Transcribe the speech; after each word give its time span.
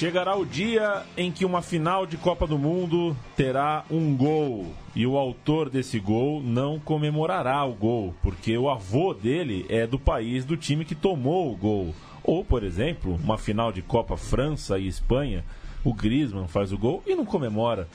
Chegará 0.00 0.34
o 0.34 0.46
dia 0.46 1.02
em 1.14 1.30
que 1.30 1.44
uma 1.44 1.60
final 1.60 2.06
de 2.06 2.16
Copa 2.16 2.46
do 2.46 2.58
Mundo 2.58 3.14
terá 3.36 3.84
um 3.90 4.16
gol. 4.16 4.72
E 4.96 5.06
o 5.06 5.18
autor 5.18 5.68
desse 5.68 6.00
gol 6.00 6.42
não 6.42 6.78
comemorará 6.80 7.62
o 7.66 7.74
gol, 7.74 8.14
porque 8.22 8.56
o 8.56 8.70
avô 8.70 9.12
dele 9.12 9.66
é 9.68 9.86
do 9.86 9.98
país 9.98 10.42
do 10.46 10.56
time 10.56 10.86
que 10.86 10.94
tomou 10.94 11.52
o 11.52 11.54
gol. 11.54 11.94
Ou, 12.24 12.42
por 12.42 12.64
exemplo, 12.64 13.20
uma 13.22 13.36
final 13.36 13.70
de 13.70 13.82
Copa 13.82 14.16
França 14.16 14.78
e 14.78 14.88
Espanha, 14.88 15.44
o 15.84 15.92
Griezmann 15.92 16.48
faz 16.48 16.72
o 16.72 16.78
gol 16.78 17.02
e 17.06 17.14
não 17.14 17.26
comemora, 17.26 17.86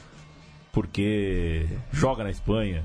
porque 0.71 1.65
joga 1.91 2.23
na 2.23 2.29
Espanha. 2.29 2.83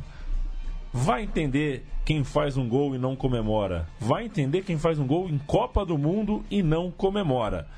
Vai 0.95 1.25
entender 1.25 1.85
quem 2.07 2.25
faz 2.25 2.57
um 2.57 2.67
gol 2.67 2.95
e 2.95 2.99
não 2.99 3.15
comemora. 3.15 3.87
Vai 4.01 4.25
entender 4.25 4.63
quem 4.63 4.79
faz 4.79 4.99
um 4.99 5.07
gol 5.07 5.29
em 5.29 5.37
Copa 5.37 5.85
do 5.85 5.99
Mundo 5.99 6.43
e 6.51 6.63
não 6.63 6.91
comemora. 6.91 7.69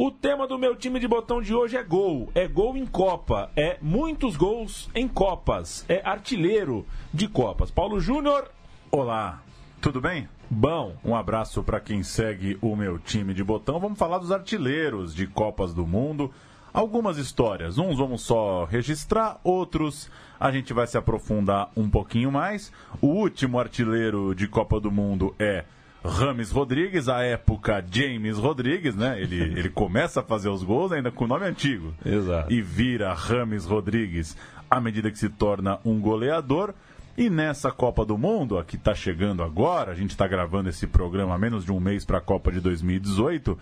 O 0.00 0.12
tema 0.12 0.46
do 0.46 0.56
meu 0.56 0.76
time 0.76 1.00
de 1.00 1.08
botão 1.08 1.42
de 1.42 1.52
hoje 1.52 1.76
é 1.76 1.82
gol. 1.82 2.30
É 2.32 2.46
gol 2.46 2.76
em 2.76 2.86
Copa. 2.86 3.50
É 3.56 3.78
muitos 3.82 4.36
gols 4.36 4.88
em 4.94 5.08
Copas. 5.08 5.84
É 5.88 6.00
artilheiro 6.08 6.86
de 7.12 7.26
Copas. 7.26 7.68
Paulo 7.68 7.98
Júnior. 7.98 8.48
Olá, 8.92 9.42
tudo 9.80 10.00
bem? 10.00 10.28
Bom. 10.48 10.94
Um 11.04 11.16
abraço 11.16 11.64
para 11.64 11.80
quem 11.80 12.04
segue 12.04 12.56
o 12.62 12.76
meu 12.76 12.96
time 13.00 13.34
de 13.34 13.42
botão. 13.42 13.80
Vamos 13.80 13.98
falar 13.98 14.18
dos 14.18 14.30
artilheiros 14.30 15.12
de 15.12 15.26
Copas 15.26 15.74
do 15.74 15.84
Mundo. 15.84 16.32
Algumas 16.72 17.18
histórias. 17.18 17.76
Uns 17.76 17.98
vamos 17.98 18.22
só 18.22 18.66
registrar, 18.66 19.40
outros 19.42 20.08
a 20.38 20.52
gente 20.52 20.72
vai 20.72 20.86
se 20.86 20.96
aprofundar 20.96 21.72
um 21.76 21.90
pouquinho 21.90 22.30
mais. 22.30 22.72
O 23.00 23.08
último 23.08 23.58
artilheiro 23.58 24.32
de 24.32 24.46
Copa 24.46 24.78
do 24.78 24.92
Mundo 24.92 25.34
é 25.40 25.64
Rames 26.08 26.50
Rodrigues, 26.50 27.08
a 27.08 27.22
época 27.22 27.84
James 27.90 28.36
Rodrigues, 28.36 28.96
né? 28.96 29.20
Ele, 29.20 29.40
ele 29.58 29.68
começa 29.68 30.20
a 30.20 30.22
fazer 30.22 30.48
os 30.48 30.62
gols 30.62 30.92
ainda 30.92 31.10
com 31.10 31.24
o 31.24 31.28
nome 31.28 31.46
antigo. 31.46 31.94
Exato. 32.04 32.52
E 32.52 32.60
vira 32.62 33.12
Rames 33.12 33.64
Rodrigues 33.64 34.36
à 34.70 34.80
medida 34.80 35.10
que 35.10 35.18
se 35.18 35.28
torna 35.28 35.78
um 35.84 36.00
goleador. 36.00 36.74
E 37.16 37.28
nessa 37.28 37.72
Copa 37.72 38.04
do 38.04 38.16
Mundo, 38.16 38.58
a 38.58 38.64
que 38.64 38.76
está 38.76 38.94
chegando 38.94 39.42
agora, 39.42 39.90
a 39.90 39.94
gente 39.94 40.10
está 40.10 40.26
gravando 40.26 40.68
esse 40.68 40.86
programa 40.86 41.34
há 41.34 41.38
menos 41.38 41.64
de 41.64 41.72
um 41.72 41.80
mês 41.80 42.04
para 42.04 42.18
a 42.18 42.20
Copa 42.20 42.52
de 42.52 42.60
2018, 42.60 43.58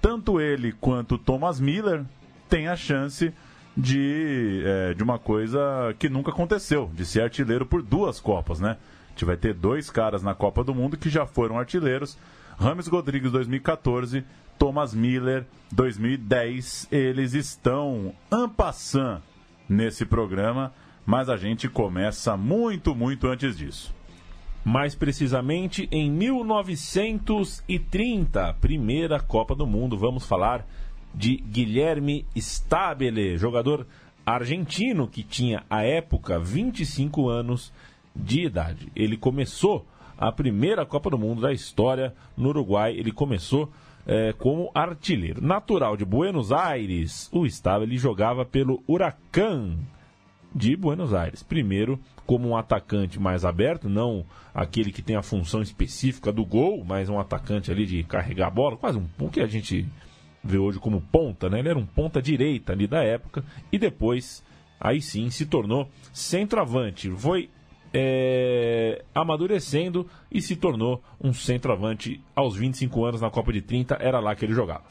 tanto 0.00 0.40
ele 0.40 0.72
quanto 0.72 1.18
Thomas 1.18 1.58
Miller 1.58 2.04
têm 2.48 2.68
a 2.68 2.76
chance 2.76 3.32
de, 3.76 4.62
é, 4.64 4.94
de 4.94 5.02
uma 5.02 5.18
coisa 5.18 5.60
que 5.98 6.08
nunca 6.08 6.30
aconteceu, 6.30 6.90
de 6.94 7.04
ser 7.04 7.22
artilheiro 7.22 7.66
por 7.66 7.82
duas 7.82 8.20
Copas, 8.20 8.60
né? 8.60 8.76
A 9.12 9.14
gente 9.14 9.26
vai 9.26 9.36
ter 9.36 9.52
dois 9.52 9.90
caras 9.90 10.22
na 10.22 10.34
Copa 10.34 10.64
do 10.64 10.74
Mundo 10.74 10.96
que 10.96 11.10
já 11.10 11.26
foram 11.26 11.58
artilheiros. 11.58 12.16
Rames 12.58 12.86
Rodrigues 12.86 13.30
2014, 13.30 14.24
Thomas 14.58 14.94
Miller 14.94 15.44
2010. 15.70 16.88
Eles 16.90 17.34
estão 17.34 18.14
ampassant 18.30 19.20
nesse 19.68 20.06
programa, 20.06 20.72
mas 21.04 21.28
a 21.28 21.36
gente 21.36 21.68
começa 21.68 22.38
muito, 22.38 22.94
muito 22.94 23.26
antes 23.26 23.58
disso. 23.58 23.94
Mais 24.64 24.94
precisamente 24.94 25.86
em 25.92 26.10
1930, 26.10 28.54
primeira 28.62 29.20
Copa 29.20 29.54
do 29.54 29.66
Mundo. 29.66 29.98
Vamos 29.98 30.24
falar 30.24 30.66
de 31.14 31.36
Guilherme 31.36 32.24
Stabile, 32.34 33.36
jogador 33.36 33.86
argentino 34.24 35.06
que 35.06 35.22
tinha 35.22 35.64
à 35.68 35.82
época 35.82 36.38
25 36.38 37.28
anos 37.28 37.70
de 38.14 38.42
idade. 38.42 38.90
Ele 38.94 39.16
começou 39.16 39.86
a 40.16 40.30
primeira 40.30 40.86
Copa 40.86 41.10
do 41.10 41.18
Mundo 41.18 41.40
da 41.42 41.52
história 41.52 42.14
no 42.36 42.50
Uruguai. 42.50 42.94
Ele 42.96 43.12
começou 43.12 43.70
é, 44.06 44.32
como 44.32 44.70
artilheiro. 44.74 45.44
Natural 45.44 45.96
de 45.96 46.04
Buenos 46.04 46.52
Aires, 46.52 47.28
o 47.32 47.46
estava 47.46 47.84
ele 47.84 47.96
jogava 47.96 48.44
pelo 48.44 48.82
Huracan 48.86 49.76
de 50.54 50.76
Buenos 50.76 51.14
Aires. 51.14 51.42
Primeiro, 51.42 51.98
como 52.26 52.48
um 52.48 52.56
atacante 52.56 53.18
mais 53.18 53.44
aberto, 53.44 53.88
não 53.88 54.24
aquele 54.54 54.92
que 54.92 55.02
tem 55.02 55.16
a 55.16 55.22
função 55.22 55.62
específica 55.62 56.32
do 56.32 56.44
gol, 56.44 56.84
mas 56.84 57.08
um 57.08 57.18
atacante 57.18 57.70
ali 57.70 57.86
de 57.86 58.02
carregar 58.02 58.48
a 58.48 58.50
bola, 58.50 58.76
quase 58.76 58.98
um 58.98 59.06
o 59.18 59.30
que 59.30 59.40
a 59.40 59.46
gente 59.46 59.86
vê 60.44 60.58
hoje 60.58 60.78
como 60.78 61.00
ponta, 61.00 61.48
né? 61.48 61.60
Ele 61.60 61.68
era 61.68 61.78
um 61.78 61.86
ponta 61.86 62.20
direita 62.20 62.72
ali 62.72 62.86
da 62.86 63.02
época 63.02 63.44
e 63.70 63.78
depois 63.78 64.44
aí 64.80 65.00
sim 65.00 65.30
se 65.30 65.46
tornou 65.46 65.88
centroavante. 66.12 67.10
Foi 67.10 67.48
é, 67.92 69.04
amadurecendo 69.14 70.06
e 70.30 70.40
se 70.40 70.56
tornou 70.56 71.02
um 71.20 71.32
centroavante 71.32 72.20
aos 72.34 72.56
25 72.56 73.04
anos 73.04 73.20
na 73.20 73.30
Copa 73.30 73.52
de 73.52 73.60
30, 73.60 73.96
era 74.00 74.18
lá 74.18 74.34
que 74.34 74.44
ele 74.44 74.54
jogava. 74.54 74.84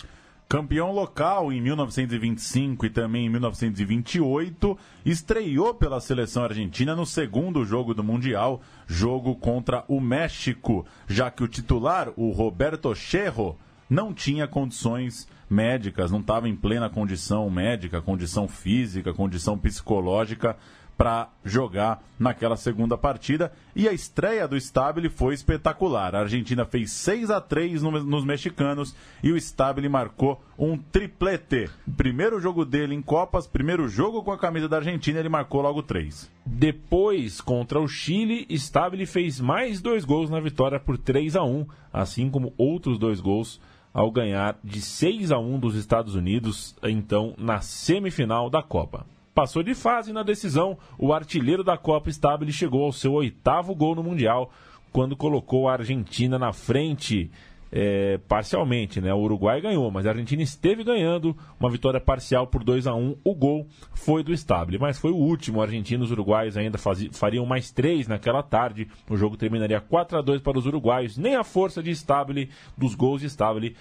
Campeão 0.48 0.92
local 0.92 1.52
em 1.54 1.62
1925 1.62 2.86
e 2.86 2.90
também 2.90 3.26
em 3.26 3.30
1928, 3.30 4.78
estreou 5.06 5.74
pela 5.74 6.02
seleção 6.02 6.44
argentina 6.44 6.94
no 6.94 7.06
segundo 7.06 7.64
jogo 7.64 7.94
do 7.94 8.04
Mundial, 8.04 8.62
jogo 8.86 9.34
contra 9.36 9.86
o 9.88 10.02
México, 10.02 10.86
já 11.08 11.32
que 11.32 11.42
o 11.42 11.48
titular, 11.48 12.10
o 12.18 12.32
Roberto 12.32 12.94
Cherro, 12.94 13.58
não 13.90 14.14
tinha 14.14 14.46
condições 14.46 15.26
médicas, 15.50 16.12
não 16.12 16.20
estava 16.20 16.50
em 16.50 16.56
plena 16.56 16.90
condição 16.90 17.50
médica, 17.50 18.02
condição 18.02 18.46
física, 18.46 19.14
condição 19.14 19.58
psicológica 19.58 20.58
para 21.02 21.30
jogar 21.44 22.04
naquela 22.20 22.56
segunda 22.56 22.96
partida. 22.96 23.52
E 23.76 23.90
a 23.90 23.92
estreia 23.92 24.48
do 24.48 24.56
Stabile 24.56 25.10
foi 25.10 25.34
espetacular. 25.34 26.14
A 26.14 26.20
Argentina 26.20 26.64
fez 26.64 26.92
6 26.92 27.32
a 27.32 27.42
3 27.42 27.82
no, 27.82 27.90
nos 28.04 28.24
mexicanos 28.24 28.96
e 29.24 29.32
o 29.32 29.38
Stabile 29.38 29.90
marcou 29.90 30.40
um 30.60 30.78
triplete. 30.78 31.72
Primeiro 31.98 32.40
jogo 32.40 32.64
dele 32.64 32.94
em 32.94 33.02
Copas, 33.02 33.48
primeiro 33.48 33.90
jogo 33.90 34.22
com 34.22 34.32
a 34.32 34.38
camisa 34.38 34.70
da 34.70 34.78
Argentina, 34.78 35.20
ele 35.20 35.28
marcou 35.28 35.64
logo 35.64 35.82
três. 35.82 36.30
Depois, 36.46 37.42
contra 37.42 37.80
o 37.80 37.88
Chile, 37.88 38.46
Stabile 38.52 39.08
fez 39.08 39.40
mais 39.40 39.82
dois 39.82 40.06
gols 40.06 40.30
na 40.30 40.40
vitória 40.40 40.80
por 40.80 41.00
3 41.00 41.36
a 41.36 41.44
1 41.44 41.66
assim 41.92 42.30
como 42.30 42.54
outros 42.60 43.00
dois 43.00 43.20
gols 43.20 43.60
ao 43.92 44.12
ganhar 44.12 44.56
de 44.64 44.80
6 44.80 45.32
a 45.32 45.40
1 45.40 45.60
dos 45.60 45.74
Estados 45.74 46.14
Unidos, 46.14 46.76
então 46.84 47.34
na 47.40 47.60
semifinal 47.60 48.52
da 48.52 48.62
Copa. 48.62 49.04
Passou 49.34 49.64
de 49.64 49.74
fase 49.74 50.12
na 50.12 50.24
decisão, 50.24 50.78
o 50.98 51.14
artilheiro 51.14 51.64
da 51.64 51.78
Copa 51.78 52.10
Stabile 52.10 52.52
chegou 52.52 52.84
ao 52.84 52.92
seu 52.92 53.14
oitavo 53.14 53.74
gol 53.74 53.96
no 53.96 54.04
Mundial, 54.04 54.52
quando 54.92 55.16
colocou 55.16 55.70
a 55.70 55.74
Argentina 55.74 56.38
na 56.38 56.52
frente 56.52 57.32
é, 57.72 58.20
parcialmente, 58.28 59.00
né? 59.00 59.14
O 59.14 59.20
Uruguai 59.20 59.62
ganhou, 59.62 59.90
mas 59.90 60.06
a 60.06 60.10
Argentina 60.10 60.44
esteve 60.44 60.84
ganhando, 60.84 61.36
uma 61.58 61.70
vitória 61.70 62.02
parcial 62.02 62.46
por 62.46 62.64
2 62.64 62.86
a 62.86 62.94
1 62.94 63.16
O 63.24 63.34
gol 63.34 63.66
foi 63.94 64.22
do 64.22 64.34
Stabile, 64.34 64.78
mas 64.78 65.00
foi 65.00 65.12
o 65.12 65.16
último. 65.16 65.62
Argentinos 65.62 66.10
e 66.10 66.14
uruguaios 66.14 66.58
ainda 66.58 66.78
fariam 66.78 67.46
mais 67.46 67.72
três 67.72 68.08
naquela 68.08 68.44
tarde. 68.44 68.90
O 69.10 69.16
jogo 69.16 69.38
terminaria 69.38 69.80
4 69.80 70.18
a 70.18 70.22
2 70.22 70.42
para 70.42 70.60
os 70.60 70.66
uruguaios. 70.66 71.18
Nem 71.18 71.36
a 71.36 71.44
força 71.44 71.82
de 71.82 71.92
Stabile, 71.92 72.50
dos 72.78 72.96
gols 72.96 73.22
de 73.22 73.28
Stabile, 73.28 73.78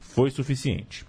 foi 0.00 0.30
suficiente. 0.30 1.04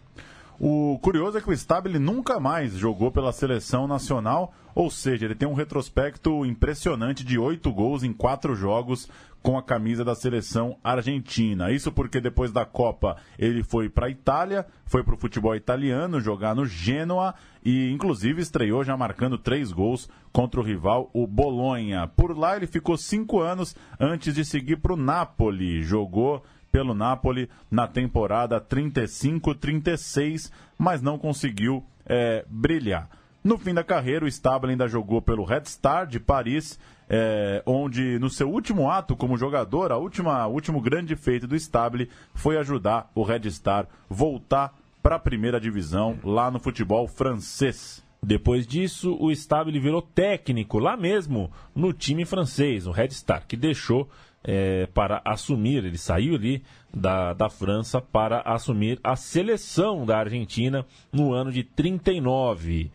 O 0.59 0.97
curioso 1.03 1.37
é 1.37 1.41
que 1.41 1.49
o 1.49 1.53
Stabile 1.53 1.99
nunca 1.99 2.39
mais 2.39 2.73
jogou 2.73 3.11
pela 3.11 3.31
seleção 3.31 3.87
nacional, 3.87 4.53
ou 4.73 4.89
seja, 4.89 5.25
ele 5.25 5.35
tem 5.35 5.47
um 5.47 5.53
retrospecto 5.53 6.43
impressionante 6.45 7.23
de 7.23 7.37
oito 7.37 7.71
gols 7.71 8.03
em 8.03 8.11
quatro 8.11 8.55
jogos 8.55 9.07
com 9.41 9.55
a 9.55 9.61
camisa 9.63 10.03
da 10.03 10.15
seleção 10.15 10.77
argentina. 10.83 11.71
Isso 11.71 11.91
porque 11.91 12.19
depois 12.19 12.51
da 12.51 12.65
Copa 12.65 13.17
ele 13.37 13.63
foi 13.63 13.87
para 13.87 14.07
a 14.07 14.09
Itália, 14.09 14.65
foi 14.85 15.03
para 15.03 15.13
o 15.13 15.17
futebol 15.17 15.55
italiano 15.55 16.19
jogar 16.19 16.55
no 16.55 16.65
Genoa 16.65 17.35
e 17.63 17.91
inclusive 17.91 18.41
estreou 18.41 18.83
já 18.83 18.97
marcando 18.97 19.37
três 19.37 19.71
gols 19.71 20.09
contra 20.33 20.59
o 20.59 20.63
rival, 20.63 21.09
o 21.13 21.27
Bolonha. 21.27 22.07
Por 22.07 22.37
lá 22.37 22.55
ele 22.55 22.67
ficou 22.67 22.97
cinco 22.97 23.39
anos 23.39 23.75
antes 23.99 24.33
de 24.33 24.43
seguir 24.43 24.77
para 24.77 24.93
o 24.93 24.97
Napoli. 24.97 25.83
Jogou 25.83 26.43
pelo 26.77 26.93
Napoli 26.93 27.49
na 27.71 27.87
temporada 27.87 28.61
35-36, 28.61 30.51
mas 30.77 31.01
não 31.01 31.17
conseguiu 31.17 31.83
é, 32.05 32.45
brilhar. 32.47 33.09
No 33.43 33.57
fim 33.57 33.73
da 33.73 33.83
carreira, 33.83 34.25
o 34.25 34.27
Stable 34.27 34.69
ainda 34.69 34.87
jogou 34.87 35.19
pelo 35.19 35.43
Red 35.43 35.63
Star 35.65 36.05
de 36.05 36.19
Paris, 36.19 36.79
é, 37.09 37.63
onde 37.65 38.19
no 38.19 38.29
seu 38.29 38.47
último 38.47 38.91
ato 38.91 39.15
como 39.15 39.39
jogador, 39.39 39.91
a 39.91 39.97
última 39.97 40.45
último 40.45 40.79
grande 40.79 41.15
feito 41.15 41.47
do 41.47 41.55
Stable 41.55 42.11
foi 42.35 42.59
ajudar 42.59 43.09
o 43.15 43.23
Red 43.23 43.49
Star 43.49 43.87
voltar 44.07 44.77
para 45.01 45.15
a 45.15 45.19
primeira 45.19 45.59
divisão 45.59 46.19
lá 46.23 46.51
no 46.51 46.59
futebol 46.59 47.07
francês. 47.07 48.05
Depois 48.21 48.67
disso, 48.67 49.17
o 49.19 49.31
Stabile 49.31 49.79
virou 49.79 50.01
técnico 50.03 50.77
lá 50.77 50.95
mesmo 50.95 51.51
no 51.73 51.91
time 51.91 52.23
francês, 52.23 52.85
o 52.85 52.91
Red 52.91 53.09
Star, 53.11 53.47
que 53.47 53.57
deixou 53.57 54.07
é, 54.49 54.85
para 54.93 55.21
assumir, 55.25 55.83
ele 55.83 55.97
saiu 55.97 56.35
ali 56.35 56.63
da, 56.93 57.33
da 57.33 57.49
França 57.49 57.99
para 57.99 58.39
assumir 58.39 58.97
a 59.03 59.17
seleção 59.17 60.05
da 60.05 60.17
Argentina 60.17 60.85
no 61.11 61.33
ano 61.33 61.51
de 61.51 61.65
39. 61.65 62.89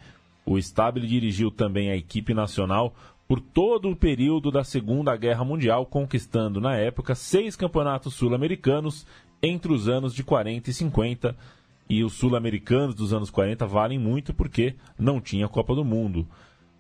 O 0.46 0.56
Stabile 0.56 1.06
dirigiu 1.06 1.50
também 1.50 1.90
a 1.90 1.96
equipe 1.96 2.32
nacional 2.32 2.94
por 3.28 3.38
todo 3.38 3.90
o 3.90 3.96
período 3.96 4.50
da 4.50 4.64
Segunda 4.64 5.14
Guerra 5.14 5.44
Mundial, 5.44 5.84
conquistando 5.84 6.58
na 6.58 6.76
época 6.76 7.14
seis 7.14 7.54
campeonatos 7.54 8.14
sul-americanos 8.14 9.06
entre 9.42 9.72
os 9.72 9.88
anos 9.88 10.14
de 10.14 10.24
40 10.24 10.70
e 10.70 10.72
50. 10.72 11.36
E 11.88 12.02
os 12.02 12.14
sul-americanos 12.14 12.94
dos 12.94 13.12
anos 13.12 13.28
40 13.28 13.66
valem 13.66 13.98
muito 13.98 14.32
porque 14.32 14.74
não 14.98 15.20
tinha 15.20 15.48
Copa 15.48 15.74
do 15.74 15.84
Mundo. 15.84 16.26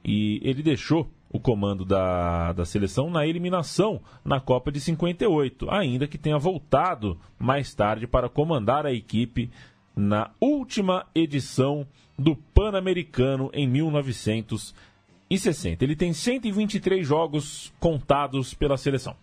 E 0.02 0.40
ele 0.42 0.62
deixou 0.62 1.10
o 1.32 1.40
comando 1.40 1.84
da, 1.84 2.52
da 2.52 2.64
seleção 2.64 3.10
na 3.10 3.26
eliminação 3.26 4.00
na 4.24 4.38
Copa 4.38 4.70
de 4.70 4.80
58, 4.80 5.70
ainda 5.70 6.06
que 6.06 6.18
tenha 6.18 6.38
voltado 6.38 7.18
mais 7.38 7.74
tarde 7.74 8.06
para 8.06 8.28
comandar 8.28 8.84
a 8.84 8.92
equipe 8.92 9.50
na 9.96 10.30
última 10.40 11.06
edição 11.14 11.86
do 12.18 12.36
Pan-Americano 12.36 13.50
em 13.54 13.66
1960. 13.66 15.82
Ele 15.82 15.96
tem 15.96 16.12
123 16.12 17.06
jogos 17.06 17.72
contados 17.80 18.52
pela 18.52 18.76
seleção. 18.76 19.16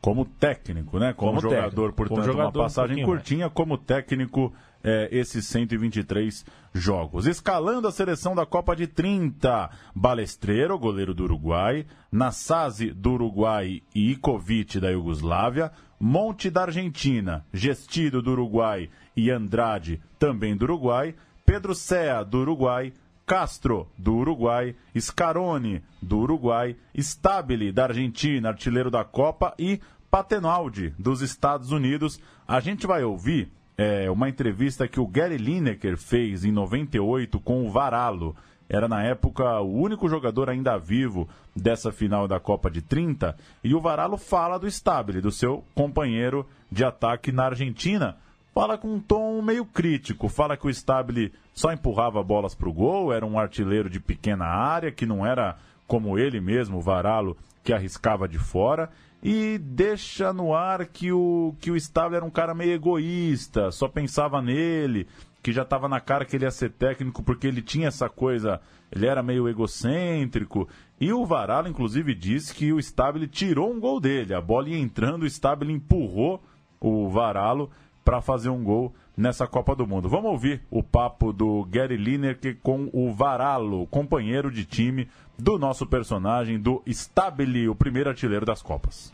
Como 0.00 0.24
técnico, 0.24 0.98
né? 0.98 1.12
Como, 1.12 1.32
como 1.32 1.42
jogador, 1.42 1.68
técnico. 1.68 1.96
portanto, 1.96 2.16
como 2.16 2.26
jogador, 2.26 2.58
uma 2.58 2.64
passagem 2.64 3.02
um 3.02 3.06
curtinha, 3.06 3.46
mais. 3.46 3.52
como 3.52 3.76
técnico 3.76 4.52
é, 4.82 5.08
esses 5.10 5.46
123 5.46 6.44
jogos. 6.72 7.26
Escalando 7.26 7.88
a 7.88 7.92
seleção 7.92 8.34
da 8.34 8.46
Copa 8.46 8.74
de 8.74 8.86
30, 8.86 9.70
Balestreiro, 9.94 10.78
goleiro 10.78 11.14
do 11.14 11.24
Uruguai, 11.24 11.86
Nassasi 12.10 12.90
do 12.92 13.12
Uruguai 13.12 13.82
e 13.94 14.12
Ikovic 14.12 14.80
da 14.80 14.90
Iugoslávia, 14.90 15.70
Monte 15.98 16.48
da 16.48 16.62
Argentina, 16.62 17.44
Gestido 17.52 18.22
do 18.22 18.32
Uruguai 18.32 18.88
e 19.16 19.30
Andrade, 19.30 20.00
também 20.18 20.56
do 20.56 20.62
Uruguai, 20.64 21.14
Pedro 21.44 21.74
Sea 21.74 22.22
do 22.24 22.38
Uruguai, 22.38 22.92
Castro, 23.26 23.86
do 23.96 24.14
Uruguai, 24.16 24.74
Scaroni, 24.98 25.82
do 26.02 26.18
Uruguai, 26.18 26.76
Stabile, 26.94 27.70
da 27.70 27.84
Argentina, 27.84 28.48
artilheiro 28.48 28.90
da 28.90 29.04
Copa, 29.04 29.54
e 29.58 29.80
Patenaldi, 30.10 30.92
dos 30.98 31.20
Estados 31.20 31.70
Unidos. 31.70 32.18
A 32.48 32.58
gente 32.58 32.86
vai 32.86 33.04
ouvir 33.04 33.52
é, 33.80 34.10
uma 34.10 34.28
entrevista 34.28 34.86
que 34.86 35.00
o 35.00 35.06
Gary 35.06 35.38
Lineker 35.38 35.96
fez 35.96 36.44
em 36.44 36.52
98 36.52 37.40
com 37.40 37.64
o 37.64 37.70
Varalo. 37.70 38.36
Era 38.68 38.86
na 38.86 39.02
época 39.02 39.58
o 39.60 39.72
único 39.72 40.06
jogador 40.06 40.50
ainda 40.50 40.76
vivo 40.76 41.26
dessa 41.56 41.90
final 41.90 42.28
da 42.28 42.38
Copa 42.38 42.70
de 42.70 42.82
30. 42.82 43.34
E 43.64 43.74
o 43.74 43.80
Varalo 43.80 44.18
fala 44.18 44.58
do 44.58 44.66
Stabile, 44.66 45.22
do 45.22 45.32
seu 45.32 45.64
companheiro 45.74 46.46
de 46.70 46.84
ataque 46.84 47.32
na 47.32 47.46
Argentina. 47.46 48.18
Fala 48.52 48.76
com 48.76 48.96
um 48.96 49.00
tom 49.00 49.40
meio 49.40 49.64
crítico. 49.64 50.28
Fala 50.28 50.58
que 50.58 50.66
o 50.66 50.70
Stabile 50.70 51.32
só 51.54 51.72
empurrava 51.72 52.22
bolas 52.22 52.54
para 52.54 52.68
o 52.68 52.74
gol, 52.74 53.14
era 53.14 53.24
um 53.24 53.38
artilheiro 53.38 53.88
de 53.88 53.98
pequena 53.98 54.44
área, 54.44 54.92
que 54.92 55.06
não 55.06 55.24
era 55.24 55.56
como 55.86 56.18
ele 56.18 56.38
mesmo, 56.38 56.76
o 56.76 56.82
Varalo, 56.82 57.34
que 57.64 57.72
arriscava 57.72 58.28
de 58.28 58.38
fora 58.38 58.90
e 59.22 59.58
deixa 59.58 60.32
no 60.32 60.54
ar 60.54 60.86
que 60.86 61.12
o, 61.12 61.54
que 61.60 61.70
o 61.70 61.76
Stabile 61.76 62.16
era 62.16 62.24
um 62.24 62.30
cara 62.30 62.54
meio 62.54 62.72
egoísta, 62.72 63.70
só 63.70 63.86
pensava 63.86 64.40
nele, 64.40 65.06
que 65.42 65.52
já 65.52 65.62
estava 65.62 65.88
na 65.88 66.00
cara 66.00 66.24
que 66.24 66.36
ele 66.36 66.44
ia 66.44 66.50
ser 66.50 66.70
técnico 66.70 67.22
porque 67.22 67.46
ele 67.46 67.62
tinha 67.62 67.88
essa 67.88 68.08
coisa, 68.08 68.60
ele 68.90 69.06
era 69.06 69.22
meio 69.22 69.48
egocêntrico. 69.48 70.68
E 71.00 71.12
o 71.12 71.24
Varala, 71.24 71.68
inclusive, 71.68 72.14
disse 72.14 72.54
que 72.54 72.72
o 72.72 72.78
Stabile 72.78 73.26
tirou 73.26 73.72
um 73.72 73.80
gol 73.80 74.00
dele. 74.00 74.34
A 74.34 74.40
bola 74.40 74.68
ia 74.68 74.78
entrando, 74.78 75.22
o 75.22 75.26
Stabile 75.26 75.72
empurrou 75.72 76.42
o 76.78 77.08
Varalo 77.08 77.70
para 78.04 78.20
fazer 78.20 78.48
um 78.50 78.62
gol 78.62 78.94
nessa 79.20 79.46
Copa 79.46 79.76
do 79.76 79.86
Mundo. 79.86 80.08
Vamos 80.08 80.30
ouvir 80.30 80.62
o 80.70 80.82
papo 80.82 81.32
do 81.32 81.64
Gary 81.70 81.96
Lineker 81.96 82.56
com 82.62 82.88
o 82.92 83.12
Varalo, 83.12 83.86
companheiro 83.86 84.50
de 84.50 84.64
time 84.64 85.08
do 85.38 85.58
nosso 85.58 85.86
personagem, 85.86 86.58
do 86.58 86.82
Stabile, 86.86 87.68
o 87.68 87.74
primeiro 87.74 88.08
artilheiro 88.08 88.46
das 88.46 88.62
Copas. 88.62 89.12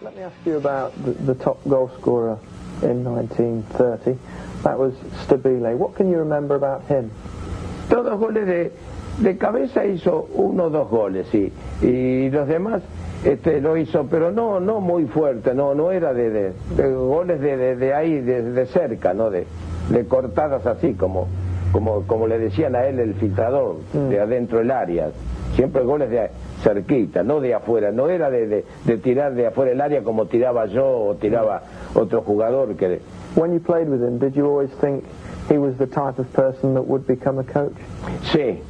Let 0.00 0.14
me 0.14 0.22
ask 0.22 0.36
you 0.46 0.56
about 0.56 0.92
the, 1.02 1.12
the 1.26 1.34
top 1.34 1.58
goal 1.68 1.90
scorer 1.98 2.38
in 2.82 3.02
1930. 3.02 4.16
That 4.62 4.78
was 4.78 4.94
Stabile. 5.24 5.76
What 5.76 5.96
can 5.96 6.08
you 6.08 6.18
remember 6.18 6.54
about 6.54 6.84
him? 6.88 7.10
Todos 7.90 8.16
goles 8.18 8.46
de, 8.46 8.70
de 9.18 9.36
cabeza 9.36 9.84
hizo 9.84 10.28
uno 10.34 10.66
o 10.66 10.70
dos 10.70 10.88
goles, 10.88 11.26
sí. 11.32 11.52
Y 11.82 12.30
los 12.30 12.46
demás 12.46 12.82
este, 13.24 13.60
lo 13.60 13.76
hizo, 13.76 14.06
pero 14.10 14.30
no 14.30 14.60
no 14.60 14.80
muy 14.80 15.06
fuerte, 15.06 15.54
no 15.54 15.74
no 15.74 15.90
era 15.90 16.12
de, 16.12 16.30
de, 16.30 16.52
de 16.76 16.92
goles 16.94 17.40
de, 17.40 17.76
de, 17.76 17.94
ahí, 17.94 18.20
de, 18.20 18.66
cerca, 18.66 19.12
no 19.14 19.30
de, 19.30 19.46
de 19.90 20.06
cortadas 20.06 20.64
así 20.66 20.94
como 20.94 21.26
como, 21.72 22.02
como 22.06 22.26
le 22.26 22.38
decían 22.38 22.74
a 22.76 22.86
él 22.86 22.98
el 22.98 23.14
filtrador, 23.14 23.76
mm. 23.92 24.08
de 24.08 24.20
adentro 24.20 24.58
del 24.58 24.70
área. 24.70 25.10
Siempre 25.54 25.82
goles 25.82 26.10
de 26.10 26.30
cerquita, 26.62 27.22
no 27.22 27.40
de 27.40 27.54
afuera. 27.54 27.90
No 27.90 28.08
era 28.08 28.30
de, 28.30 28.64
de, 28.84 28.96
tirar 28.98 29.34
de 29.34 29.46
afuera 29.46 29.72
el 29.72 29.80
área 29.80 30.02
como 30.02 30.26
tiraba 30.26 30.66
yo 30.66 30.86
o 30.86 31.14
tiraba 31.16 31.62
otro 31.94 32.22
jugador. 32.22 32.74
que 32.76 33.00
When 33.34 33.52
you 33.52 33.60
played 33.60 33.88
with 33.88 34.02
him, 34.02 34.18
did 34.18 34.34
you 34.34 34.46
always 34.46 34.70
think 34.80 35.04
he 35.48 35.58
was 35.58 35.76
the 35.78 35.86
type 35.86 36.18
of 36.18 36.26
person 36.32 36.74
that 36.74 36.86
would 36.86 37.06
become 37.06 37.38
a 37.38 37.44
coach? 37.44 37.74
Sí, 38.32 38.60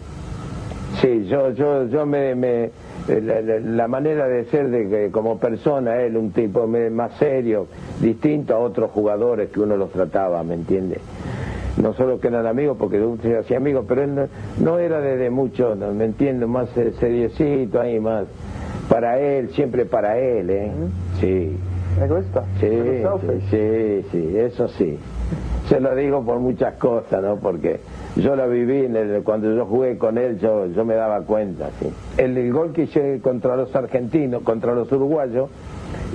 sí, 1.00 1.26
yo, 1.26 1.50
yo, 1.50 1.84
yo 1.86 2.06
me, 2.06 2.34
me 2.34 2.70
la, 3.08 3.88
manera 3.88 4.28
de 4.28 4.44
ser 4.46 4.69
de 4.70 4.88
que 4.88 5.10
como 5.10 5.38
persona 5.38 5.96
él 5.96 6.16
un 6.16 6.32
tipo 6.32 6.66
más 6.66 7.12
serio, 7.19 7.66
distinto 8.00 8.55
a 8.55 8.58
otros 8.58 8.90
jugadores 8.90 9.50
que 9.50 9.60
uno 9.60 9.76
los 9.76 9.90
trataba, 9.90 10.43
¿me 10.43 10.55
entiende? 10.55 10.99
no 11.82 11.94
solo 11.94 12.19
que 12.20 12.28
eran 12.28 12.46
amigos, 12.46 12.76
porque 12.78 13.00
se 13.22 13.37
hacía 13.37 13.56
amigos, 13.56 13.84
pero 13.88 14.02
él 14.02 14.28
no, 14.60 14.78
era 14.78 15.00
de, 15.00 15.31
mucho, 15.31 15.76
me 15.76 16.05
entiendo, 16.05 16.49
más 16.49 16.69
seriecito 16.70 17.81
ahí, 17.81 18.00
más 18.00 18.26
para 18.88 19.19
él, 19.20 19.50
siempre 19.50 19.84
para 19.84 20.19
él, 20.19 20.50
¿eh? 20.50 20.72
Sí. 21.20 21.56
¿Egoísta? 22.02 22.44
Sí, 22.61 22.69
sí, 23.50 24.06
sí, 24.11 24.37
eso 24.37 24.69
sí. 24.69 24.99
Se 25.68 25.80
lo 25.80 25.94
digo 25.94 26.24
por 26.24 26.38
muchas 26.38 26.74
cosas, 26.74 27.22
¿no? 27.22 27.36
Porque 27.36 27.80
yo 28.16 28.34
lo 28.34 28.48
viví, 28.48 28.86
en 28.86 29.22
cuando 29.22 29.54
yo 29.54 29.66
jugué 29.66 29.98
con 29.98 30.16
él, 30.16 30.38
yo, 30.38 30.66
yo 30.66 30.84
me 30.84 30.94
daba 30.94 31.20
cuenta, 31.22 31.70
sí. 31.78 31.88
El, 32.16 32.38
el 32.38 32.52
gol 32.52 32.72
que 32.72 32.84
hice 32.84 33.20
contra 33.20 33.54
los 33.54 33.75
argentinos, 33.76 34.42
contra 34.42 34.75
los 34.75 34.90
uruguayos, 34.90 35.50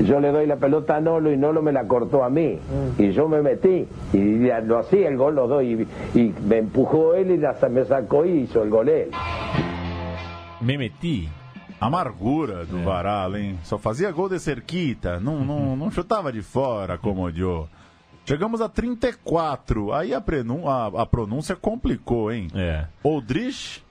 yo 0.04 0.20
le 0.20 0.32
doy 0.32 0.48
la 0.48 0.56
pelota 0.56 0.96
a 0.96 1.02
Nolo 1.02 1.32
y 1.32 1.38
Nolo 1.38 1.62
me 1.62 1.72
la 1.72 1.88
cortó 1.88 2.24
a 2.24 2.30
mí. 2.30 2.58
Mm. 2.98 3.02
Y 3.02 3.12
yo 3.12 3.28
me 3.28 3.42
metí. 3.42 3.88
Y 4.12 4.50
lo 4.66 4.80
hacía 4.80 5.08
el 5.08 5.18
gol, 5.18 5.36
los 5.36 5.48
doy. 5.50 5.88
Y, 6.16 6.34
me 6.48 6.58
empujó 6.58 7.14
él 7.14 7.32
y 7.32 7.38
la, 7.38 7.56
me 7.70 7.86
sacó 7.86 8.26
y 8.26 8.42
hizo 8.42 8.64
el 8.64 8.70
gol 8.70 8.90
él. 8.90 9.12
Me 10.62 10.78
meti. 10.78 11.30
Amargura 11.80 12.64
do 12.64 12.80
é. 12.80 12.82
Varal, 12.82 13.36
hein? 13.36 13.60
Só 13.64 13.78
fazia 13.78 14.10
gol 14.10 14.30
de 14.30 14.40
cerquita, 14.40 15.20
não, 15.20 15.44
não, 15.44 15.76
não 15.76 15.92
chutava 15.92 16.32
de 16.32 16.42
fora 16.42 16.98
como 16.98 17.26
o 17.26 17.32
Joe. 17.32 17.66
Chegamos 18.26 18.62
a 18.62 18.70
34. 18.70 19.94
Aí 19.94 20.14
a, 20.14 20.22
prenun 20.22 20.68
a, 20.68 21.02
a 21.02 21.06
pronúncia 21.06 21.56
complicou, 21.56 22.32
hein? 22.32 22.48
É. 22.56 22.88
Oldrich. 23.04 23.84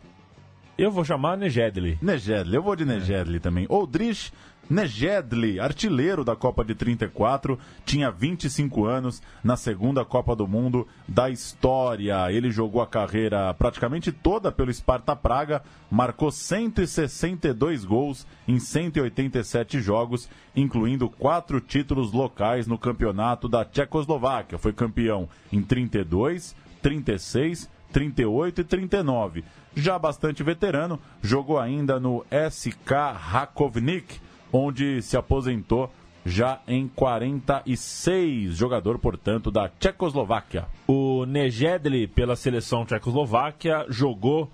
Eu 0.83 0.91
vou 0.91 1.05
chamar 1.05 1.39
Nejedli. 1.39 1.97
Nejedli, 2.03 2.57
eu 2.57 2.63
vou 2.63 2.75
de 2.75 2.85
Nejedli 2.85 3.37
é. 3.37 3.39
também. 3.39 3.67
Oldrich 3.69 4.33
Nejedli, 4.69 5.61
artilheiro 5.61 6.25
da 6.25 6.35
Copa 6.35 6.65
de 6.65 6.75
34, 6.75 7.57
tinha 7.85 8.11
25 8.11 8.85
anos 8.85 9.23
na 9.45 9.57
segunda 9.57 10.05
Copa 10.05 10.35
do 10.35 10.49
Mundo 10.49 10.89
da 11.07 11.31
história. 11.31 12.33
Ele 12.33 12.51
jogou 12.51 12.83
a 12.83 12.87
carreira 12.89 13.55
praticamente 13.55 14.11
toda 14.11 14.51
pelo 14.51 14.75
Sparta 14.75 15.15
Praga, 15.15 15.63
marcou 15.89 16.33
162 16.33 17.85
gols 17.85 18.27
em 18.49 18.59
187 18.59 19.81
jogos, 19.81 20.29
incluindo 20.57 21.09
quatro 21.09 21.61
títulos 21.61 22.11
locais 22.11 22.67
no 22.67 22.77
campeonato 22.77 23.49
da 23.49 23.65
Tchecoslováquia. 23.65 24.59
Foi 24.59 24.73
campeão 24.73 25.29
em 25.53 25.63
32, 25.63 26.57
36, 26.83 27.71
38 27.93 28.63
e 28.63 28.65
39. 28.65 29.45
Já 29.75 29.99
bastante 29.99 30.43
veterano, 30.43 30.99
jogou 31.23 31.59
ainda 31.59 31.99
no 31.99 32.25
SK 32.51 32.93
Rakovnik 33.15 34.21
onde 34.53 35.01
se 35.01 35.17
aposentou 35.17 35.91
já 36.25 36.61
em 36.69 36.87
46, 36.87 38.55
jogador, 38.55 38.99
portanto, 38.99 39.51
da 39.51 39.69
Tchecoslováquia. 39.69 40.67
O 40.87 41.25
Nejedli, 41.27 42.07
pela 42.07 42.37
seleção 42.37 42.85
tchecoslováquia, 42.85 43.87
jogou, 43.89 44.49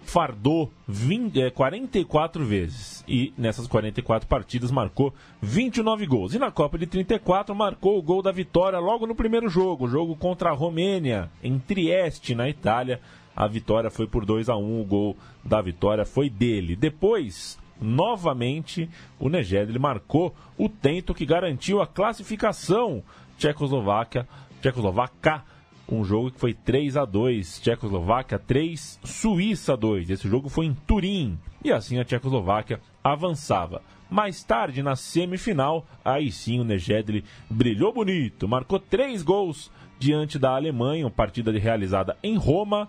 fardou 0.00 0.72
20, 0.88 1.42
é, 1.42 1.50
44 1.50 2.42
vezes. 2.42 3.04
E 3.06 3.34
nessas 3.36 3.66
44 3.66 4.26
partidas 4.26 4.70
marcou 4.70 5.12
29 5.42 6.06
gols. 6.06 6.32
E 6.32 6.38
na 6.38 6.50
Copa 6.50 6.78
de 6.78 6.86
34 6.86 7.54
marcou 7.54 7.98
o 7.98 8.02
gol 8.02 8.22
da 8.22 8.32
vitória 8.32 8.78
logo 8.78 9.06
no 9.06 9.14
primeiro 9.14 9.50
jogo, 9.50 9.88
jogo 9.88 10.16
contra 10.16 10.48
a 10.48 10.54
Romênia, 10.54 11.30
em 11.42 11.58
Trieste, 11.58 12.34
na 12.34 12.48
Itália 12.48 12.98
A 13.40 13.46
vitória 13.46 13.90
foi 13.90 14.06
por 14.06 14.26
2 14.26 14.50
a 14.50 14.56
1 14.58 14.82
o 14.82 14.84
gol 14.84 15.16
da 15.42 15.62
vitória 15.62 16.04
foi 16.04 16.28
dele. 16.28 16.76
Depois, 16.76 17.58
novamente, 17.80 18.86
o 19.18 19.30
Neged 19.30 19.78
marcou 19.78 20.34
o 20.58 20.68
tento 20.68 21.14
que 21.14 21.24
garantiu 21.24 21.80
a 21.80 21.86
classificação 21.86 23.02
Tchecoslováquia, 23.38 24.28
Tchecoslovaca, 24.60 25.42
um 25.88 26.04
jogo 26.04 26.30
que 26.30 26.38
foi 26.38 26.52
3 26.52 26.98
a 26.98 27.06
2 27.06 27.60
Tchecoslováquia 27.60 28.38
3, 28.38 29.00
Suíça 29.02 29.74
2. 29.74 30.10
Esse 30.10 30.28
jogo 30.28 30.50
foi 30.50 30.66
em 30.66 30.74
Turim 30.74 31.38
e 31.64 31.72
assim 31.72 31.98
a 31.98 32.04
Tchecoslováquia 32.04 32.78
avançava. 33.02 33.80
Mais 34.10 34.44
tarde, 34.44 34.82
na 34.82 34.96
semifinal, 34.96 35.86
aí 36.04 36.30
sim 36.30 36.60
o 36.60 36.64
Nejedli 36.64 37.24
brilhou 37.48 37.90
bonito, 37.90 38.46
marcou 38.46 38.78
três 38.78 39.22
gols 39.22 39.70
diante 39.98 40.38
da 40.38 40.54
Alemanha, 40.54 41.04
uma 41.04 41.10
partida 41.10 41.52
realizada 41.52 42.16
em 42.22 42.36
Roma, 42.36 42.88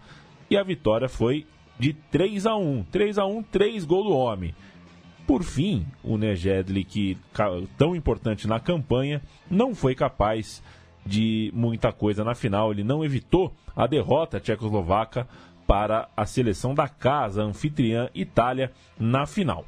e 0.51 0.58
a 0.58 0.63
vitória 0.63 1.08
foi 1.08 1.48
de 1.79 1.93
3 1.93 2.46
a 2.46 2.55
1 2.58 2.84
3 2.91 3.17
a 3.17 3.25
1 3.25 3.43
3 3.43 3.86
gols 3.86 4.08
do 4.08 4.13
homem. 4.13 4.53
Por 5.25 5.43
fim, 5.43 5.88
o 6.03 6.17
Nejedli, 6.17 6.84
que 6.84 7.17
tão 7.77 7.96
importante 7.96 8.48
na 8.48 8.60
campanha, 8.60 9.22
não 9.50 9.74
foi 9.74 9.96
capaz 9.96 10.62
de 11.05 11.50
muita 11.55 11.93
coisa 11.93 12.25
na 12.25 12.36
final. 12.36 12.72
Ele 12.72 12.84
não 12.84 13.03
evitou 13.03 13.53
a 13.74 13.88
derrota 13.88 14.41
tchecoslovaca 14.41 15.25
para 15.65 16.10
a 16.17 16.25
seleção 16.25 16.75
da 16.75 16.89
casa 16.89 17.43
anfitriã 17.43 18.10
Itália 18.13 18.74
na 19.00 19.25
final. 19.25 19.65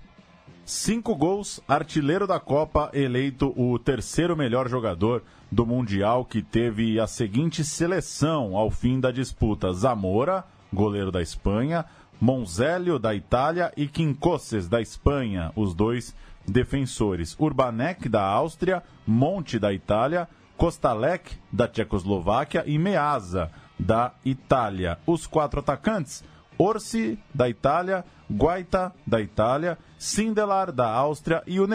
Cinco 0.66 1.16
gols, 1.16 1.62
artilheiro 1.66 2.28
da 2.28 2.42
Copa, 2.42 2.90
eleito 2.94 3.54
o 3.56 3.80
terceiro 3.80 4.36
melhor 4.36 4.68
jogador 4.68 5.24
do 5.50 5.66
Mundial, 5.66 6.26
que 6.26 6.42
teve 6.42 7.00
a 7.00 7.08
seguinte 7.08 7.64
seleção 7.64 8.58
ao 8.58 8.70
fim 8.70 9.00
da 9.00 9.12
disputa: 9.12 9.72
Zamora, 9.72 10.46
goleiro 10.74 11.12
da 11.12 11.22
Espanha, 11.22 11.86
Monzélio, 12.20 12.98
da 12.98 13.14
Itália, 13.14 13.72
e 13.76 13.88
Quincoses, 13.88 14.68
da 14.68 14.82
Espanha, 14.82 15.52
os 15.56 15.74
dois 15.74 16.16
defensores. 16.48 17.36
Urbanek, 17.40 18.08
da 18.08 18.24
Áustria, 18.24 18.84
Monte, 19.06 19.60
da 19.60 19.74
Itália, 19.74 20.28
Kostalek, 20.58 21.38
da 21.52 21.68
Tchecoslováquia, 21.68 22.64
e 22.66 22.78
Meazza, 22.78 23.52
da 23.78 24.14
Itália. 24.24 24.98
Os 25.06 25.28
quatro 25.28 25.60
atacantes: 25.60 26.24
Orsi, 26.58 27.20
da 27.34 27.50
Itália, 27.50 28.06
Guaita, 28.32 28.94
da 29.06 29.20
Itália, 29.20 29.78
Sindelar, 29.98 30.72
da 30.72 30.90
Áustria 30.90 31.44
e 31.46 31.60
o 31.60 31.68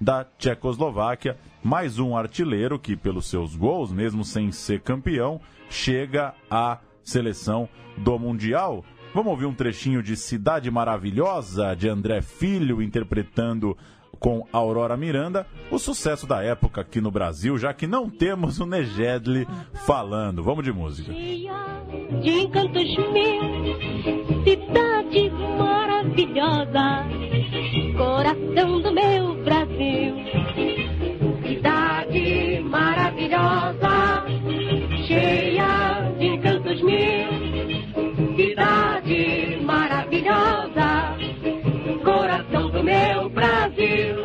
da 0.00 0.24
Tchecoslováquia. 0.38 1.36
Mais 1.62 1.98
um 1.98 2.16
artilheiro 2.16 2.78
que, 2.78 2.96
pelos 2.96 3.28
seus 3.28 3.54
gols, 3.54 3.92
mesmo 3.92 4.24
sem 4.24 4.50
ser 4.52 4.80
campeão, 4.80 5.40
chega 5.68 6.34
à 6.50 6.78
seleção 7.08 7.68
do 7.96 8.18
Mundial. 8.18 8.84
Vamos 9.14 9.32
ouvir 9.32 9.46
um 9.46 9.54
trechinho 9.54 10.02
de 10.02 10.16
Cidade 10.16 10.70
Maravilhosa, 10.70 11.74
de 11.74 11.88
André 11.88 12.20
Filho, 12.20 12.82
interpretando 12.82 13.76
com 14.18 14.46
Aurora 14.52 14.96
Miranda, 14.96 15.46
o 15.70 15.78
sucesso 15.78 16.26
da 16.26 16.42
época 16.42 16.80
aqui 16.80 17.00
no 17.00 17.10
Brasil, 17.10 17.56
já 17.56 17.72
que 17.72 17.86
não 17.86 18.10
temos 18.10 18.58
o 18.58 18.66
Nejedli 18.66 19.46
falando. 19.86 20.42
Vamos 20.42 20.64
de 20.64 20.72
música. 20.72 21.12
De 21.12 22.30
encantos 22.30 22.96
mil, 23.12 24.44
cidade 24.44 25.30
maravilhosa, 25.56 27.06
coração 27.96 28.80
do 28.80 28.92
meu 28.92 29.44
Brasil. 29.44 30.14
Cidade 31.46 32.60
maravilhosa, 32.68 34.07
meu 42.88 43.28
Brasil. 43.28 44.16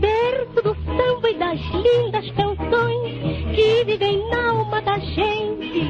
Berço 0.00 0.62
do 0.62 0.74
samba 0.74 1.30
e 1.30 1.38
das 1.38 1.60
lindas 1.60 2.30
canções 2.30 3.54
que 3.54 3.84
vivem 3.84 4.30
na 4.30 4.50
alma 4.50 4.80
da 4.80 4.98
gente. 4.98 5.82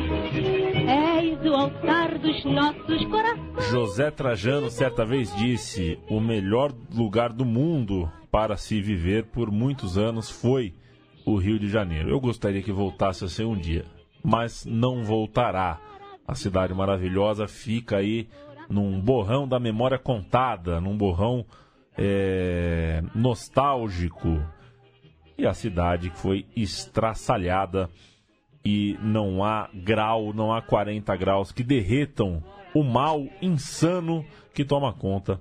És 0.88 1.46
o 1.46 1.54
altar 1.54 2.18
dos 2.18 2.44
nossos 2.44 3.04
corações. 3.06 3.70
José 3.70 4.10
Trajano 4.10 4.68
certa 4.70 5.04
vez 5.04 5.34
disse: 5.36 6.00
o 6.10 6.20
melhor 6.20 6.72
lugar 6.92 7.32
do 7.32 7.44
mundo 7.44 8.10
para 8.30 8.56
se 8.56 8.80
viver 8.80 9.26
por 9.26 9.52
muitos 9.52 9.96
anos 9.96 10.28
foi 10.28 10.74
o 11.24 11.36
Rio 11.36 11.60
de 11.60 11.68
Janeiro. 11.68 12.10
Eu 12.10 12.18
gostaria 12.18 12.62
que 12.62 12.72
voltasse 12.72 13.24
a 13.24 13.28
ser 13.28 13.44
um 13.44 13.56
dia, 13.56 13.84
mas 14.24 14.66
não 14.66 15.04
voltará. 15.04 15.80
A 16.26 16.34
cidade 16.34 16.74
maravilhosa 16.74 17.46
fica 17.46 17.98
aí 17.98 18.28
num 18.72 18.98
borrão 18.98 19.46
da 19.46 19.60
memória 19.60 19.98
contada, 19.98 20.80
num 20.80 20.96
borrão 20.96 21.44
é, 21.96 23.02
nostálgico. 23.14 24.42
E 25.36 25.46
a 25.46 25.52
cidade 25.52 26.10
foi 26.10 26.46
estraçalhada 26.56 27.90
e 28.64 28.96
não 29.02 29.44
há 29.44 29.68
grau, 29.74 30.32
não 30.32 30.52
há 30.52 30.62
40 30.62 31.14
graus 31.16 31.52
que 31.52 31.62
derretam 31.62 32.42
o 32.74 32.82
mal 32.82 33.26
insano 33.42 34.24
que 34.54 34.64
toma 34.64 34.92
conta 34.92 35.38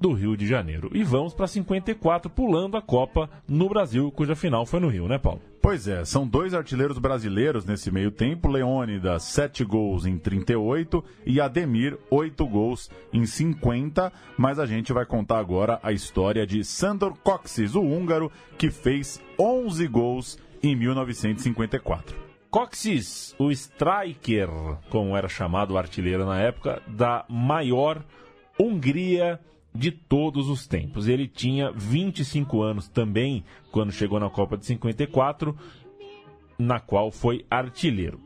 do 0.00 0.12
Rio 0.12 0.36
de 0.36 0.46
Janeiro. 0.46 0.90
E 0.94 1.02
vamos 1.02 1.34
para 1.34 1.46
54, 1.46 2.30
pulando 2.30 2.76
a 2.76 2.82
Copa 2.82 3.28
no 3.46 3.68
Brasil, 3.68 4.10
cuja 4.10 4.34
final 4.34 4.64
foi 4.64 4.80
no 4.80 4.88
Rio, 4.88 5.08
né, 5.08 5.18
Paulo? 5.18 5.40
Pois 5.64 5.88
é, 5.88 6.04
são 6.04 6.28
dois 6.28 6.52
artilheiros 6.52 6.98
brasileiros 6.98 7.64
nesse 7.64 7.90
meio 7.90 8.10
tempo. 8.10 8.48
Leônidas, 8.48 9.22
7 9.22 9.64
gols 9.64 10.04
em 10.04 10.18
38 10.18 11.02
e 11.24 11.40
Ademir, 11.40 11.96
8 12.10 12.46
gols 12.46 12.90
em 13.10 13.24
50. 13.24 14.12
Mas 14.36 14.58
a 14.58 14.66
gente 14.66 14.92
vai 14.92 15.06
contar 15.06 15.38
agora 15.38 15.80
a 15.82 15.90
história 15.90 16.46
de 16.46 16.62
Sandor 16.62 17.14
Coxis, 17.24 17.74
o 17.74 17.80
húngaro, 17.80 18.30
que 18.58 18.70
fez 18.70 19.22
11 19.40 19.88
gols 19.88 20.38
em 20.62 20.76
1954. 20.76 22.14
Coxis, 22.50 23.34
o 23.38 23.50
striker, 23.50 24.50
como 24.90 25.16
era 25.16 25.30
chamado 25.30 25.72
o 25.72 25.78
artilheiro 25.78 26.26
na 26.26 26.38
época, 26.42 26.82
da 26.86 27.24
maior 27.26 28.04
Hungria 28.60 29.40
de 29.74 29.90
todos 29.90 30.48
os 30.48 30.66
tempos. 30.66 31.08
Ele 31.08 31.26
tinha 31.26 31.72
25 31.72 32.62
anos 32.62 32.88
também 32.88 33.44
quando 33.72 33.90
chegou 33.92 34.20
na 34.20 34.30
Copa 34.30 34.56
de 34.56 34.64
54, 34.64 35.56
na 36.58 36.78
qual 36.78 37.10
foi 37.10 37.44
artilheiro. 37.50 38.20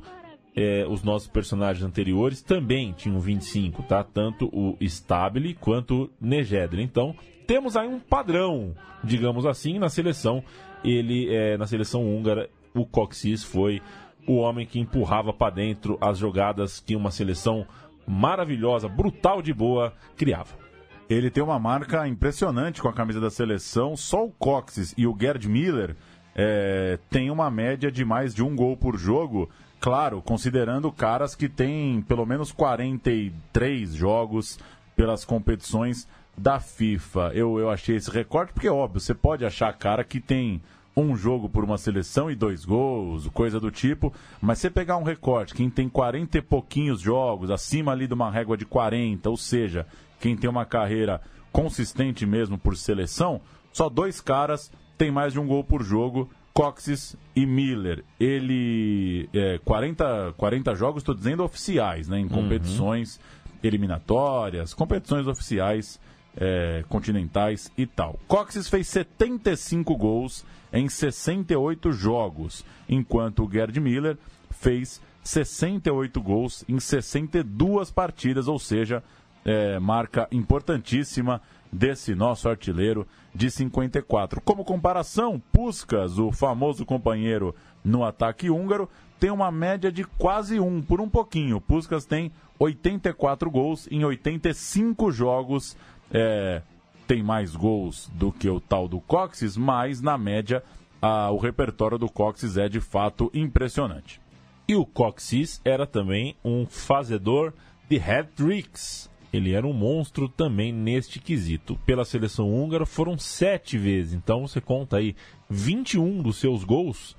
É, 0.55 0.85
os 0.89 1.03
nossos 1.03 1.29
personagens 1.29 1.85
anteriores 1.85 2.43
também 2.43 2.93
tinham 2.93 3.21
25, 3.21 3.83
tá? 3.85 4.03
Tanto 4.03 4.47
o 4.53 4.77
Stabile 4.81 5.55
quanto 5.55 6.05
o 6.05 6.11
Nejedre. 6.21 6.83
Então, 6.83 7.15
temos 7.47 7.77
aí 7.77 7.87
um 7.87 8.01
padrão, 8.01 8.75
digamos 9.03 9.47
assim, 9.47 9.79
na 9.79 9.89
seleção. 9.89 10.43
Ele, 10.85 11.33
é, 11.35 11.57
na 11.57 11.67
seleção 11.67 12.05
húngara, 12.05 12.51
o 12.75 12.85
Coxis 12.85 13.43
foi 13.45 13.81
o 14.27 14.37
homem 14.37 14.67
que 14.67 14.79
empurrava 14.79 15.33
para 15.33 15.55
dentro 15.55 15.97
as 16.01 16.19
jogadas 16.19 16.81
que 16.81 16.95
uma 16.95 17.11
seleção 17.11 17.67
maravilhosa, 18.07 18.89
brutal 18.89 19.41
de 19.41 19.55
boa, 19.55 19.95
criava. 20.17 20.68
Ele 21.09 21.31
tem 21.31 21.43
uma 21.43 21.59
marca 21.59 22.07
impressionante 22.07 22.83
com 22.83 22.89
a 22.89 22.93
camisa 22.93 23.21
da 23.21 23.31
seleção. 23.31 23.97
Só 23.97 24.27
o 24.27 24.33
Coxes 24.33 24.95
e 24.97 25.07
o 25.07 25.17
Gerd 25.19 25.49
Miller 25.49 25.97
é, 26.35 26.99
têm 27.09 27.31
uma 27.31 27.51
média 27.51 27.91
de 27.91 28.05
mais 28.05 28.35
de 28.35 28.43
um 28.43 28.55
gol 28.55 28.77
por 28.77 28.97
jogo. 28.99 29.49
Claro, 29.81 30.21
considerando 30.21 30.93
caras 30.93 31.35
que 31.35 31.49
têm 31.49 32.03
pelo 32.03 32.27
menos 32.27 32.53
43 32.53 33.95
jogos 33.95 34.59
pelas 34.95 35.25
competições 35.25 36.07
da 36.37 36.61
FIFA. 36.61 37.33
Eu, 37.35 37.59
eu 37.59 37.71
achei 37.71 37.97
esse 37.97 38.11
recorde 38.11 38.53
porque, 38.53 38.69
óbvio, 38.69 39.01
você 39.01 39.15
pode 39.15 39.45
achar 39.45 39.73
cara 39.73 40.05
que 40.05 40.21
tem 40.21 40.61
um 41.03 41.17
jogo 41.17 41.49
por 41.49 41.65
uma 41.65 41.79
seleção 41.79 42.31
e 42.31 42.35
dois 42.35 42.65
gols, 42.65 43.29
coisa 43.29 43.61
do 43.61 43.71
tipo, 43.71 44.13
mas 44.41 44.59
você 44.59 44.69
pegar 44.69 44.97
um 44.97 45.03
recorte, 45.03 45.55
quem 45.55 45.71
tem 45.71 45.89
40 45.89 46.39
e 46.39 46.43
pouquinhos 46.43 47.01
jogos, 47.01 47.51
acima 47.51 47.93
ali 47.93 48.07
de 48.07 48.15
uma 48.15 48.31
régua 48.31 48.57
de 48.57 48.65
40, 48.65 49.31
ou 49.31 49.37
seja, 49.37 49.87
quem 50.21 50.37
tem 50.37 50.51
uma 50.51 50.65
carreira 50.65 51.21
consistente 51.53 52.27
mesmo 52.27 52.59
por 52.59 52.77
seleção, 52.77 53.41
só 53.73 53.89
dois 53.89 54.21
caras 54.21 54.73
têm 54.97 55.11
mais 55.11 55.33
de 55.33 55.39
um 55.39 55.47
gol 55.47 55.63
por 55.63 55.83
jogo, 55.83 56.29
Coxes 56.53 57.17
e 57.37 57.47
Miller. 57.47 58.05
Ele, 58.19 59.29
é, 59.33 59.59
40, 59.65 60.35
40 60.37 60.75
jogos, 60.75 61.03
estou 61.03 61.15
dizendo 61.15 61.45
oficiais, 61.45 62.09
né, 62.09 62.19
em 62.19 62.25
uhum. 62.25 62.29
competições 62.29 63.17
uhum. 63.17 63.59
eliminatórias, 63.63 64.75
competições 64.75 65.29
oficiais 65.29 66.01
é, 66.39 66.85
continentais 66.89 67.71
e 67.77 67.87
tal. 67.87 68.19
Coxes 68.29 68.69
fez 68.69 68.87
75 68.89 69.97
gols 69.97 70.45
em 70.73 70.89
68 70.89 71.93
jogos, 71.93 72.65
enquanto 72.89 73.45
o 73.45 73.51
Gerd 73.51 73.79
Miller 73.81 74.17
fez 74.51 75.01
68 75.25 76.21
gols 76.23 76.65
em 76.69 76.79
62 76.79 77.91
partidas, 77.91 78.49
ou 78.49 78.59
seja, 78.59 79.03
é, 79.45 79.79
marca 79.79 80.29
importantíssima 80.31 81.43
desse 81.71 82.15
nosso 82.15 82.49
artilheiro 82.49 83.07
de 83.35 83.51
54. 83.51 84.41
Como 84.41 84.65
comparação, 84.65 85.41
Puskas, 85.53 86.19
o 86.19 86.33
famoso 86.33 86.85
companheiro 86.87 87.55
no 87.85 88.05
ataque 88.05 88.49
húngaro, 88.49 88.89
tem 89.21 89.31
uma 89.31 89.51
média 89.51 89.91
de 89.91 90.05
quase 90.05 90.61
um, 90.61 90.81
por 90.81 91.01
um 91.01 91.09
pouquinho. 91.09 91.61
Puskas 91.61 92.05
tem 92.05 92.31
84 92.59 93.51
gols 93.51 93.89
em 93.91 94.05
85 94.05 95.11
jogos. 95.11 95.77
É, 96.13 96.63
tem 97.07 97.23
mais 97.23 97.55
gols 97.57 98.11
do 98.15 98.31
que 98.31 98.49
o 98.49 98.61
tal 98.61 98.87
do 98.89 99.01
Coxes, 99.01 99.57
mas 99.57 100.01
na 100.01 100.19
média 100.19 100.63
a, 101.01 101.31
o 101.31 101.39
repertório 101.39 101.99
do 101.99 102.09
Coxes 102.09 102.57
é 102.57 102.69
de 102.69 102.81
fato 102.81 103.31
impressionante. 103.33 104.21
E 104.67 104.75
o 104.75 104.85
Coxes 104.85 105.61
era 105.65 105.87
também 105.87 106.37
um 106.45 106.67
fazedor 106.67 107.55
de 107.89 107.97
hat-tricks. 107.97 109.09
Ele 109.33 109.53
era 109.53 109.67
um 109.67 109.73
monstro 109.73 110.29
também 110.29 110.73
neste 110.73 111.19
quesito. 111.19 111.79
Pela 111.87 112.05
seleção 112.05 112.53
húngara 112.53 112.85
foram 112.85 113.19
sete 113.19 113.79
vezes. 113.79 114.13
Então 114.15 114.47
você 114.47 114.61
conta 114.61 114.99
aí, 114.99 115.15
21 115.49 116.23
dos 116.23 116.37
seus 116.37 116.65
gols 116.65 117.17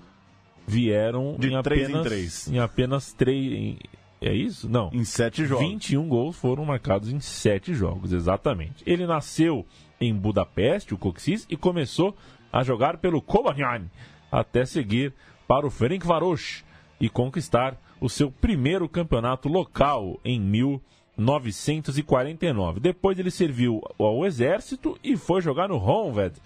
vieram 0.67 1.35
De 1.39 1.51
em 1.51 1.61
três 1.63 1.81
em 1.81 1.85
apenas, 1.85 2.07
três. 2.07 2.47
em 2.47 2.59
apenas 2.59 3.13
três. 3.13 3.77
É 4.21 4.33
isso? 4.33 4.67
Não. 4.67 4.89
Em 4.93 5.05
sete 5.05 5.45
jogos. 5.45 5.65
21 5.65 6.05
gols 6.07 6.35
foram 6.35 6.65
marcados 6.65 7.11
em 7.11 7.19
7 7.19 7.73
jogos, 7.73 8.11
exatamente. 8.11 8.83
Ele 8.85 9.07
nasceu 9.07 9.65
em 9.99 10.13
Budapeste, 10.13 10.93
o 10.93 10.97
Coxis, 10.97 11.47
e 11.49 11.55
começou 11.55 12.13
a 12.51 12.61
jogar 12.63 12.97
pelo 12.97 13.21
Kobanian, 13.21 13.85
até 14.31 14.65
seguir 14.65 15.13
para 15.47 15.65
o 15.65 15.69
Ferencváros 15.69 16.65
e 16.99 17.07
conquistar 17.09 17.79
o 18.01 18.09
seu 18.09 18.31
primeiro 18.31 18.89
campeonato 18.89 19.47
local 19.47 20.19
em 20.23 20.39
1949. 20.39 22.79
Depois 22.79 23.19
ele 23.19 23.31
serviu 23.31 23.81
ao 23.97 24.25
exército 24.25 24.97
e 25.03 25.17
foi 25.17 25.41
jogar 25.41 25.69
no 25.69 25.77
Honved, 25.77 26.39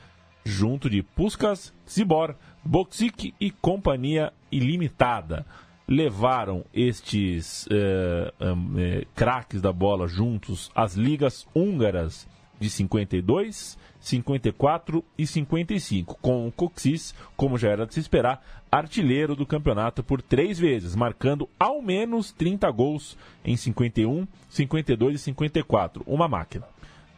junto 0.44 0.90
de 0.90 1.02
Puskas, 1.02 1.74
Zibor, 1.90 2.36
Boksik 2.64 3.34
e 3.40 3.50
Companhia 3.52 4.34
Ilimitada. 4.52 5.46
Levaram 5.88 6.64
estes 6.74 7.68
am, 8.40 8.80
eh, 8.80 9.06
craques 9.14 9.62
da 9.62 9.74
bola 9.74 10.08
juntos 10.08 10.72
às 10.74 10.96
ligas 10.96 11.46
húngaras 11.54 12.28
de 12.60 12.70
52, 12.70 13.78
54 14.00 15.04
e 15.18 15.28
55, 15.28 16.18
com 16.22 16.48
o 16.48 16.52
Coxis, 16.52 17.14
como 17.36 17.58
já 17.58 17.70
era 17.70 17.86
de 17.86 17.94
se 17.94 18.00
esperar, 18.00 18.42
artilheiro 18.72 19.36
do 19.36 19.46
campeonato 19.46 20.02
por 20.04 20.22
três 20.22 20.58
vezes, 20.58 20.96
marcando 20.96 21.50
ao 21.60 21.82
menos 21.82 22.32
30 22.32 22.70
gols 22.72 23.18
em 23.44 23.58
51, 23.58 24.26
52 24.50 25.16
e 25.16 25.24
54. 25.24 26.04
Uma 26.08 26.28
máquina. 26.28 26.66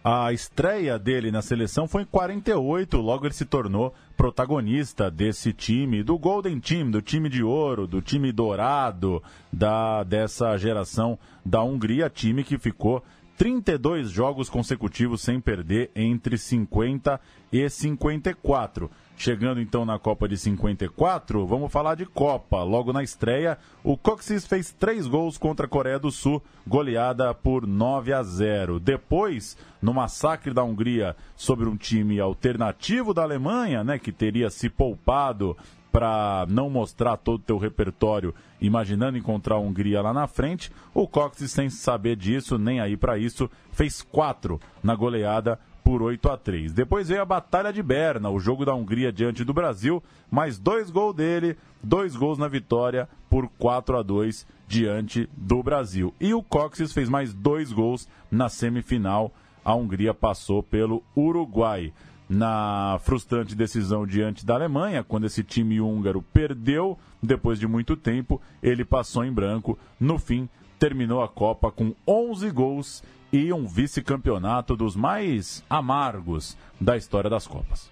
A 0.07 0.31
estreia 0.31 0.99
dele 0.99 1.31
na 1.31 1.41
seleção 1.41 1.87
foi 1.87 2.03
em 2.03 2.05
48, 2.05 3.01
logo 3.01 3.25
ele 3.25 3.33
se 3.33 3.43
tornou 3.43 3.91
protagonista 4.15 5.09
desse 5.09 5.51
time, 5.51 6.03
do 6.03 6.15
Golden 6.15 6.59
Team, 6.59 6.91
do 6.91 7.01
time 7.01 7.27
de 7.27 7.41
ouro, 7.41 7.87
do 7.87 8.03
time 8.03 8.31
dourado 8.31 9.19
da 9.51 10.03
dessa 10.03 10.55
geração 10.57 11.17
da 11.43 11.63
Hungria, 11.63 12.07
time 12.07 12.43
que 12.43 12.59
ficou 12.59 13.03
32 13.35 14.11
jogos 14.11 14.47
consecutivos 14.47 15.23
sem 15.23 15.41
perder 15.41 15.89
entre 15.95 16.37
50 16.37 17.19
e 17.51 17.67
54. 17.67 18.91
Chegando 19.17 19.61
então 19.61 19.85
na 19.85 19.97
Copa 19.97 20.27
de 20.27 20.37
54, 20.37 21.47
vamos 21.47 21.71
falar 21.71 21.95
de 21.95 22.05
Copa. 22.05 22.63
Logo 22.63 22.91
na 22.91 23.01
estreia, 23.01 23.57
o 23.81 23.95
Coxis 23.95 24.45
fez 24.45 24.73
três 24.73 25.07
gols 25.07 25.37
contra 25.37 25.65
a 25.65 25.69
Coreia 25.69 25.97
do 25.97 26.11
Sul, 26.11 26.43
goleada 26.67 27.33
por 27.33 27.65
9 27.65 28.11
a 28.11 28.21
0. 28.21 28.77
Depois, 28.77 29.57
no 29.81 29.93
massacre 29.93 30.53
da 30.53 30.63
Hungria 30.63 31.15
sobre 31.35 31.67
um 31.67 31.77
time 31.77 32.19
alternativo 32.19 33.13
da 33.13 33.23
Alemanha, 33.23 33.85
né, 33.85 33.97
que 33.97 34.11
teria 34.11 34.49
se 34.49 34.69
poupado 34.69 35.55
para 35.93 36.45
não 36.49 36.69
mostrar 36.69 37.15
todo 37.15 37.35
o 37.35 37.43
teu 37.43 37.57
repertório, 37.57 38.35
imaginando 38.59 39.17
encontrar 39.17 39.55
a 39.55 39.59
Hungria 39.59 40.01
lá 40.01 40.13
na 40.13 40.27
frente, 40.27 40.69
o 40.93 41.07
Coxis, 41.07 41.53
sem 41.53 41.69
saber 41.69 42.17
disso, 42.17 42.57
nem 42.57 42.81
aí 42.81 42.97
para 42.97 43.17
isso, 43.17 43.49
fez 43.71 44.01
quatro 44.01 44.59
na 44.83 44.93
goleada 44.93 45.57
por 45.85 46.01
8 46.01 46.29
a 46.31 46.35
3. 46.35 46.73
Depois 46.73 47.09
veio 47.09 47.21
a 47.21 47.25
Batalha 47.25 47.71
de 47.71 47.83
Berna, 47.83 48.31
o 48.31 48.39
jogo 48.39 48.65
da 48.65 48.73
Hungria 48.73 49.13
diante 49.13 49.43
do 49.43 49.53
Brasil, 49.53 50.01
mais 50.31 50.57
dois 50.57 50.89
gols 50.89 51.15
dele, 51.15 51.55
dois 51.81 52.15
gols 52.15 52.39
na 52.39 52.47
vitória 52.47 53.07
por 53.29 53.47
4 53.59 53.95
a 53.95 54.01
2 54.01 54.47
diante 54.67 55.29
do 55.37 55.61
Brasil. 55.61 56.11
E 56.19 56.33
o 56.33 56.41
Coxis 56.41 56.91
fez 56.91 57.07
mais 57.07 57.35
dois 57.35 57.71
gols 57.71 58.09
na 58.31 58.49
semifinal. 58.49 59.31
A 59.63 59.75
Hungria 59.75 60.11
passou 60.11 60.63
pelo 60.63 61.03
Uruguai. 61.15 61.93
Na 62.27 62.97
frustrante 63.03 63.53
decisão 63.53 64.07
diante 64.07 64.43
da 64.43 64.55
Alemanha, 64.55 65.03
quando 65.03 65.27
esse 65.27 65.43
time 65.43 65.79
húngaro 65.79 66.23
perdeu, 66.33 66.97
depois 67.21 67.59
de 67.59 67.67
muito 67.67 67.95
tempo, 67.95 68.41
ele 68.63 68.83
passou 68.83 69.23
em 69.23 69.31
branco. 69.31 69.77
No 69.99 70.17
fim, 70.17 70.49
terminou 70.79 71.21
a 71.21 71.27
Copa 71.27 71.71
com 71.71 71.93
11 72.07 72.49
gols 72.49 73.03
e 73.35 73.51
um 73.51 73.67
vice-campeonato 73.67 74.77
dos 74.77 74.95
mais 74.95 75.61
amargos 75.69 76.57
da 76.79 76.95
história 76.95 77.29
das 77.29 77.45
Copas. 77.45 77.91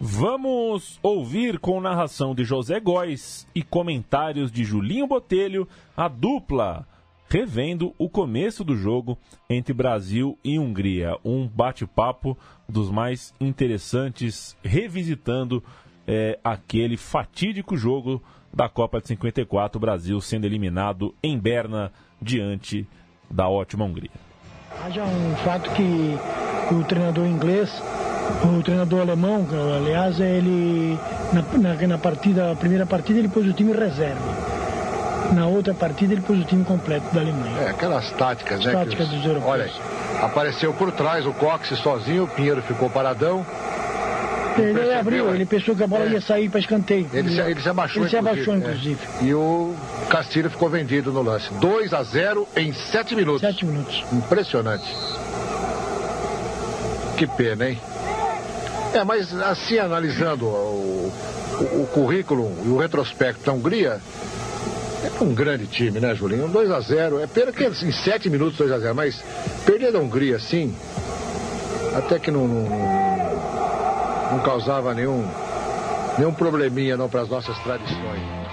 Vamos 0.00 0.98
ouvir 1.00 1.60
com 1.60 1.80
narração 1.80 2.34
de 2.34 2.44
José 2.44 2.80
Góes 2.80 3.46
e 3.54 3.62
comentários 3.62 4.50
de 4.50 4.64
Julinho 4.64 5.06
Botelho 5.06 5.68
a 5.96 6.08
dupla 6.08 6.88
revendo 7.28 7.94
o 7.96 8.08
começo 8.08 8.64
do 8.64 8.76
jogo 8.76 9.16
entre 9.48 9.72
Brasil 9.72 10.36
e 10.42 10.58
Hungria. 10.58 11.16
Um 11.24 11.46
bate-papo 11.46 12.36
dos 12.68 12.90
mais 12.90 13.32
interessantes, 13.40 14.56
revisitando 14.60 15.62
eh, 16.04 16.36
aquele 16.42 16.96
fatídico 16.96 17.76
jogo 17.76 18.20
da 18.52 18.68
Copa 18.68 19.00
de 19.00 19.06
54, 19.06 19.78
o 19.78 19.80
Brasil 19.80 20.20
sendo 20.20 20.46
eliminado 20.46 21.14
em 21.22 21.38
Berna 21.38 21.92
diante 22.20 22.86
da 23.30 23.48
ótima 23.48 23.84
Hungria. 23.84 24.33
Haja 24.82 25.02
um 25.04 25.34
fato 25.44 25.70
que 25.70 26.18
o 26.70 26.82
treinador 26.84 27.26
inglês, 27.26 27.70
o 28.42 28.62
treinador 28.62 29.00
alemão, 29.00 29.46
aliás, 29.76 30.20
ele 30.20 30.98
na, 31.32 31.42
na, 31.58 31.86
na 31.86 31.98
partida, 31.98 32.52
a 32.52 32.56
primeira 32.56 32.84
partida 32.84 33.18
ele 33.18 33.28
pôs 33.28 33.46
o 33.46 33.52
time 33.52 33.72
reserva. 33.72 34.20
Na 35.32 35.46
outra 35.46 35.72
partida 35.72 36.12
ele 36.12 36.20
pôs 36.20 36.38
o 36.38 36.44
time 36.44 36.64
completo 36.64 37.06
da 37.14 37.20
Alemanha. 37.20 37.62
É, 37.62 37.70
aquelas 37.70 38.10
táticas, 38.12 38.62
né? 38.64 38.72
Táticas 38.72 39.08
os- 39.08 39.14
dos 39.14 39.24
europeus. 39.24 39.50
Olha 39.50 39.70
apareceu 40.22 40.72
por 40.74 40.92
trás 40.92 41.26
o 41.26 41.32
Cox 41.32 41.68
sozinho, 41.78 42.24
o 42.24 42.28
Pinheiro 42.28 42.62
ficou 42.62 42.88
paradão. 42.90 43.44
Ele 44.56 44.72
percebeu, 44.72 45.00
abriu, 45.00 45.30
é? 45.30 45.34
ele 45.34 45.46
pensou 45.46 45.74
que 45.74 45.82
a 45.82 45.86
bola 45.86 46.04
É. 46.04 46.10
ia 46.10 46.20
sair 46.20 46.48
para 46.48 46.60
escanteio. 46.60 47.08
Ele 47.12 47.28
se, 47.28 47.40
ele 47.40 47.60
se 47.60 47.68
abaixou, 47.68 48.02
Ele 48.02 48.10
se 48.10 48.16
abaixou, 48.16 48.54
inclusive. 48.54 48.92
inclusive. 48.92 49.24
é. 49.24 49.24
E 49.28 49.34
o 49.34 49.74
Castilho 50.14 50.48
ficou 50.48 50.68
vendido 50.70 51.10
no 51.10 51.22
lance. 51.22 51.52
2 51.54 51.92
a 51.92 52.04
0 52.04 52.46
em 52.56 52.72
7 52.72 53.16
minutos. 53.16 53.40
Sete 53.40 53.66
minutos. 53.66 54.04
Impressionante. 54.12 54.84
Que 57.16 57.26
pena, 57.26 57.68
hein? 57.68 57.80
É, 58.92 59.02
mas 59.02 59.34
assim, 59.42 59.76
analisando 59.76 60.46
o, 60.46 61.12
o- 61.58 61.82
o 61.82 61.86
currículo 61.92 62.56
e 62.64 62.68
o 62.68 62.76
retrospecto 62.78 63.44
da 63.44 63.52
Hungria, 63.52 64.00
é 65.02 65.10
um 65.24 65.34
grande 65.34 65.66
time, 65.66 65.98
né, 65.98 66.14
Julinho? 66.14 66.44
Um 66.44 66.48
2 66.48 66.70
a 66.70 66.78
0 66.78 67.18
É 67.20 67.26
pena 67.26 67.50
que 67.50 67.64
em 67.64 67.90
7 67.92 68.30
minutos 68.30 68.56
2 68.56 68.70
a 68.70 68.78
0 68.78 68.94
mas 68.94 69.20
perder 69.66 69.90
da 69.90 69.98
Hungria 69.98 70.36
assim, 70.36 70.72
até 71.96 72.20
que 72.20 72.30
não, 72.30 72.46
não, 72.46 72.68
não 74.30 74.38
causava 74.44 74.94
nenhum, 74.94 75.28
nenhum 76.16 76.32
probleminha 76.32 76.96
não 76.96 77.08
para 77.08 77.22
as 77.22 77.28
nossas 77.28 77.58
tradições. 77.64 78.43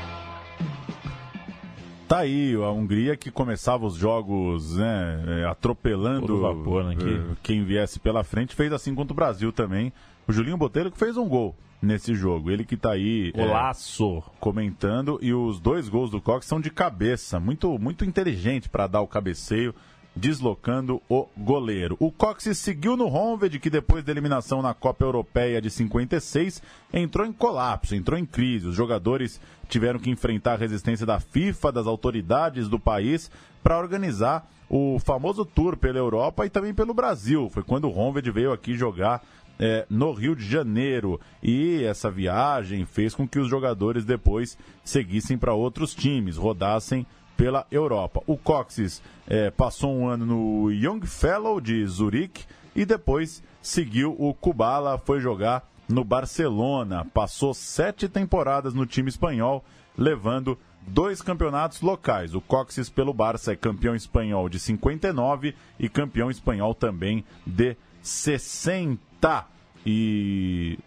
Tá 2.11 2.19
aí 2.19 2.53
a 2.55 2.69
Hungria 2.71 3.15
que 3.15 3.31
começava 3.31 3.85
os 3.85 3.95
jogos 3.95 4.75
né, 4.75 5.23
é, 5.43 5.45
atropelando 5.45 6.41
vapor, 6.41 6.83
né, 6.83 6.95
que- 6.97 7.05
eh, 7.05 7.35
quem 7.41 7.63
viesse 7.63 7.99
pela 8.01 8.21
frente, 8.21 8.53
fez 8.53 8.73
assim 8.73 8.93
contra 8.93 9.13
o 9.13 9.15
Brasil 9.15 9.49
também. 9.53 9.93
O 10.27 10.33
Julinho 10.33 10.57
Botelho 10.57 10.91
que 10.91 10.97
fez 10.97 11.15
um 11.15 11.25
gol 11.25 11.55
nesse 11.81 12.13
jogo. 12.13 12.51
Ele 12.51 12.65
que 12.65 12.75
tá 12.75 12.91
aí 12.91 13.31
é, 13.33 13.45
Golaço! 13.47 14.21
comentando 14.41 15.19
e 15.21 15.33
os 15.33 15.57
dois 15.61 15.87
gols 15.87 16.11
do 16.11 16.19
Cox 16.19 16.45
são 16.45 16.59
de 16.59 16.69
cabeça, 16.69 17.39
muito 17.39 17.79
muito 17.79 18.03
inteligente 18.03 18.67
para 18.67 18.87
dar 18.87 18.99
o 18.99 19.07
cabeceio, 19.07 19.73
deslocando 20.15 21.01
o 21.09 21.27
goleiro. 21.37 21.95
O 21.99 22.11
Cox 22.11 22.57
seguiu 22.57 22.97
no 22.97 23.07
Honved, 23.07 23.59
que 23.59 23.69
depois 23.69 24.03
da 24.03 24.11
eliminação 24.11 24.61
na 24.61 24.73
Copa 24.73 25.05
Europeia 25.05 25.61
de 25.61 25.69
56 25.69 26.61
entrou 26.93 27.25
em 27.25 27.31
colapso, 27.31 27.95
entrou 27.95 28.19
em 28.19 28.25
crise. 28.25 28.67
Os 28.67 28.75
jogadores 28.75 29.39
tiveram 29.69 29.99
que 29.99 30.09
enfrentar 30.09 30.53
a 30.53 30.57
resistência 30.57 31.05
da 31.05 31.19
FIFA, 31.19 31.71
das 31.71 31.87
autoridades 31.87 32.67
do 32.67 32.79
país 32.79 33.31
para 33.63 33.79
organizar 33.79 34.49
o 34.69 34.99
famoso 34.99 35.45
tour 35.45 35.75
pela 35.77 35.97
Europa 35.97 36.45
e 36.45 36.49
também 36.49 36.73
pelo 36.73 36.93
Brasil. 36.93 37.49
Foi 37.49 37.63
quando 37.63 37.85
o 37.85 37.97
Honved 37.97 38.29
veio 38.31 38.51
aqui 38.51 38.75
jogar 38.77 39.21
é, 39.59 39.85
no 39.89 40.11
Rio 40.11 40.35
de 40.35 40.45
Janeiro. 40.45 41.21
E 41.41 41.83
essa 41.83 42.09
viagem 42.09 42.85
fez 42.85 43.13
com 43.13 43.27
que 43.27 43.39
os 43.39 43.47
jogadores 43.47 44.03
depois 44.03 44.57
seguissem 44.83 45.37
para 45.37 45.53
outros 45.53 45.93
times, 45.93 46.35
rodassem 46.35 47.05
pela 47.41 47.65
Europa. 47.71 48.21
O 48.27 48.37
Coxes 48.37 49.01
é, 49.27 49.49
passou 49.49 49.91
um 49.97 50.07
ano 50.07 50.27
no 50.27 50.71
Young 50.71 51.07
Fellow 51.07 51.59
de 51.59 51.83
Zurique 51.87 52.45
e 52.75 52.85
depois 52.85 53.41
seguiu 53.59 54.15
o 54.19 54.31
Kubala, 54.31 54.99
foi 54.99 55.19
jogar 55.19 55.67
no 55.89 56.03
Barcelona. 56.03 57.03
Passou 57.03 57.51
sete 57.55 58.07
temporadas 58.07 58.75
no 58.75 58.85
time 58.85 59.09
espanhol, 59.09 59.65
levando 59.97 60.55
dois 60.85 61.23
campeonatos 61.23 61.81
locais. 61.81 62.35
O 62.35 62.41
Coxes 62.41 62.91
pelo 62.91 63.11
Barça 63.11 63.53
é 63.53 63.55
campeão 63.55 63.95
espanhol 63.95 64.47
de 64.47 64.59
59 64.59 65.55
e 65.79 65.89
campeão 65.89 66.29
espanhol 66.29 66.75
também 66.75 67.25
de 67.43 67.75
60. 68.03 69.47
E 69.83 70.77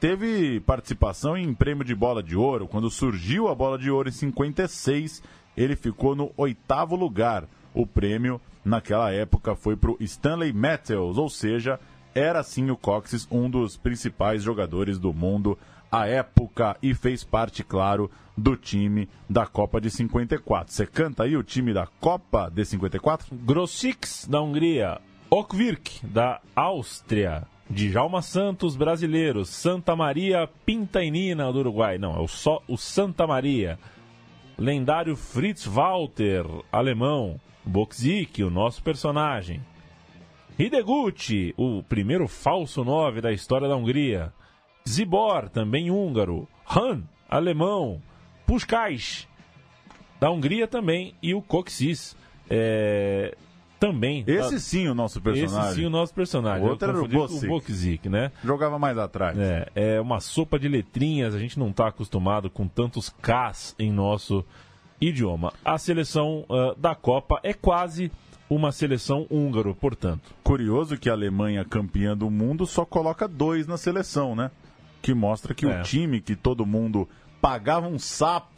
teve 0.00 0.58
participação 0.58 1.36
em 1.36 1.54
prêmio 1.54 1.84
de 1.84 1.94
bola 1.94 2.20
de 2.20 2.36
ouro. 2.36 2.66
Quando 2.66 2.90
surgiu 2.90 3.46
a 3.46 3.54
bola 3.54 3.78
de 3.78 3.92
ouro 3.92 4.08
em 4.08 4.12
56, 4.12 5.22
ele 5.56 5.76
ficou 5.76 6.14
no 6.14 6.32
oitavo 6.36 6.96
lugar. 6.96 7.44
O 7.72 7.86
prêmio, 7.86 8.40
naquela 8.64 9.12
época, 9.12 9.54
foi 9.54 9.76
para 9.76 9.90
o 9.90 9.96
Stanley 10.00 10.52
Matthews, 10.52 11.18
ou 11.18 11.28
seja, 11.28 11.78
era 12.14 12.42
sim 12.42 12.70
o 12.70 12.76
Coxes 12.76 13.26
um 13.30 13.50
dos 13.50 13.76
principais 13.76 14.42
jogadores 14.42 14.98
do 14.98 15.12
mundo 15.12 15.58
à 15.90 16.06
época 16.06 16.76
e 16.82 16.94
fez 16.94 17.24
parte, 17.24 17.62
claro, 17.62 18.10
do 18.36 18.56
time 18.56 19.08
da 19.28 19.46
Copa 19.46 19.80
de 19.80 19.90
54. 19.90 20.72
Você 20.72 20.86
canta 20.86 21.24
aí 21.24 21.36
o 21.36 21.42
time 21.42 21.72
da 21.72 21.86
Copa 22.00 22.50
de 22.52 22.64
54? 22.64 23.34
Grossix, 23.34 24.26
da 24.28 24.40
Hungria. 24.40 25.00
Okvirk, 25.30 26.04
da 26.06 26.40
Áustria. 26.54 27.44
Djalma 27.68 28.22
Santos, 28.22 28.76
brasileiro. 28.76 29.44
Santa 29.44 29.96
Maria 29.96 30.48
Pintainina, 30.66 31.52
do 31.52 31.60
Uruguai. 31.60 31.98
Não, 31.98 32.16
é 32.16 32.20
o 32.20 32.28
só 32.28 32.62
o 32.68 32.76
Santa 32.76 33.26
Maria. 33.26 33.78
Lendário 34.56 35.16
Fritz 35.16 35.66
Walter, 35.66 36.44
alemão. 36.70 37.40
Boxic, 37.64 38.42
o 38.42 38.50
nosso 38.50 38.82
personagem. 38.82 39.60
Hideguchi, 40.58 41.52
o 41.56 41.82
primeiro 41.82 42.28
falso 42.28 42.84
9 42.84 43.20
da 43.20 43.32
história 43.32 43.66
da 43.66 43.76
Hungria. 43.76 44.32
Zibor, 44.88 45.48
também 45.48 45.90
húngaro. 45.90 46.46
Han, 46.70 47.02
alemão. 47.28 48.00
Puskás, 48.46 49.26
da 50.20 50.30
Hungria 50.30 50.68
também. 50.68 51.14
E 51.22 51.34
o 51.34 51.42
Coxis, 51.42 52.16
é, 52.48 53.36
também. 53.78 54.24
Esse 54.26 54.60
sim 54.60 54.88
o 54.88 54.94
nosso 54.94 55.20
personagem. 55.20 55.68
Esse 55.70 55.74
sim 55.74 55.86
o 55.86 55.90
nosso 55.90 56.14
personagem. 56.14 56.66
O 56.66 56.70
outro 56.70 56.88
era 56.88 57.02
o. 57.02 57.46
Boxic, 57.46 58.08
né? 58.08 58.32
Jogava 58.44 58.78
mais 58.78 58.96
atrás. 58.98 59.38
É, 59.38 59.68
é 59.74 60.00
uma 60.00 60.20
sopa 60.20 60.58
de 60.58 60.68
letrinhas, 60.68 61.34
a 61.34 61.38
gente 61.38 61.58
não 61.58 61.70
está 61.70 61.88
acostumado 61.88 62.48
com 62.48 62.66
tantos 62.66 63.08
Ks 63.08 63.74
em 63.78 63.92
nosso 63.92 64.44
idioma. 65.00 65.52
A 65.64 65.78
seleção 65.78 66.44
ah, 66.48 66.74
da 66.76 66.94
Copa 66.94 67.40
é 67.42 67.52
quase 67.52 68.10
uma 68.48 68.72
seleção 68.72 69.26
húngaro, 69.30 69.74
portanto. 69.74 70.34
Curioso 70.42 70.96
que 70.96 71.08
a 71.08 71.12
Alemanha, 71.12 71.64
campeã 71.64 72.16
do 72.16 72.30
mundo, 72.30 72.66
só 72.66 72.84
coloca 72.84 73.26
dois 73.26 73.66
na 73.66 73.76
seleção, 73.76 74.34
né? 74.34 74.50
Que 75.02 75.14
mostra 75.14 75.54
que 75.54 75.66
É. 75.66 75.80
o 75.80 75.82
time 75.82 76.20
que 76.20 76.36
todo 76.36 76.64
mundo 76.64 77.08
pagava 77.40 77.86
um 77.86 77.98
sapo 77.98 78.53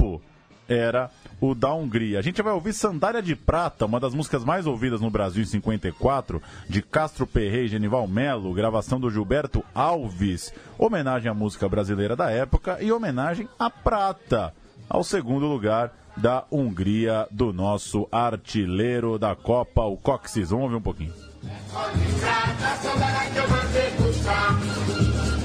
era 0.68 1.10
o 1.40 1.54
da 1.54 1.72
Hungria. 1.72 2.18
A 2.18 2.22
gente 2.22 2.42
vai 2.42 2.52
ouvir 2.52 2.72
Sandália 2.72 3.22
de 3.22 3.36
Prata, 3.36 3.86
uma 3.86 4.00
das 4.00 4.14
músicas 4.14 4.44
mais 4.44 4.66
ouvidas 4.66 5.00
no 5.00 5.10
Brasil 5.10 5.42
em 5.42 5.46
54, 5.46 6.42
de 6.68 6.82
Castro 6.82 7.26
Perret 7.26 7.66
e 7.66 7.68
Genival 7.68 8.06
Melo, 8.08 8.54
gravação 8.54 8.98
do 8.98 9.10
Gilberto 9.10 9.64
Alves. 9.74 10.52
Homenagem 10.78 11.30
à 11.30 11.34
música 11.34 11.68
brasileira 11.68 12.16
da 12.16 12.30
época 12.30 12.78
e 12.80 12.90
homenagem 12.90 13.48
à 13.58 13.70
Prata, 13.70 14.54
ao 14.88 15.04
segundo 15.04 15.46
lugar 15.46 15.92
da 16.16 16.44
Hungria, 16.50 17.26
do 17.30 17.52
nosso 17.52 18.08
artilheiro 18.10 19.18
da 19.18 19.36
Copa, 19.36 19.82
o 19.82 19.96
Coxis. 19.96 20.50
Vamos 20.50 20.64
ouvir 20.64 20.76
um 20.76 20.80
pouquinho. 20.80 21.12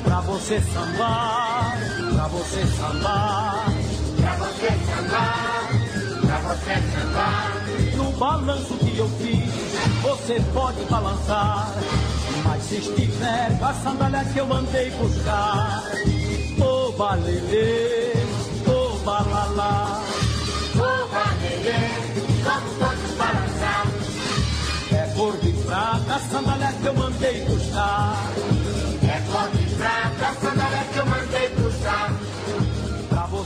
Pra 0.03 0.21
você 0.21 0.62
sambar, 0.62 1.77
pra 2.13 2.27
você 2.27 2.65
sambar, 2.67 3.65
você 4.52 4.68
sambar, 4.86 5.70
pra 6.22 6.38
você 6.40 6.74
sambar. 6.94 7.62
No 7.96 8.12
balanço 8.18 8.76
que 8.78 8.98
eu 8.98 9.10
fiz, 9.10 10.02
você 10.02 10.42
pode 10.54 10.84
balançar. 10.86 11.74
Mas 12.44 12.64
se 12.64 12.76
estiver 12.78 13.58
com 13.58 13.66
a 13.66 13.74
sandália 13.76 14.26
que 14.26 14.40
eu 14.40 14.46
mandei 14.46 14.90
buscar, 14.92 15.84
ô 16.60 16.92
balelê, 16.94 18.14
ô 18.68 18.98
balalá, 19.06 20.02
ô 20.76 21.08
balelê, 21.08 21.80
vamos 22.44 22.74
todos 22.78 23.12
balançar. 23.18 23.88
É 24.92 25.14
cor 25.16 25.38
de 25.38 25.52
prata, 25.64 26.16
a 26.16 26.20
sandália 26.20 26.74
que 26.74 26.86
eu 26.86 26.94
mandei 26.94 27.46
buscar. 27.46 28.32
É 29.04 29.32
cor 29.32 29.50
de 29.52 29.76
prata, 29.76 30.28
a 30.28 30.34
sandália 30.36 30.84
que 30.92 31.00
eu 31.00 31.06
mandei 31.06 31.10
buscar. 31.10 31.11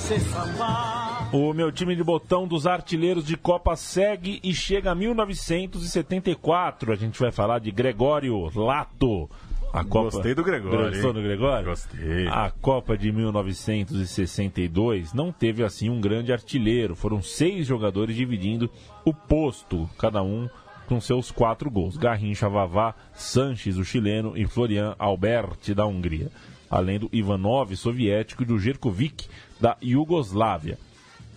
Você 0.06 0.20
sambar. 0.20 1.36
O 1.36 1.52
meu 1.52 1.72
time 1.72 1.96
de 1.96 2.04
botão 2.04 2.48
dos 2.48 2.68
artilheiros 2.68 3.26
de 3.26 3.36
Copa 3.36 3.76
segue 3.76 4.40
e 4.44 4.54
chega 4.54 4.92
a 4.92 4.96
1974. 4.96 6.94
A 6.94 6.96
gente 6.96 7.20
vai 7.20 7.32
falar 7.32 7.58
de 7.58 7.72
Gregório 7.72 8.52
Lato. 8.54 9.28
A 9.74 9.84
Copa... 9.84 10.12
Gostei 10.12 10.36
do 10.36 10.44
Gregório, 10.44 10.92
Gostou 10.92 11.12
do 11.12 11.24
Gregório? 11.24 11.70
Gostei. 11.70 12.28
A 12.28 12.52
Copa 12.52 12.96
de 12.96 13.12
1962 13.12 15.12
não 15.12 15.32
teve 15.32 15.64
assim 15.64 15.90
um 15.90 16.00
grande 16.00 16.32
artilheiro. 16.32 16.96
Foram 16.96 17.20
seis 17.20 17.66
jogadores 17.66 18.16
dividindo 18.16 18.70
o 19.04 19.12
posto, 19.12 19.90
cada 19.98 20.22
um 20.22 20.48
com 20.86 21.02
seus 21.02 21.32
quatro 21.32 21.72
gols. 21.72 21.98
Garrincha, 21.98 22.48
Vavá, 22.48 22.94
Sanches, 23.16 23.78
o 23.78 23.84
chileno, 23.84 24.38
e 24.38 24.46
Florian 24.46 24.96
Alberti, 25.00 25.74
da 25.74 25.88
Hungria. 25.88 26.30
Além 26.70 27.00
do 27.00 27.10
Ivanov, 27.12 27.76
soviético, 27.76 28.44
e 28.44 28.46
do 28.46 28.60
Jerkovic, 28.60 29.28
da 29.60 29.78
Iugoslávia. 29.82 30.78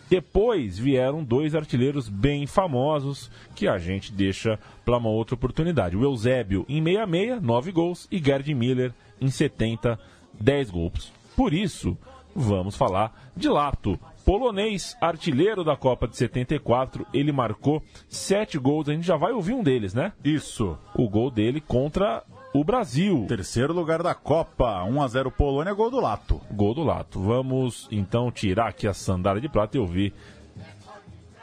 Depois 0.09 0.79
vieram 0.79 1.23
dois 1.23 1.55
artilheiros 1.55 2.09
bem 2.09 2.47
famosos 2.47 3.31
que 3.55 3.69
a 3.69 3.77
gente 3.77 4.11
deixa 4.11 4.59
para 4.85 4.97
uma 4.97 5.11
outra 5.11 5.35
oportunidade. 5.35 5.97
O 5.97 6.03
Eusébio 6.03 6.65
em 6.67 6.83
66, 6.83 7.43
9 7.43 7.73
gols, 7.73 8.09
e 8.11 8.19
Gerd 8.19 8.55
Miller 8.55 8.93
em 9.21 9.29
70, 9.29 9.99
10 10.41 10.71
gols. 10.71 11.13
Por 11.37 11.53
isso, 11.53 11.97
vamos 12.35 12.75
falar 12.75 13.31
de 13.37 13.49
Lato. 13.49 13.99
Polonês, 14.25 14.97
artilheiro 15.01 15.63
da 15.63 15.77
Copa 15.77 16.09
de 16.09 16.17
74, 16.17 17.07
ele 17.13 17.33
marcou 17.33 17.83
7 18.09 18.59
gols. 18.59 18.89
A 18.89 18.93
gente 18.93 19.07
já 19.07 19.17
vai 19.17 19.33
ouvir 19.33 19.53
um 19.53 19.63
deles, 19.63 19.93
né? 19.93 20.13
Isso. 20.25 20.77
O 20.95 21.09
gol 21.09 21.31
dele 21.31 21.61
contra 21.61 22.23
o 22.53 22.65
Brasil. 22.65 23.27
Terceiro 23.29 23.73
lugar 23.73 24.03
da 24.03 24.15
Copa, 24.15 24.83
1 24.85 25.03
a 25.03 25.09
0 25.09 25.31
Polônia, 25.31 25.75
gol 25.75 25.91
do 25.91 26.01
Lato. 26.01 26.41
Gol 26.51 26.75
do 26.75 26.83
Lato. 26.83 27.21
Vamos 27.21 27.89
então 27.91 28.31
tirar 28.31 28.69
aqui 28.69 28.87
a 28.87 28.95
sandália 28.95 29.41
de 29.41 29.49
prata 29.49 29.77
e 29.77 29.81
ouvir 29.81 30.15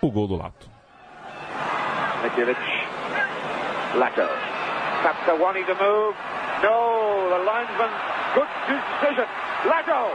o 0.02 0.12
gol 0.12 0.28
do 0.28 0.36
Lato. 0.36 0.68
Mitrovic. 2.24 2.60
Lato. 3.96 4.28
Wanting 5.40 5.66
to 5.66 5.76
move. 5.76 6.16
No, 6.64 7.30
the 7.30 7.38
linesman. 7.46 7.92
Good 8.34 8.50
decision. 8.68 9.28
Lato. 9.66 10.10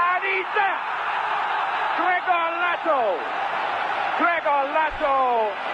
And 0.00 0.24
he's 0.24 0.48
there. 0.56 0.80
Gregor 2.00 2.46
Lato. 2.64 3.00
Gregor 4.18 4.62
Lato. 4.72 5.70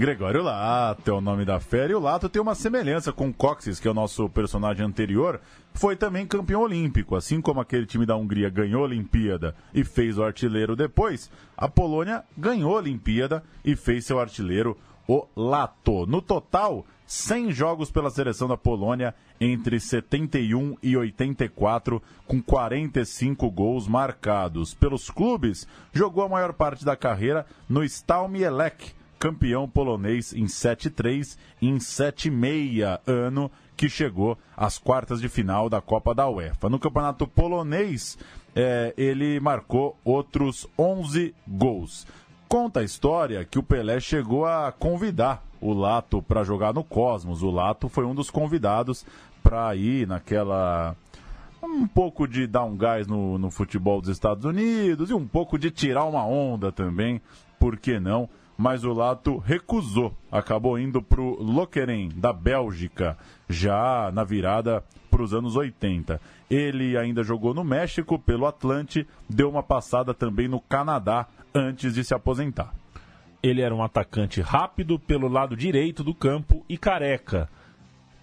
Gregório 0.00 0.42
Lato 0.42 1.10
é 1.10 1.12
o 1.12 1.20
nome 1.20 1.44
da 1.44 1.60
fera. 1.60 1.92
E 1.92 1.94
o 1.94 2.00
Lato 2.00 2.26
tem 2.26 2.40
uma 2.40 2.54
semelhança 2.54 3.12
com 3.12 3.28
o 3.28 3.34
Coxis, 3.34 3.78
que 3.78 3.86
é 3.86 3.90
o 3.90 3.92
nosso 3.92 4.30
personagem 4.30 4.82
anterior. 4.82 5.38
Foi 5.74 5.94
também 5.94 6.26
campeão 6.26 6.62
olímpico. 6.62 7.14
Assim 7.14 7.38
como 7.38 7.60
aquele 7.60 7.84
time 7.84 8.06
da 8.06 8.16
Hungria 8.16 8.48
ganhou 8.48 8.80
a 8.80 8.86
Olimpíada 8.86 9.54
e 9.74 9.84
fez 9.84 10.16
o 10.16 10.24
artilheiro 10.24 10.74
depois, 10.74 11.30
a 11.54 11.68
Polônia 11.68 12.24
ganhou 12.34 12.76
a 12.76 12.78
Olimpíada 12.78 13.44
e 13.62 13.76
fez 13.76 14.06
seu 14.06 14.18
artilheiro, 14.18 14.74
o 15.06 15.26
Lato. 15.36 16.06
No 16.06 16.22
total, 16.22 16.86
100 17.04 17.52
jogos 17.52 17.90
pela 17.90 18.08
seleção 18.08 18.48
da 18.48 18.56
Polônia 18.56 19.14
entre 19.38 19.78
71 19.78 20.78
e 20.82 20.96
84, 20.96 22.02
com 22.26 22.40
45 22.40 23.50
gols 23.50 23.86
marcados. 23.86 24.72
Pelos 24.72 25.10
clubes, 25.10 25.68
jogou 25.92 26.24
a 26.24 26.28
maior 26.30 26.54
parte 26.54 26.86
da 26.86 26.96
carreira 26.96 27.44
no 27.68 27.84
Stal 27.84 28.28
Mielec, 28.30 28.98
campeão 29.20 29.68
polonês 29.68 30.32
em 30.32 30.46
7-3 30.46 31.36
e 31.60 31.68
em 31.68 31.76
7-6 31.76 33.00
ano 33.06 33.50
que 33.76 33.88
chegou 33.88 34.36
às 34.56 34.78
quartas 34.78 35.20
de 35.20 35.28
final 35.28 35.68
da 35.68 35.80
Copa 35.80 36.14
da 36.14 36.28
UEFA. 36.28 36.70
No 36.70 36.78
campeonato 36.78 37.26
polonês, 37.26 38.18
eh, 38.56 38.94
ele 38.96 39.38
marcou 39.38 39.96
outros 40.02 40.66
11 40.78 41.34
gols. 41.46 42.06
Conta 42.48 42.80
a 42.80 42.84
história 42.84 43.44
que 43.44 43.58
o 43.58 43.62
Pelé 43.62 44.00
chegou 44.00 44.46
a 44.46 44.72
convidar 44.72 45.44
o 45.60 45.72
Lato 45.72 46.22
para 46.22 46.42
jogar 46.42 46.72
no 46.72 46.82
Cosmos. 46.82 47.42
O 47.42 47.50
Lato 47.50 47.88
foi 47.88 48.04
um 48.06 48.14
dos 48.14 48.30
convidados 48.30 49.04
para 49.42 49.76
ir 49.76 50.06
naquela 50.06 50.96
um 51.62 51.86
pouco 51.86 52.26
de 52.26 52.46
dar 52.46 52.64
um 52.64 52.76
gás 52.76 53.06
no, 53.06 53.38
no 53.38 53.50
futebol 53.50 54.00
dos 54.00 54.10
Estados 54.10 54.46
Unidos 54.46 55.10
e 55.10 55.14
um 55.14 55.26
pouco 55.26 55.58
de 55.58 55.70
tirar 55.70 56.04
uma 56.04 56.24
onda 56.24 56.72
também, 56.72 57.20
por 57.58 57.78
que 57.78 58.00
não? 58.00 58.28
Mas 58.62 58.84
o 58.84 58.92
Lato 58.92 59.38
recusou, 59.38 60.14
acabou 60.30 60.78
indo 60.78 61.00
para 61.00 61.18
o 61.18 61.42
Lokeren, 61.42 62.10
da 62.14 62.30
Bélgica, 62.30 63.16
já 63.48 64.10
na 64.12 64.22
virada 64.22 64.84
para 65.10 65.22
os 65.22 65.32
anos 65.32 65.56
80. 65.56 66.20
Ele 66.50 66.94
ainda 66.94 67.22
jogou 67.24 67.54
no 67.54 67.64
México 67.64 68.18
pelo 68.18 68.44
Atlante, 68.44 69.08
deu 69.26 69.48
uma 69.48 69.62
passada 69.62 70.12
também 70.12 70.46
no 70.46 70.60
Canadá 70.60 71.26
antes 71.54 71.94
de 71.94 72.04
se 72.04 72.12
aposentar. 72.12 72.74
Ele 73.42 73.62
era 73.62 73.74
um 73.74 73.82
atacante 73.82 74.42
rápido 74.42 74.98
pelo 74.98 75.26
lado 75.26 75.56
direito 75.56 76.04
do 76.04 76.14
campo 76.14 76.62
e 76.68 76.76
careca. 76.76 77.48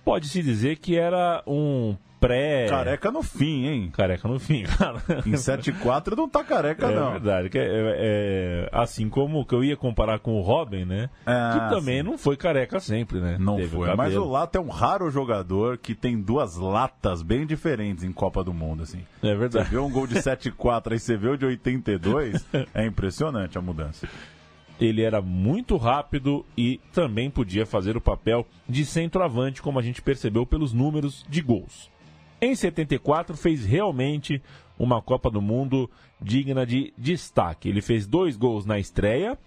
Pode-se 0.06 0.44
dizer 0.44 0.78
que 0.78 0.96
era 0.96 1.42
um 1.48 1.98
pré. 2.20 2.68
Careca 2.70 3.12
no 3.12 3.22
fim, 3.24 3.66
hein? 3.66 3.90
Careca 3.92 4.28
no 4.28 4.40
fim, 4.40 4.64
cara. 4.78 5.02
Em 5.26 5.32
7-4 5.34 6.16
não 6.16 6.28
tá 6.30 6.44
careca, 6.44 6.88
É 6.88 6.96
não. 6.96 7.12
verdade. 7.12 7.50
que 7.50 7.58
é- 7.58 7.66
é- 7.68 8.70
assim 8.72 9.10
como 9.10 9.46
que 9.46 9.54
eu 9.56 9.64
ia 9.64 9.76
comparar 9.78 10.20
com 10.20 10.36
o 10.36 10.42
Robin, 10.42 10.86
né? 10.86 11.10
Ah, 11.26 11.52
que 11.70 11.76
também 11.76 12.02
não 12.04 12.18
foi 12.18 12.36
careca 12.38 12.80
sempre, 12.80 13.20
né? 13.20 13.38
Não 13.40 13.56
Teve 13.58 13.70
foi. 13.76 13.90
o 13.94 13.98
Mas 13.98 14.16
o. 14.16 14.26
Lato 14.26 14.58
é 14.58 14.62
um 14.62 14.70
raro 14.70 15.10
jogador 15.10 15.78
que 15.78 15.96
tem 15.96 16.20
duas 16.22 16.56
latas 16.58 17.22
bem 17.22 17.46
diferentes 17.46 18.04
em 18.04 18.12
Copa 18.12 18.44
do 18.44 18.54
Mundo, 18.54 18.84
assim. 18.84 19.00
É 19.24 19.28
Você 19.34 19.36
verdade. 19.36 19.70
vê 19.70 19.78
um 19.78 19.90
gol 19.92 20.06
de 20.08 20.16
7-4 20.16 20.92
aí 20.94 21.00
você 21.00 21.16
vê 21.18 21.30
o 21.30 21.38
de 21.38 21.46
82, 21.46 22.46
é 22.74 22.86
impressionante 22.86 23.58
a 23.58 23.62
mudança. 23.62 24.08
Ele 24.80 25.02
era 25.02 25.22
muito 25.22 25.76
rápido 25.76 26.46
e 26.56 26.80
também 26.94 27.32
podia 27.32 27.66
fazer 27.66 27.98
o 27.98 28.02
papel 28.02 28.46
de 28.70 28.86
centroavante, 28.86 29.60
como 29.62 29.80
a 29.80 29.82
gente 29.82 30.04
percebeu 30.04 30.46
pelos 30.46 30.72
números 30.72 31.26
de 31.28 31.42
gols. 31.42 31.90
Em 32.40 32.54
74 32.54 33.36
fez 33.36 33.66
realmente 33.66 34.42
uma 34.78 35.02
Copa 35.02 35.30
do 35.30 35.42
Mundo 35.42 35.90
digna 36.22 36.66
de 36.66 36.94
destaque. 36.98 37.68
Ele 37.68 37.82
fez 37.82 38.06
dois 38.06 38.38
gols 38.38 38.66
na 38.66 38.78
estreia, 38.78 39.38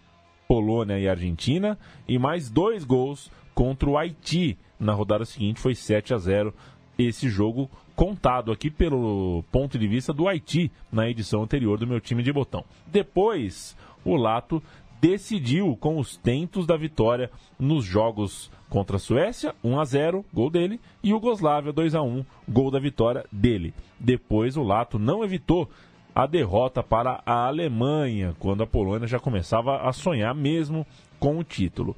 Polônia 0.49 0.99
e 0.99 1.09
Argentina, 1.09 1.79
e 2.09 2.19
mais 2.19 2.51
dois 2.51 2.85
gols 2.85 3.31
contra 3.55 3.89
o 3.89 3.97
Haiti. 3.97 4.59
Na 4.79 4.93
rodada 4.93 5.25
seguinte 5.25 5.61
foi 5.61 5.75
7 5.75 6.15
a 6.15 6.19
0 6.19 6.55
esse 6.99 7.31
jogo 7.31 7.71
contado 7.95 8.51
aqui 8.51 8.71
pelo 8.71 9.45
ponto 9.51 9.79
de 9.79 9.87
vista 9.87 10.13
do 10.13 10.27
Haiti 10.27 10.71
na 10.91 11.09
edição 11.09 11.43
anterior 11.43 11.79
do 11.79 11.87
meu 11.87 12.01
time 12.01 12.23
de 12.23 12.33
botão. 12.33 12.65
Depois, 12.87 13.77
o 14.05 14.17
Lato 14.17 14.63
decidiu 15.01 15.77
com 15.77 15.99
os 15.99 16.17
tentos 16.17 16.67
da 16.67 16.77
vitória 16.77 17.31
nos 17.59 17.85
jogos 17.85 18.51
contra 18.71 18.97
a 18.97 19.01
Suécia, 19.01 19.55
1 19.63 19.81
a 19.81 19.85
0, 19.85 20.25
gol 20.33 20.49
dele, 20.49 20.81
e 21.03 21.11
Yugoslávia 21.11 21.73
2 21.73 21.95
a 21.95 22.01
1, 22.01 22.25
gol 22.49 22.71
da 22.71 22.79
vitória 22.79 23.27
dele. 23.31 23.75
Depois 23.99 24.57
o 24.57 24.63
Lato 24.63 24.99
não 24.99 25.23
evitou 25.23 25.69
a 26.15 26.27
derrota 26.27 26.83
para 26.83 27.21
a 27.27 27.47
Alemanha, 27.47 28.35
quando 28.39 28.63
a 28.63 28.67
Polônia 28.67 29.09
já 29.09 29.19
começava 29.19 29.89
a 29.89 29.93
sonhar 29.93 30.35
mesmo 30.35 30.87
com 31.19 31.37
o 31.39 31.45
título. 31.45 31.97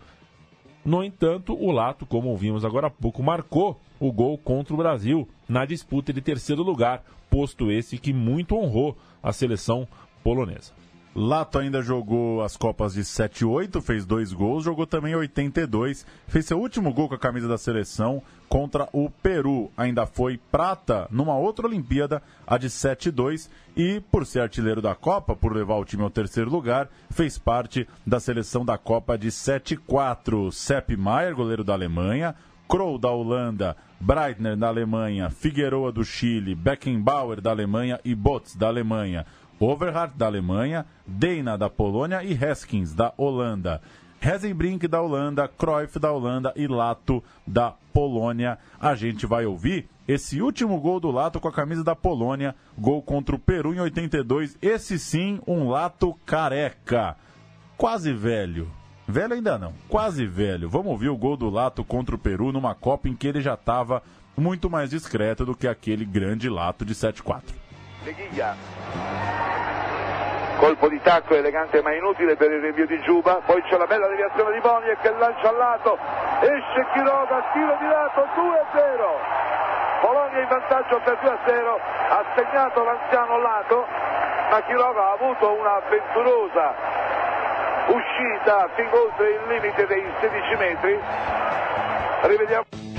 No 0.84 1.04
entanto, 1.04 1.54
o 1.54 1.70
Lato, 1.70 2.06
como 2.06 2.28
ouvimos 2.28 2.64
agora 2.64 2.88
há 2.88 2.90
pouco, 2.90 3.22
marcou 3.22 3.78
o 4.00 4.10
gol 4.10 4.36
contra 4.36 4.74
o 4.74 4.76
Brasil 4.76 5.28
na 5.48 5.64
disputa 5.64 6.12
de 6.12 6.20
terceiro 6.20 6.62
lugar, 6.62 7.04
posto 7.30 7.70
esse 7.70 7.98
que 7.98 8.12
muito 8.12 8.56
honrou 8.56 8.96
a 9.22 9.32
seleção 9.32 9.86
polonesa. 10.24 10.72
Lato 11.14 11.58
ainda 11.58 11.82
jogou 11.82 12.42
as 12.42 12.56
Copas 12.56 12.94
de 12.94 13.04
7 13.04 13.40
e 13.40 13.44
8, 13.44 13.82
fez 13.82 14.06
dois 14.06 14.32
gols, 14.32 14.64
jogou 14.64 14.86
também 14.86 15.14
82, 15.14 16.06
fez 16.26 16.46
seu 16.46 16.58
último 16.58 16.90
gol 16.90 17.06
com 17.06 17.14
a 17.14 17.18
camisa 17.18 17.46
da 17.46 17.58
seleção 17.58 18.22
contra 18.48 18.88
o 18.94 19.10
Peru. 19.10 19.70
Ainda 19.76 20.06
foi 20.06 20.40
prata 20.50 21.06
numa 21.10 21.36
outra 21.36 21.66
Olimpíada, 21.66 22.22
a 22.46 22.56
de 22.56 22.70
7 22.70 23.10
e 23.10 23.12
2, 23.12 23.50
e 23.76 24.00
por 24.10 24.24
ser 24.24 24.40
artilheiro 24.40 24.80
da 24.80 24.94
Copa, 24.94 25.36
por 25.36 25.54
levar 25.54 25.76
o 25.76 25.84
time 25.84 26.02
ao 26.02 26.08
terceiro 26.08 26.50
lugar, 26.50 26.88
fez 27.10 27.36
parte 27.36 27.86
da 28.06 28.18
seleção 28.18 28.64
da 28.64 28.78
Copa 28.78 29.18
de 29.18 29.30
7 29.30 29.74
e 29.74 29.76
4. 29.76 30.50
Sepp 30.50 30.96
Maier, 30.96 31.34
goleiro 31.34 31.62
da 31.62 31.74
Alemanha, 31.74 32.34
Kroll 32.66 32.96
da 32.96 33.10
Holanda, 33.10 33.76
Breitner 34.00 34.56
da 34.56 34.68
Alemanha, 34.68 35.28
Figueroa 35.28 35.92
do 35.92 36.02
Chile, 36.02 36.54
Beckenbauer 36.54 37.38
da 37.38 37.50
Alemanha 37.50 38.00
e 38.02 38.14
Botz 38.14 38.56
da 38.56 38.68
Alemanha. 38.68 39.26
Overhart 39.62 40.14
da 40.16 40.26
Alemanha, 40.26 40.84
Deina 41.06 41.56
da 41.56 41.70
Polônia 41.70 42.22
e 42.24 42.32
Heskins 42.32 42.94
da 42.94 43.12
Holanda. 43.16 43.80
Hezenbrink 44.20 44.86
da 44.86 45.02
Holanda, 45.02 45.48
Cruyff 45.48 45.98
da 45.98 46.12
Holanda 46.12 46.52
e 46.54 46.66
Lato 46.66 47.22
da 47.46 47.74
Polônia. 47.92 48.58
A 48.80 48.94
gente 48.94 49.26
vai 49.26 49.46
ouvir 49.46 49.88
esse 50.06 50.40
último 50.40 50.80
gol 50.80 51.00
do 51.00 51.10
Lato 51.10 51.40
com 51.40 51.48
a 51.48 51.52
camisa 51.52 51.82
da 51.82 51.94
Polônia, 51.94 52.54
gol 52.78 53.02
contra 53.02 53.34
o 53.34 53.38
Peru 53.38 53.74
em 53.74 53.80
82. 53.80 54.56
Esse 54.62 54.98
sim, 54.98 55.40
um 55.46 55.68
Lato 55.68 56.14
careca. 56.24 57.16
Quase 57.76 58.12
velho. 58.12 58.70
Velho 59.08 59.34
ainda 59.34 59.58
não, 59.58 59.72
quase 59.88 60.24
velho. 60.24 60.70
Vamos 60.70 60.92
ouvir 60.92 61.08
o 61.08 61.16
gol 61.16 61.36
do 61.36 61.50
Lato 61.50 61.84
contra 61.84 62.14
o 62.14 62.18
Peru 62.18 62.52
numa 62.52 62.74
Copa 62.74 63.08
em 63.08 63.16
que 63.16 63.26
ele 63.26 63.40
já 63.40 63.54
estava 63.54 64.02
muito 64.36 64.70
mais 64.70 64.90
discreto 64.90 65.44
do 65.44 65.56
que 65.56 65.66
aquele 65.66 66.04
grande 66.04 66.48
Lato 66.48 66.84
de 66.84 66.94
7-4. 66.94 67.61
Leghiglia. 68.04 68.54
Colpo 70.58 70.88
di 70.88 71.00
tacco 71.02 71.34
elegante 71.34 71.82
ma 71.82 71.92
inutile 71.92 72.36
per 72.36 72.50
il 72.50 72.60
rinvio 72.60 72.86
di 72.86 73.00
Giuba, 73.02 73.40
poi 73.44 73.62
c'è 73.62 73.76
la 73.76 73.86
bella 73.86 74.06
deviazione 74.06 74.52
di 74.52 74.60
Boni 74.60 74.94
che 75.00 75.10
lancia 75.10 75.48
al 75.48 75.56
lato, 75.56 75.98
esce 76.40 76.86
Chiroga, 76.92 77.50
tiro 77.52 77.76
di 77.80 77.86
lato 77.86 78.28
2-0. 78.34 79.42
Polonia 80.02 80.40
in 80.40 80.48
vantaggio 80.48 81.00
per 81.04 81.18
2-0, 81.20 81.80
ha 82.10 82.24
segnato 82.36 82.84
l'anziano 82.84 83.38
Lato, 83.38 83.86
ma 84.50 84.62
Chiroga 84.62 85.00
ha 85.00 85.12
avuto 85.12 85.52
un'avventurosa 85.52 86.74
uscita 87.86 88.68
fin 88.74 88.88
oltre 88.92 89.30
il 89.30 89.40
limite 89.46 89.86
dei 89.86 90.04
16 90.20 90.56
metri. 90.56 91.00
Rivediamo. 92.22 92.91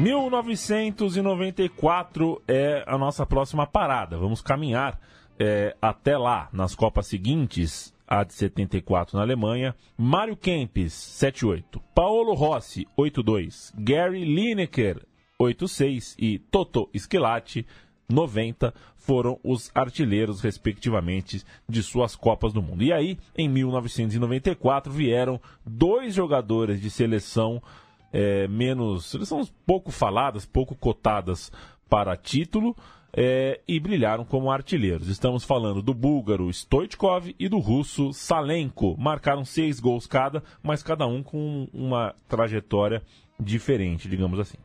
1994 0.00 2.42
é 2.48 2.82
a 2.86 2.96
nossa 2.96 3.26
próxima 3.26 3.66
parada. 3.66 4.16
Vamos 4.16 4.40
caminhar 4.40 4.98
é, 5.38 5.76
até 5.80 6.16
lá, 6.16 6.48
nas 6.54 6.74
Copas 6.74 7.06
seguintes, 7.06 7.94
a 8.08 8.24
de 8.24 8.32
74 8.32 9.18
na 9.18 9.22
Alemanha. 9.22 9.76
Mário 9.98 10.34
Kempis, 10.34 10.94
78. 10.94 11.78
Paolo 11.94 12.32
Rossi, 12.32 12.88
82. 12.96 13.74
Gary 13.76 14.24
Lineker, 14.24 15.02
86. 15.38 16.16
E 16.18 16.38
Toto 16.38 16.88
Schilati, 16.96 17.66
90 18.08 18.72
foram 18.96 19.38
os 19.44 19.70
artilheiros, 19.74 20.40
respectivamente, 20.40 21.44
de 21.68 21.82
suas 21.82 22.16
Copas 22.16 22.54
do 22.54 22.62
Mundo. 22.62 22.82
E 22.82 22.90
aí, 22.90 23.18
em 23.36 23.50
1994, 23.50 24.90
vieram 24.90 25.38
dois 25.62 26.14
jogadores 26.14 26.80
de 26.80 26.90
seleção 26.90 27.62
é, 28.12 28.48
menos. 28.48 29.06
seleções 29.06 29.52
pouco 29.66 29.90
faladas, 29.90 30.46
pouco 30.46 30.74
cotadas 30.74 31.50
para 31.88 32.16
título. 32.16 32.76
é, 33.12 33.60
e 33.66 33.80
brilharam 33.80 34.24
como 34.24 34.50
artilheiros. 34.50 35.08
Estamos 35.08 35.44
falando 35.44 35.82
do 35.82 35.92
búlgaro 35.92 36.48
Stoichkov 36.52 37.34
e 37.38 37.48
do 37.48 37.58
russo 37.58 38.12
Salenko. 38.12 38.96
Marcaram 38.98 39.44
seis 39.44 39.80
gols 39.80 40.06
cada, 40.06 40.42
mas 40.62 40.82
cada 40.82 41.06
um 41.06 41.22
com 41.22 41.68
uma 41.72 42.14
trajetória 42.28 43.02
diferente, 43.38 44.08
digamos 44.08 44.38
assim. 44.38 44.58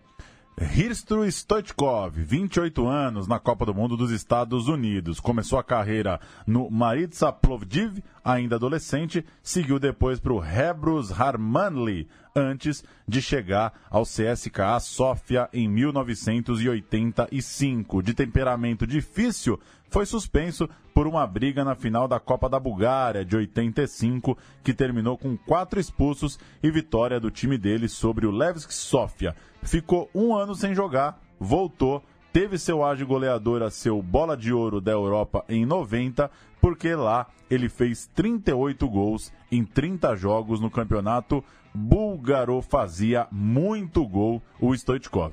Hirstru 0.58 1.29
Stoichkov, 1.29 2.13
28 2.15 2.88
anos, 2.88 3.27
na 3.27 3.38
Copa 3.39 3.65
do 3.65 3.73
Mundo 3.73 3.97
dos 3.97 4.10
Estados 4.10 4.69
Unidos. 4.69 5.19
Começou 5.19 5.60
a 5.60 5.63
carreira 5.63 6.17
no 6.47 6.71
Maritsa 6.71 7.29
Plovdiv, 7.29 8.01
ainda 8.23 8.55
adolescente, 8.55 9.25
seguiu 9.43 9.79
depois 9.79 10.17
para 10.17 10.31
o 10.31 10.41
Hebrus 10.41 11.12
Harmanli, 11.12 12.08
antes 12.36 12.84
de 13.08 13.21
chegar 13.21 13.71
ao 13.89 14.04
CSKA 14.04 14.78
Sofia 14.82 15.48
em 15.54 15.69
1985. 15.69 18.04
De 18.04 18.13
temperamento 18.13 18.86
difícil, 18.86 19.58
foi 19.88 20.06
suspenso 20.06 20.69
por 20.93 21.08
uma 21.08 21.26
briga 21.26 21.63
na 21.63 21.74
final 21.76 22.06
da 22.08 22.19
Copa 22.19 22.50
da 22.50 22.60
Bulgária 22.60 23.24
de 23.24 23.38
85, 23.38 24.38
que 24.63 24.74
terminou 24.74 25.17
com 25.17 25.38
quatro 25.38 25.80
expulsos 25.80 26.38
e 26.62 26.69
vitória 26.69 27.19
do 27.19 27.32
time 27.32 27.58
dele 27.58 27.88
sobre 27.88 28.28
o 28.28 28.32
Levski 28.32 28.74
Sofia. 28.74 29.34
Ficou 29.63 30.10
um 30.13 30.36
ano 30.36 30.54
sem 30.54 30.76
jogar, 30.76 31.17
voltou, 31.39 32.04
teve 32.34 32.58
seu 32.58 32.84
ágio 32.84 33.08
goleador 33.08 33.63
a 33.63 33.71
seu 33.71 34.02
bola 34.02 34.36
de 34.36 34.52
ouro 34.52 34.82
da 34.82 34.91
Europa 34.91 35.45
em 35.48 35.65
90, 35.65 36.30
porque 36.65 36.95
lá 36.95 37.28
ele 37.47 37.69
fez 37.69 38.08
38 38.15 38.89
gols 38.89 39.32
em 39.51 39.63
30 39.63 40.15
jogos 40.15 40.60
no 40.60 40.71
campeonato 40.71 41.43
búlgaro. 41.71 42.60
Fazia 42.60 43.28
muito 43.32 44.04
gol 44.04 44.41
o 44.60 44.73
Stoichkov. 44.73 45.32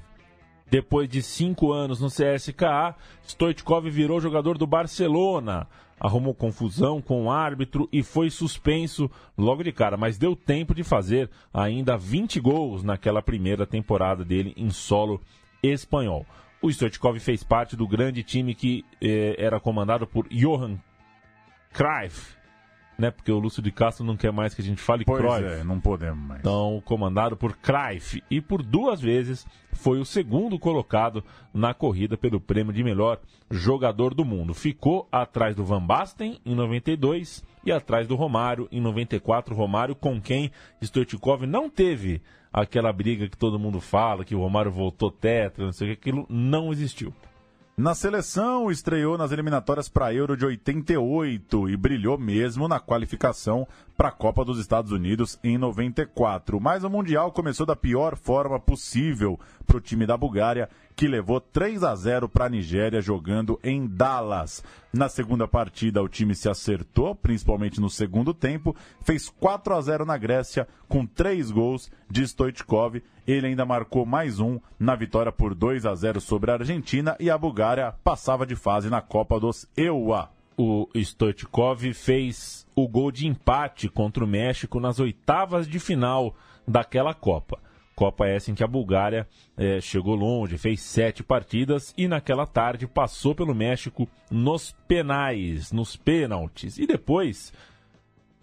Depois 0.71 1.09
de 1.09 1.23
cinco 1.23 1.73
anos 1.73 2.03
no 2.03 2.09
CSKA, 2.09 2.95
Stoichkov 3.27 3.89
virou 3.89 4.21
jogador 4.21 4.59
do 4.59 4.67
Barcelona. 4.67 5.67
Arrumou 5.99 6.35
confusão 6.35 7.01
com 7.01 7.25
o 7.25 7.31
árbitro 7.31 7.89
e 7.91 8.03
foi 8.03 8.29
suspenso 8.29 9.11
logo 9.39 9.65
de 9.65 9.73
cara, 9.73 9.97
mas 9.97 10.19
deu 10.19 10.37
tempo 10.37 10.75
de 10.75 10.85
fazer 10.85 11.31
ainda 11.51 11.97
20 11.97 12.41
gols 12.41 12.83
naquela 12.83 13.23
primeira 13.23 13.67
temporada 13.67 14.23
dele 14.23 14.53
em 14.55 14.69
solo 14.69 15.19
espanhol. 15.63 16.27
O 16.61 16.71
Stoichkov 16.71 17.19
fez 17.21 17.43
parte 17.43 17.75
do 17.75 17.89
grande 17.89 18.23
time 18.23 18.55
que 18.55 18.85
eh, 19.01 19.35
era 19.39 19.59
comandado 19.59 20.07
por 20.07 20.29
Johan 20.29 20.79
Cruyff. 21.73 22.37
né? 22.99 23.11
Porque 23.11 23.33
o 23.33 23.39
Lúcio 23.39 23.63
de 23.63 23.73
Castro 23.73 24.05
não 24.05 24.17
quer 24.17 24.31
mais 24.33 24.55
que 24.55 24.61
a 24.61 24.65
gente 24.65 24.81
fale 24.81 25.05
Pois 25.05 25.21
Cruyff. 25.21 25.45
é, 25.61 25.65
não 25.65 25.81
podemos 25.81 26.25
mais. 26.25 26.41
Então, 26.41 26.81
comandado 26.85 27.37
por 27.37 27.57
Cruyff 27.57 28.23
e 28.31 28.41
por 28.41 28.63
duas 28.63 29.01
vezes 29.01 29.47
foi 29.73 29.99
o 29.99 30.05
segundo 30.05 30.59
colocado 30.59 31.25
na 31.53 31.75
corrida 31.75 32.17
pelo 32.17 32.41
prêmio 32.41 32.73
de 32.73 32.85
melhor 32.85 33.19
jogador 33.51 34.15
do 34.15 34.25
mundo. 34.25 34.55
Ficou 34.55 35.09
atrás 35.11 35.57
do 35.57 35.65
Van 35.65 35.85
Basten 35.85 36.39
em 36.45 36.55
92 36.55 37.43
e 37.65 37.73
atrás 37.73 38.07
do 38.07 38.15
Romário 38.15 38.69
em 38.71 38.81
94. 38.81 39.55
Romário 39.55 39.97
com 39.97 40.21
quem 40.21 40.51
Stoichkov 40.81 41.45
não 41.47 41.69
teve 41.71 42.21
aquela 42.53 42.93
briga 42.93 43.29
que 43.29 43.37
todo 43.37 43.59
mundo 43.59 43.81
fala, 43.81 44.25
que 44.25 44.35
o 44.35 44.39
Romário 44.41 44.71
voltou 44.71 45.11
tetra, 45.11 45.65
não 45.65 45.73
sei 45.73 45.89
o 45.89 45.91
que, 45.97 46.11
aquilo 46.11 46.27
não 46.29 46.71
existiu. 46.71 47.13
Na 47.75 47.95
seleção, 47.95 48.71
estreou 48.71 49.17
nas 49.17 49.33
eliminatórias 49.33 49.89
para 49.89 50.13
Euro 50.13 50.37
de 50.37 50.45
88 50.45 51.71
e 51.71 51.77
brilhou 51.77 52.19
mesmo 52.19 52.69
na 52.69 52.79
qualificação 52.79 53.67
para 53.97 54.09
a 54.09 54.13
Copa 54.13 54.45
dos 54.45 54.59
Estados 54.59 54.93
Unidos 54.93 55.39
em 55.43 55.57
94. 55.57 56.61
Mas 56.61 56.85
o 56.85 56.91
Mundial 56.91 57.33
começou 57.33 57.65
da 57.65 57.75
pior 57.75 58.15
forma 58.15 58.61
possível 58.61 59.41
para 59.67 59.79
o 59.79 59.81
time 59.81 60.07
da 60.07 60.19
Bulgária, 60.19 60.69
que 60.95 61.09
levou 61.09 61.41
3 61.41 61.83
a 61.83 61.95
0 61.95 62.29
para 62.29 62.47
a 62.47 62.49
Nigéria 62.49 63.01
jogando 63.01 63.59
em 63.63 63.87
Dallas. 63.87 64.63
Na 64.93 65.09
segunda 65.09 65.49
partida, 65.49 66.03
o 66.03 66.09
time 66.09 66.35
se 66.35 66.49
acertou, 66.49 67.15
principalmente 67.15 67.81
no 67.81 67.89
segundo 67.89 68.35
tempo, 68.35 68.77
fez 69.03 69.29
4 69.29 69.75
a 69.75 69.81
0 69.81 70.05
na 70.05 70.19
Grécia 70.19 70.69
com 70.89 71.07
três 71.07 71.51
gols 71.51 71.91
de 72.11 72.27
Stoichkov. 72.27 73.03
Ele 73.27 73.47
ainda 73.47 73.65
marcou 73.65 74.05
mais 74.05 74.39
um 74.39 74.61
na 74.79 74.95
vitória 74.95 75.33
por 75.33 75.55
2 75.55 75.87
a 75.87 75.95
0 75.95 76.21
sobre 76.21 76.51
a 76.51 76.55
Argentina 76.55 77.17
e 77.19 77.31
a 77.31 77.39
Bulgária 77.39 77.95
passava 78.05 78.47
de 78.47 78.55
fase 78.55 78.91
na 78.91 79.01
Copa 79.01 79.41
dos 79.41 79.67
EUA. 79.77 80.29
O 80.57 80.87
Stoichkov 80.95 81.95
fez 81.95 82.67
o 82.77 82.87
gol 82.87 83.11
de 83.11 83.27
empate 83.27 83.89
contra 83.89 84.23
o 84.23 84.29
México 84.29 84.79
nas 84.79 85.01
oitavas 85.01 85.67
de 85.67 85.79
final 85.79 86.37
daquela 86.69 87.15
Copa. 87.15 87.59
Copa 88.03 88.27
essa 88.27 88.51
em 88.51 88.55
que 88.57 88.65
a 88.65 88.67
Bulgária 88.67 89.29
eh, 89.57 89.81
chegou 89.81 90.17
longe, 90.17 90.59
fez 90.59 90.81
sete 90.81 91.23
partidas 91.23 91.95
e 91.97 92.09
naquela 92.09 92.45
tarde 92.45 92.89
passou 92.89 93.33
pelo 93.33 93.55
México 93.55 94.09
nos 94.29 94.73
penais, 94.89 95.71
nos 95.71 95.95
pênaltis. 95.95 96.79
E 96.79 96.85
depois 96.85 97.53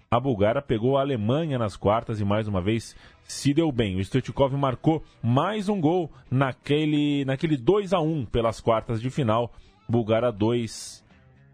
a 0.10 0.18
Bulgária 0.18 0.62
pegou 0.62 0.98
a 0.98 1.02
Alemanha 1.02 1.60
nas 1.60 1.76
quartas 1.76 2.22
e 2.22 2.24
mais 2.24 2.48
uma 2.48 2.62
vez 2.62 2.96
se 3.22 3.54
deu 3.54 3.70
bem. 3.70 3.98
O 3.98 4.00
Stoichkov 4.00 4.54
marcou 4.54 5.04
mais 5.22 5.68
um 5.68 5.82
gol 5.82 6.10
naquele, 6.32 7.26
naquele 7.26 7.58
2 7.58 7.92
a 7.92 8.00
1 8.00 8.28
pelas 8.28 8.62
quartas 8.62 9.02
de 9.02 9.10
final. 9.10 9.52
Bulgária 9.90 10.32
2, 10.32 11.04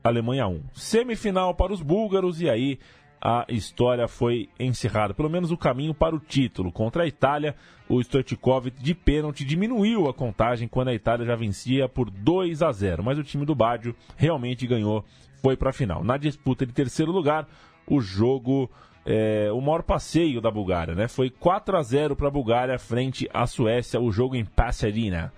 Alemanha 0.04 0.48
1. 0.48 0.62
Semifinal 0.76 1.56
para 1.56 1.74
os 1.74 1.82
búlgaros 1.82 2.40
e 2.40 2.48
aí 2.48 2.78
a 3.28 3.44
história 3.50 4.08
foi 4.08 4.50
encerrada. 4.60 5.12
Pelo 5.16 5.32
menos 5.32 5.50
o 5.52 5.58
caminho 5.58 5.96
para 5.96 6.16
o 6.16 6.20
título. 6.20 6.72
Contra 6.72 7.02
a 7.04 7.08
Itália, 7.08 7.56
o 7.90 8.00
Stoichkov 8.00 8.68
de 8.70 8.94
pênalti 8.94 9.44
diminuiu 9.44 10.08
a 10.08 10.14
contagem 10.14 10.68
quando 10.68 10.90
a 10.90 10.94
Itália 10.94 11.26
já 11.26 11.36
vencia 11.36 11.90
por 11.90 12.12
2 12.12 12.62
a 12.62 12.72
0. 12.72 13.04
Mas 13.04 13.18
o 13.18 13.24
time 13.24 13.44
do 13.44 13.56
Baggio 13.56 13.96
realmente 14.16 14.68
ganhou, 14.68 15.04
foi 15.42 15.58
para 15.58 15.72
a 15.72 15.74
final. 15.74 16.04
Na 16.04 16.18
disputa 16.18 16.68
de 16.68 16.72
terceiro 16.72 17.12
lugar, 17.12 17.48
o 17.88 18.00
jogo, 18.00 18.70
é, 19.04 19.52
o 19.52 19.60
maior 19.60 19.82
passeio 19.82 20.40
da 20.40 20.52
Bulgária, 20.52 20.94
né? 20.94 21.08
Foi 21.08 21.32
4 21.32 21.78
a 21.78 21.82
0 21.82 22.16
para 22.16 22.28
a 22.28 22.32
Bulgária 22.32 22.78
frente 22.78 23.28
à 23.34 23.48
Suécia, 23.48 24.00
o 24.00 24.12
jogo 24.12 24.36
em 24.36 24.46
Pasadena. 24.46 25.34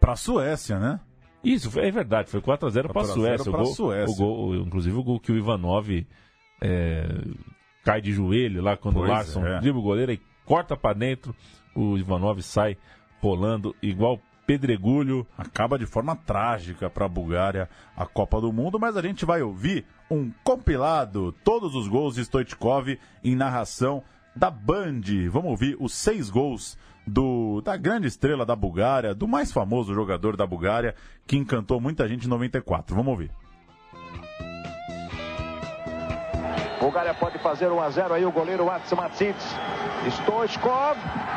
Para 0.00 0.14
a 0.14 0.16
Suécia, 0.16 0.78
né? 0.78 1.00
Isso, 1.44 1.78
é 1.78 1.90
verdade, 1.90 2.30
foi 2.30 2.40
4 2.40 2.66
a 2.66 2.70
0 2.70 2.88
para 2.88 3.02
a 3.02 3.04
4 3.04 3.20
a 3.20 3.24
0 3.24 3.36
Suécia. 3.44 3.50
O 3.50 3.54
pra 3.54 3.62
gol, 3.62 3.74
Suécia. 3.74 4.14
o 4.14 4.16
gol- 4.16 4.54
inclusive 4.56 4.96
o 4.96 5.02
gol 5.02 5.20
que 5.20 5.30
o 5.30 5.36
Ivanov 5.36 5.86
é, 6.60 7.06
cai 7.84 8.00
de 8.00 8.12
joelho 8.12 8.62
lá 8.62 8.76
quando 8.76 8.96
Pois 8.96 9.08
o 9.08 9.12
Larson 9.12 9.46
é. 9.46 9.60
dribla 9.60 9.80
o 9.80 9.84
goleiro 9.84 10.12
e 10.12 10.20
corta 10.44 10.76
para 10.76 10.96
dentro, 10.96 11.34
o 11.74 11.98
Ivanov 11.98 12.40
sai 12.42 12.76
rolando 13.20 13.74
igual 13.82 14.20
pedregulho. 14.46 15.26
Acaba 15.36 15.78
de 15.78 15.86
forma 15.86 16.14
trágica 16.14 16.88
para 16.88 17.04
a 17.04 17.08
Bulgária 17.08 17.68
a 17.96 18.06
Copa 18.06 18.40
do 18.40 18.52
Mundo, 18.52 18.78
mas 18.78 18.96
a 18.96 19.02
gente 19.02 19.24
vai 19.24 19.42
ouvir 19.42 19.84
um 20.10 20.30
compilado, 20.44 21.32
todos 21.44 21.74
os 21.74 21.88
gols 21.88 22.14
de 22.14 22.24
Stoichkov 22.24 22.96
em 23.24 23.34
narração 23.34 24.02
da 24.34 24.50
Band. 24.50 25.02
Vamos 25.30 25.50
ouvir 25.50 25.76
os 25.80 25.92
seis 25.92 26.30
gols 26.30 26.78
do, 27.06 27.60
da 27.62 27.76
grande 27.76 28.06
estrela 28.06 28.46
da 28.46 28.54
Bulgária, 28.54 29.14
do 29.14 29.26
mais 29.26 29.52
famoso 29.52 29.94
jogador 29.94 30.36
da 30.36 30.46
Bulgária, 30.46 30.94
que 31.26 31.36
encantou 31.36 31.80
muita 31.80 32.08
gente 32.08 32.26
em 32.26 32.30
94. 32.30 32.94
Vamos 32.94 33.10
ouvir. 33.10 33.30
Bulgária 36.80 37.14
pode 37.14 37.38
fazer 37.38 37.72
1 37.72 37.80
a 37.80 37.90
0 37.90 38.14
aí 38.14 38.26
o 38.26 38.30
goleiro 38.30 38.70
Atsmatsic. 38.70 39.36
Stoichkov 40.10 40.96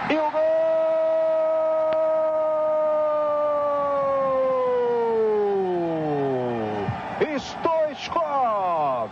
e 0.10 0.18
o 0.18 0.32
gol! 0.32 0.60
Stoichkov! 7.40 9.10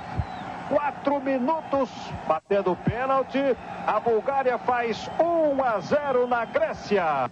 Quatro 0.69 1.21
minutos 1.21 1.89
batendo 2.27 2.73
o 2.73 2.75
pênalti. 2.75 3.55
A 3.87 3.99
Bulgária 3.99 4.57
faz 4.57 5.09
1 5.19 5.63
a 5.63 5.79
0 5.79 6.27
na 6.27 6.43
Grécia. 6.45 7.31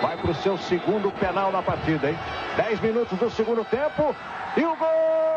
Vai 0.00 0.16
para 0.16 0.30
o 0.30 0.34
seu 0.34 0.56
segundo 0.56 1.10
penal 1.12 1.52
na 1.52 1.62
partida, 1.62 2.10
hein? 2.10 2.18
10 2.56 2.80
minutos 2.80 3.18
do 3.18 3.30
segundo 3.30 3.64
tempo 3.64 4.16
e 4.56 4.64
o 4.64 4.74
gol! 4.76 5.35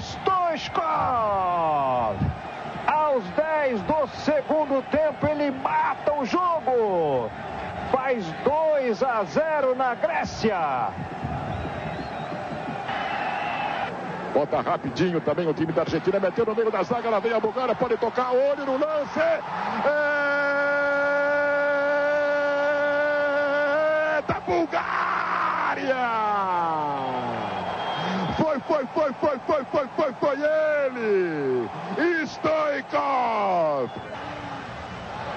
Stoichkov! 0.00 0.80
Aos 2.86 3.24
10 3.36 3.82
do 3.82 4.06
segundo 4.24 4.82
tempo, 4.90 5.26
ele 5.26 5.50
mata 5.50 6.12
o 6.12 6.24
jogo! 6.24 7.30
Faz 7.92 8.24
2 8.44 9.02
a 9.02 9.24
0 9.24 9.74
na 9.74 9.94
Grécia! 9.94 10.88
Bota 14.32 14.60
rapidinho 14.60 15.20
também 15.20 15.48
o 15.48 15.54
time 15.54 15.72
da 15.72 15.82
Argentina, 15.82 16.20
meteu 16.20 16.46
no 16.46 16.54
meio 16.54 16.70
da 16.70 16.84
zaga, 16.84 17.10
lá 17.10 17.18
vem 17.18 17.32
a 17.32 17.40
Bulgária, 17.40 17.74
pode 17.74 17.96
tocar, 17.96 18.30
olho 18.30 18.64
no 18.64 18.78
lance. 18.78 19.18
É 19.18 19.40
da 24.26 24.40
Bulgária! 24.40 25.96
Foi, 28.80 28.86
foi, 28.86 29.12
foi, 29.12 29.38
foi, 29.46 29.64
foi, 29.64 29.88
foi, 29.94 30.12
foi, 30.14 30.38
ele! 30.40 31.68
Stoikov! 32.26 33.90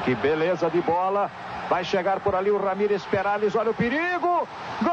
Que 0.06 0.16
beleza 0.16 0.70
de 0.70 0.80
bola. 0.82 1.30
Vai 1.70 1.84
chegar 1.84 2.22
por 2.22 2.36
ali 2.36 2.52
o 2.52 2.58
Ramírez 2.58 3.04
Perales. 3.06 3.54
Olha 3.54 3.72
o 3.72 3.74
perigo. 3.74 4.48
Gol! 4.82 4.92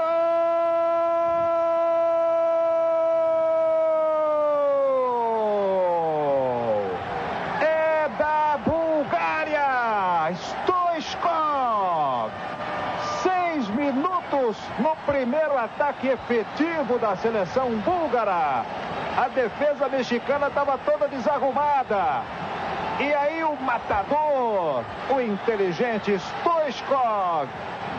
É 7.60 8.08
da 8.18 8.58
Bulgária. 8.64 10.34
Stoichkov. 10.34 12.32
Seis 13.22 13.68
minutos 14.50 14.56
no 14.78 14.96
primeiro 15.06 15.56
ataque 15.56 16.08
efetivo 16.08 16.98
da 16.98 17.16
seleção 17.16 17.70
búlgara. 17.78 18.64
A 19.16 19.28
defesa 19.28 19.88
mexicana 19.88 20.48
estava 20.48 20.76
toda 20.78 21.08
desarrumada. 21.08 22.22
E 22.98 23.14
aí 23.14 23.42
o 23.44 23.56
matador, 23.56 24.84
o 25.08 25.20
inteligente 25.20 26.18
Stoichkov, 26.18 27.48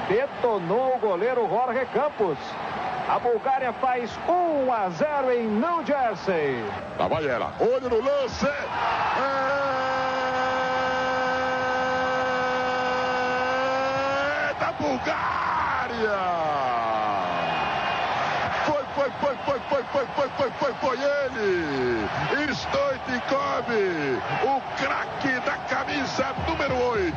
detonou 0.08 0.96
o 0.96 1.00
goleiro 1.00 1.48
Jorge 1.50 1.86
Campos. 1.94 2.38
A 3.10 3.18
Bulgária 3.20 3.74
faz 3.74 4.12
1 4.28 4.72
a 4.72 4.90
0 4.90 5.32
em 5.34 5.48
New 5.48 5.86
Jersey. 5.86 6.64
Lá 7.00 7.08
vai 7.08 7.28
ela, 7.28 7.52
olho 7.60 7.90
no 7.90 8.00
lance. 8.02 8.48
É 14.48 14.54
da 14.60 14.72
Bulgária! 14.74 15.51
Foi, 18.66 18.84
foi, 18.96 19.12
foi, 19.20 19.36
foi, 19.46 19.60
foi, 19.70 19.84
foi, 19.84 20.06
foi, 20.16 20.30
foi, 20.30 20.52
foi, 20.52 20.74
foi 20.74 20.98
ele! 20.98 22.08
Stoichkov, 22.54 23.70
o 24.44 24.62
craque 24.78 25.40
da 25.46 25.58
camisa 25.70 26.36
número 26.48 26.76
8. 26.76 27.16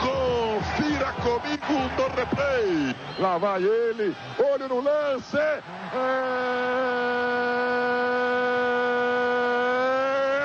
Confira 0.00 1.12
comigo 1.22 1.76
no 1.96 2.08
replay. 2.16 2.94
Lá 3.18 3.38
vai 3.38 3.62
ele, 3.62 4.14
olho 4.38 4.68
no 4.68 4.80
lance. 4.80 5.38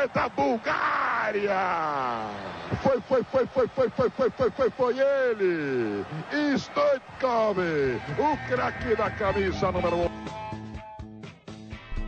É 0.04 0.08
da 0.14 0.30
Bulgária! 0.30 1.60
Foi, 2.84 3.02
foi, 3.02 3.24
foi, 3.24 3.46
foi, 3.48 3.68
foi, 3.68 3.90
foi, 3.90 4.10
foi, 4.10 4.30
foi, 4.32 4.52
foi, 4.52 4.70
foi 4.72 4.96
ele! 5.00 6.06
Stoichkov, 6.58 7.58
o 7.60 8.48
craque 8.48 8.96
da 8.96 9.10
camisa 9.12 9.72
número 9.72 9.96
1. 9.98 10.10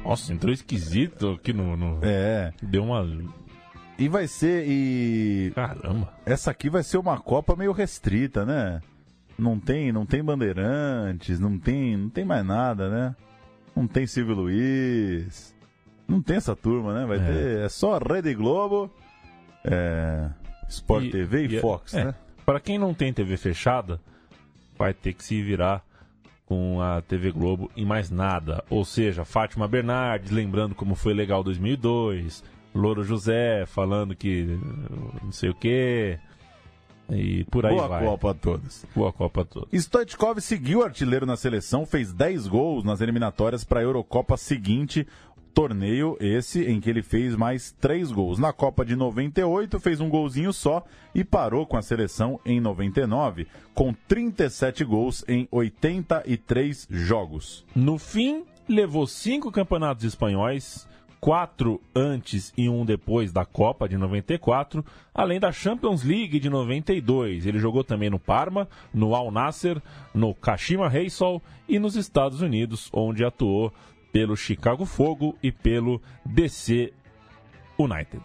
Nossa, 0.03 0.33
entrou 0.33 0.53
esquisito 0.53 1.31
aqui 1.31 1.53
no. 1.53 1.75
no- 1.77 1.99
É. 2.01 2.51
Deu 2.61 2.83
uma. 2.83 3.05
E 3.99 4.07
vai 4.07 4.27
ser. 4.27 4.65
E. 4.67 5.51
Caramba. 5.53 6.11
Essa 6.25 6.51
aqui 6.51 6.69
vai 6.69 6.83
ser 6.83 6.97
uma 6.97 7.19
Copa 7.19 7.55
meio 7.55 7.71
restrita, 7.71 8.45
né? 8.45 8.81
Não 9.37 9.59
tem, 9.59 9.91
não 9.91 10.05
tem 10.05 10.23
bandeirantes, 10.23 11.39
não 11.39 11.57
tem, 11.57 11.97
não 11.97 12.09
tem 12.09 12.23
mais 12.25 12.45
nada, 12.45 12.89
né? 12.89 13.15
Não 13.75 13.87
tem 13.87 14.07
Silvio 14.07 14.35
Luiz. 14.35 15.53
Não 16.07 16.21
tem 16.21 16.37
essa 16.37 16.55
turma, 16.55 16.93
né? 16.93 17.05
Vai 17.05 17.17
É. 17.17 17.21
ter. 17.21 17.59
É 17.65 17.69
só 17.69 17.97
Rede 17.97 18.33
Globo, 18.33 18.89
é, 19.63 20.29
Sport 20.71 21.11
TV 21.11 21.47
e, 21.47 21.55
e- 21.55 21.59
Fox, 21.59 21.93
é, 21.93 22.05
né? 22.05 22.15
Pra 22.45 22.59
quem 22.59 22.77
não 22.77 22.93
tem 22.93 23.13
TV 23.13 23.37
fechada, 23.37 23.99
vai 24.77 24.93
ter 24.93 25.13
que 25.13 25.23
se 25.23 25.41
virar 25.41 25.83
com 26.45 26.81
a 26.81 27.01
TV 27.01 27.31
Globo 27.31 27.71
e 27.75 27.85
mais 27.85 28.09
nada. 28.09 28.63
Ou 28.69 28.83
seja, 28.83 29.23
Fátima 29.23 29.67
Bernardes 29.67 30.31
lembrando 30.31 30.75
como 30.75 30.95
foi 30.95 31.13
legal 31.13 31.43
2002, 31.43 32.43
Louro 32.73 33.03
José 33.03 33.65
falando 33.65 34.15
que 34.15 34.47
eh, 34.49 35.23
não 35.23 35.31
sei 35.31 35.49
o 35.49 35.55
quê. 35.55 36.19
E 37.09 37.43
por 37.45 37.65
aí 37.65 37.75
Boa 37.75 37.87
vai. 37.87 38.05
Copa 38.05 38.31
a 38.31 38.33
todos. 38.33 38.85
Boa 38.95 39.11
Copa 39.11 39.41
a 39.41 39.45
todos. 39.45 39.69
Stoichkov 39.73 40.39
seguiu 40.39 40.81
artilheiro 40.83 41.25
na 41.25 41.35
seleção, 41.35 41.85
fez 41.85 42.13
10 42.13 42.47
gols 42.47 42.83
nas 42.83 43.01
eliminatórias 43.01 43.63
para 43.63 43.81
a 43.81 43.83
Eurocopa 43.83 44.37
seguinte, 44.37 45.05
torneio 45.53 46.17
esse 46.19 46.63
em 46.63 46.79
que 46.79 46.89
ele 46.89 47.01
fez 47.01 47.35
mais 47.35 47.71
3 47.79 48.11
gols. 48.11 48.39
Na 48.39 48.51
Copa 48.53 48.85
de 48.85 48.95
98 48.95 49.79
fez 49.79 49.99
um 49.99 50.09
golzinho 50.09 50.53
só 50.53 50.83
e 51.13 51.23
parou 51.23 51.65
com 51.65 51.77
a 51.77 51.81
seleção 51.81 52.39
em 52.45 52.59
99, 52.59 53.47
com 53.73 53.93
37 53.93 54.83
gols 54.83 55.23
em 55.27 55.47
83 55.51 56.87
jogos. 56.89 57.65
No 57.75 57.97
fim, 57.97 58.43
levou 58.67 59.05
cinco 59.05 59.51
campeonatos 59.51 60.05
espanhóis, 60.05 60.87
quatro 61.19 61.79
antes 61.95 62.51
e 62.57 62.67
um 62.67 62.83
depois 62.83 63.31
da 63.31 63.45
Copa 63.45 63.87
de 63.87 63.95
94, 63.95 64.83
além 65.13 65.39
da 65.39 65.51
Champions 65.51 66.03
League 66.03 66.39
de 66.39 66.49
92. 66.49 67.45
Ele 67.45 67.59
jogou 67.59 67.83
também 67.83 68.09
no 68.09 68.17
Parma, 68.17 68.67
no 68.91 69.13
Al 69.13 69.29
Nasser, 69.31 69.79
no 70.13 70.33
Kashima 70.33 70.89
Reysol 70.89 71.41
e 71.69 71.77
nos 71.77 71.95
Estados 71.95 72.41
Unidos, 72.41 72.89
onde 72.91 73.23
atuou 73.23 73.71
pelo 74.11 74.35
Chicago 74.35 74.85
Fogo 74.85 75.37
e 75.41 75.51
pelo 75.51 76.01
DC 76.25 76.93
United. 77.77 78.23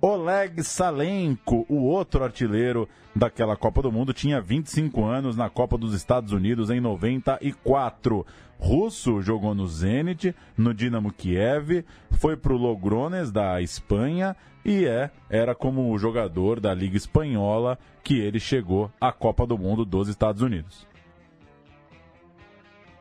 Oleg 0.00 0.62
Salenko, 0.62 1.66
o 1.68 1.82
outro 1.84 2.22
artilheiro 2.22 2.88
daquela 3.14 3.56
Copa 3.56 3.82
do 3.82 3.90
Mundo, 3.90 4.12
tinha 4.12 4.40
25 4.40 5.04
anos 5.04 5.36
na 5.36 5.48
Copa 5.48 5.78
dos 5.78 5.94
Estados 5.94 6.32
Unidos 6.32 6.70
em 6.70 6.80
94. 6.80 8.24
Russo 8.58 9.20
jogou 9.20 9.54
no 9.54 9.66
Zenit, 9.66 10.34
no 10.56 10.72
Dinamo 10.72 11.12
Kiev, 11.12 11.84
foi 12.12 12.36
pro 12.36 12.56
Logrones 12.56 13.30
da 13.30 13.60
Espanha 13.60 14.36
e 14.64 14.84
é 14.86 15.10
era 15.28 15.54
como 15.54 15.96
jogador 15.98 16.60
da 16.60 16.72
Liga 16.72 16.96
Espanhola 16.96 17.78
que 18.02 18.18
ele 18.18 18.38
chegou 18.38 18.90
à 19.00 19.12
Copa 19.12 19.46
do 19.46 19.58
Mundo 19.58 19.84
dos 19.84 20.08
Estados 20.08 20.42
Unidos. 20.42 20.86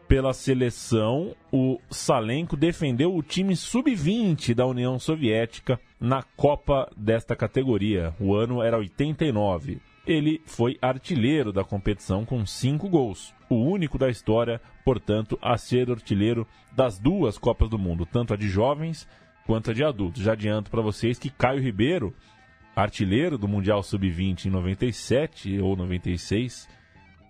Pela 0.07 0.33
seleção, 0.33 1.35
o 1.51 1.79
Salenko 1.89 2.55
defendeu 2.55 3.15
o 3.15 3.23
time 3.23 3.55
sub-20 3.55 4.53
da 4.53 4.65
União 4.65 4.99
Soviética 4.99 5.79
na 5.99 6.21
Copa 6.21 6.87
desta 6.95 7.35
categoria. 7.35 8.13
O 8.19 8.35
ano 8.35 8.61
era 8.61 8.77
89. 8.77 9.79
Ele 10.05 10.39
foi 10.45 10.77
artilheiro 10.79 11.51
da 11.51 11.63
competição 11.63 12.23
com 12.23 12.45
cinco 12.45 12.87
gols. 12.87 13.33
O 13.49 13.55
único 13.55 13.97
da 13.97 14.07
história, 14.07 14.61
portanto, 14.83 15.39
a 15.41 15.57
ser 15.57 15.89
artilheiro 15.89 16.47
das 16.71 16.99
duas 16.99 17.39
Copas 17.39 17.67
do 17.67 17.79
Mundo, 17.79 18.05
tanto 18.05 18.31
a 18.31 18.37
de 18.37 18.47
jovens 18.47 19.07
quanto 19.47 19.71
a 19.71 19.73
de 19.73 19.83
adultos. 19.83 20.21
Já 20.21 20.33
adianto 20.33 20.69
para 20.69 20.83
vocês 20.83 21.17
que 21.17 21.31
Caio 21.31 21.59
Ribeiro, 21.59 22.13
artilheiro 22.75 23.39
do 23.39 23.47
Mundial 23.47 23.81
Sub-20 23.81 24.45
em 24.45 24.49
97 24.51 25.59
ou 25.59 25.75
96, 25.75 26.69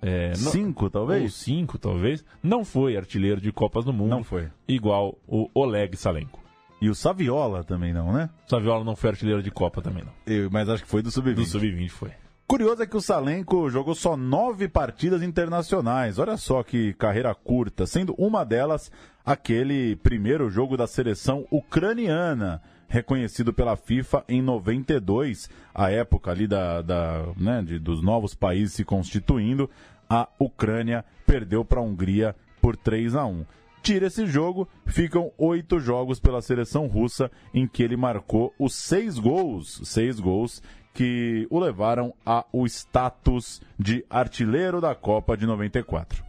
é, 0.06 0.30
não- 0.30 0.52
Cinco, 0.52 0.90
talvez? 0.90 1.24
ou 1.24 1.30
cinco, 1.30 1.78
talvez. 1.78 2.24
Não 2.44 2.64
foi 2.64 2.96
artilheiro 2.96 3.42
de 3.42 3.52
Copas 3.52 3.84
do 3.86 3.92
Mundo. 3.94 4.10
Não 4.10 4.24
foi. 4.24 4.48
Igual 4.68 5.18
o 5.28 5.50
Oleg 5.54 5.96
Salenko. 5.98 6.40
E 6.82 6.90
o 6.90 6.94
Saviola 6.96 7.64
também 7.64 7.94
não, 7.94 8.12
né? 8.14 8.30
Saviola 8.48 8.84
não 8.84 8.96
foi 8.96 9.10
artilheiro 9.12 9.42
de 9.42 9.50
Copa 9.50 9.82
também, 9.82 10.04
não. 10.04 10.12
Eu- 10.28 10.50
mas 10.52 10.70
acho 10.70 10.84
que 10.84 10.90
foi 10.90 11.02
do 11.02 11.10
Sub-20. 11.10 11.36
Do 11.36 11.46
Sub-20 11.46 11.90
foi. 11.90 12.12
Curioso 12.48 12.84
é 12.84 12.86
que 12.86 12.96
o 12.98 13.02
Salenko 13.02 13.70
jogou 13.72 13.96
só 13.96 14.16
nove 14.16 14.68
partidas 14.68 15.24
internacionais. 15.24 16.20
Olha 16.20 16.38
só 16.38 16.62
que 16.62 16.94
carreira 16.94 17.34
curta, 17.34 17.88
sendo 17.88 18.14
uma 18.20 18.44
delas 18.44 18.92
aquele 19.26 19.96
primeiro 19.96 20.48
jogo 20.52 20.78
da 20.78 20.86
seleção 20.86 21.48
ucraniana, 21.50 22.62
reconhecido 22.88 23.52
pela 23.52 23.76
FIFA 23.76 24.24
em 24.30 24.42
92, 24.44 25.50
a 25.74 25.90
época 25.90 26.30
ali 26.30 26.46
da, 26.46 26.82
da, 26.84 27.26
né, 27.36 27.64
de- 27.64 27.80
dos 27.80 28.04
novos 28.04 28.36
países 28.36 28.74
se 28.76 28.86
constituindo. 28.86 29.68
A 30.10 30.28
Ucrânia 30.40 31.04
perdeu 31.26 31.66
para 31.66 31.80
a 31.80 31.84
Hungria 31.84 32.36
por 32.62 32.76
3 32.76 33.16
a 33.16 33.26
1. 33.26 33.46
Tira 33.82 34.08
esse 34.08 34.26
jogo, 34.26 34.68
ficam 34.86 35.32
oito 35.38 35.80
jogos 35.80 36.20
pela 36.20 36.42
seleção 36.42 36.88
russa 36.88 37.30
em 37.54 37.68
que 37.68 37.84
ele 37.84 37.96
marcou 37.96 38.52
os 38.58 38.74
seis 38.74 39.20
gols, 39.20 39.80
seis 39.84 40.20
gols 40.20 40.62
que 40.92 41.46
o 41.52 41.60
levaram 41.60 42.14
ao 42.26 42.66
status 42.66 43.62
de 43.78 44.04
artilheiro 44.10 44.82
da 44.82 44.96
Copa 44.96 45.38
de 45.38 45.46
94. 45.46 46.24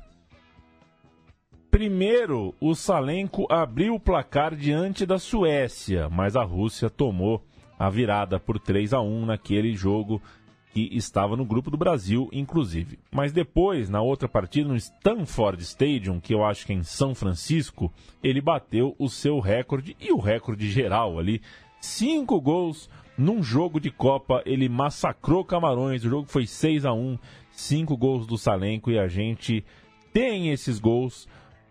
Primeiro, 1.70 2.54
o 2.60 2.74
Salenko 2.74 3.46
abriu 3.50 3.94
o 3.94 4.00
placar 4.00 4.56
diante 4.56 5.06
da 5.06 5.18
Suécia, 5.18 6.08
mas 6.08 6.34
a 6.34 6.42
Rússia 6.42 6.90
tomou 6.90 7.44
a 7.78 7.88
virada 7.88 8.40
por 8.40 8.58
3 8.58 8.92
a 8.92 9.00
1 9.00 9.26
naquele 9.26 9.74
jogo 9.74 10.20
que 10.76 10.90
estava 10.94 11.38
no 11.38 11.44
grupo 11.46 11.70
do 11.70 11.78
Brasil, 11.78 12.28
inclusive. 12.30 12.98
Mas 13.10 13.32
depois, 13.32 13.88
na 13.88 14.02
outra 14.02 14.28
partida, 14.28 14.68
no 14.68 14.76
Stanford 14.76 15.62
Stadium, 15.62 16.20
que 16.20 16.34
eu 16.34 16.44
acho 16.44 16.66
que 16.66 16.72
é 16.74 16.76
em 16.76 16.82
São 16.82 17.14
Francisco, 17.14 17.90
ele 18.22 18.42
bateu 18.42 18.94
o 18.98 19.08
seu 19.08 19.40
recorde 19.40 19.96
e 19.98 20.12
o 20.12 20.18
recorde 20.18 20.70
geral 20.70 21.18
ali. 21.18 21.40
Cinco 21.80 22.38
gols 22.38 22.90
num 23.16 23.42
jogo 23.42 23.80
de 23.80 23.90
Copa, 23.90 24.42
ele 24.44 24.68
massacrou 24.68 25.42
Camarões. 25.42 26.04
O 26.04 26.10
jogo 26.10 26.28
foi 26.28 26.46
6 26.46 26.84
a 26.84 26.92
1 26.92 27.18
cinco 27.52 27.96
gols 27.96 28.26
do 28.26 28.36
Salenko 28.36 28.90
e 28.90 28.98
a 28.98 29.08
gente 29.08 29.64
tem 30.12 30.50
esses 30.50 30.78
gols 30.78 31.26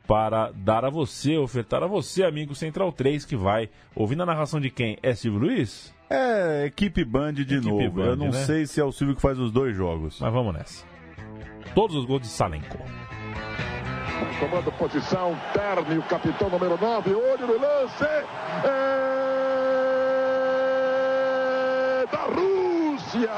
para 0.07 0.49
dar 0.49 0.83
a 0.83 0.89
você, 0.89 1.37
ofertar 1.37 1.83
a 1.83 1.87
você, 1.87 2.23
amigo 2.23 2.55
Central 2.55 2.91
3, 2.91 3.23
que 3.23 3.35
vai 3.35 3.69
ouvindo 3.95 4.23
a 4.23 4.25
narração 4.25 4.59
de 4.59 4.71
quem? 4.71 4.97
É 5.03 5.13
Silvio 5.13 5.41
Luiz? 5.41 5.94
É, 6.09 6.65
equipe 6.65 7.03
Band 7.03 7.33
de 7.33 7.41
Equipe 7.43 7.65
novo. 7.67 7.89
Band, 7.89 8.05
Eu 8.05 8.15
não 8.15 8.27
né? 8.27 8.45
sei 8.45 8.65
se 8.65 8.79
é 8.79 8.83
o 8.83 8.91
Silvio 8.91 9.15
que 9.15 9.21
faz 9.21 9.39
os 9.39 9.51
dois 9.51 9.75
jogos. 9.75 10.19
Mas 10.19 10.31
vamos 10.31 10.53
nessa. 10.53 10.85
Todos 11.73 11.95
os 11.95 12.05
gols 12.05 12.21
de 12.21 12.27
Salenko. 12.27 12.77
Tomando 14.39 14.71
posição, 14.73 15.35
Terni, 15.53 15.97
o 15.97 16.03
capitão 16.03 16.49
número 16.49 16.77
9, 16.79 17.13
olho 17.13 17.47
no 17.47 17.59
lance. 17.59 18.03
É 18.03 18.23
da 22.11 22.23
Rússia! 22.25 23.29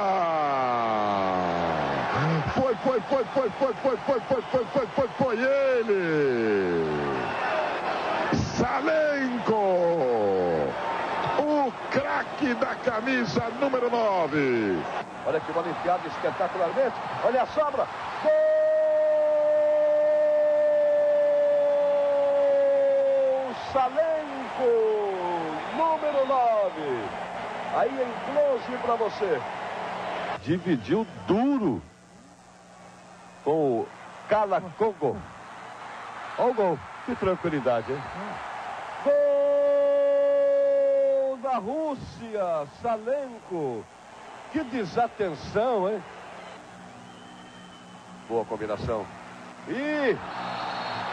Foi, 2.54 2.76
foi, 2.76 3.00
foi, 3.02 3.24
foi, 3.26 3.50
foi, 3.50 3.74
foi, 3.74 3.98
foi, 3.98 4.20
foi, 4.22 4.42
foi, 4.42 4.66
foi, 4.66 4.88
foi, 4.88 5.08
foi 5.18 5.38
ele! 5.38 6.87
Craque 12.48 12.54
da 12.56 12.76
camisa 12.76 13.50
número 13.60 13.90
9. 13.90 14.78
Olha 15.26 15.40
que 15.40 15.52
bola 15.52 15.70
enfiada 15.70 16.08
espetacularmente. 16.08 16.96
Olha 17.26 17.42
a 17.42 17.48
sobra. 17.48 17.88
Gol! 18.24 18.32
Salenco, 23.74 24.70
número 25.76 26.26
9. 26.26 26.72
Aí 27.76 27.90
em 27.90 28.14
close 28.32 28.78
para 28.82 28.96
você. 28.96 29.42
Dividiu 30.44 31.06
duro 31.28 31.82
com 33.44 33.82
o 33.82 33.88
Calacogo. 34.30 35.18
Olha 36.38 36.52
o 36.52 36.54
gol. 36.54 36.80
Que 37.06 37.16
tranquilidade, 37.16 37.92
hein? 37.92 38.02
Gol 39.04 39.47
da 41.48 41.58
Rússia, 41.60 42.68
Salenko. 42.82 43.86
Que 44.52 44.62
desatenção, 44.66 45.90
hein? 45.90 46.04
Boa 48.28 48.44
combinação. 48.44 49.06
E 49.70 50.18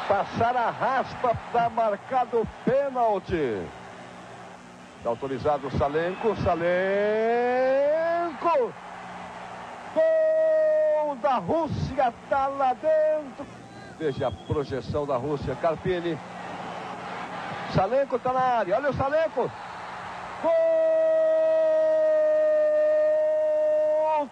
passar 0.09 0.57
a 0.57 0.71
raspa 0.71 1.39
para 1.53 1.71
marcar 1.71 2.27
do 2.27 2.45
pênalti. 2.65 3.65
Está 4.99 5.11
autorizado 5.11 5.69
o 5.69 5.79
Salenko. 5.79 6.35
Salenko. 6.43 6.75
Gol 9.95 11.15
da 11.23 11.37
Rússia, 11.37 12.13
tá 12.29 12.49
lá 12.49 12.73
dentro. 12.73 13.47
Veja 14.01 14.27
a 14.27 14.33
projeção 14.33 15.07
da 15.07 15.17
Rússia. 15.17 15.55
Carpini. 15.55 16.19
Salenco 17.73 18.17
está 18.17 18.33
na 18.33 18.41
área, 18.41 18.77
olha 18.77 18.91
o 18.91 18.95
Salenco. 18.95 19.49
Gol! 20.45 20.53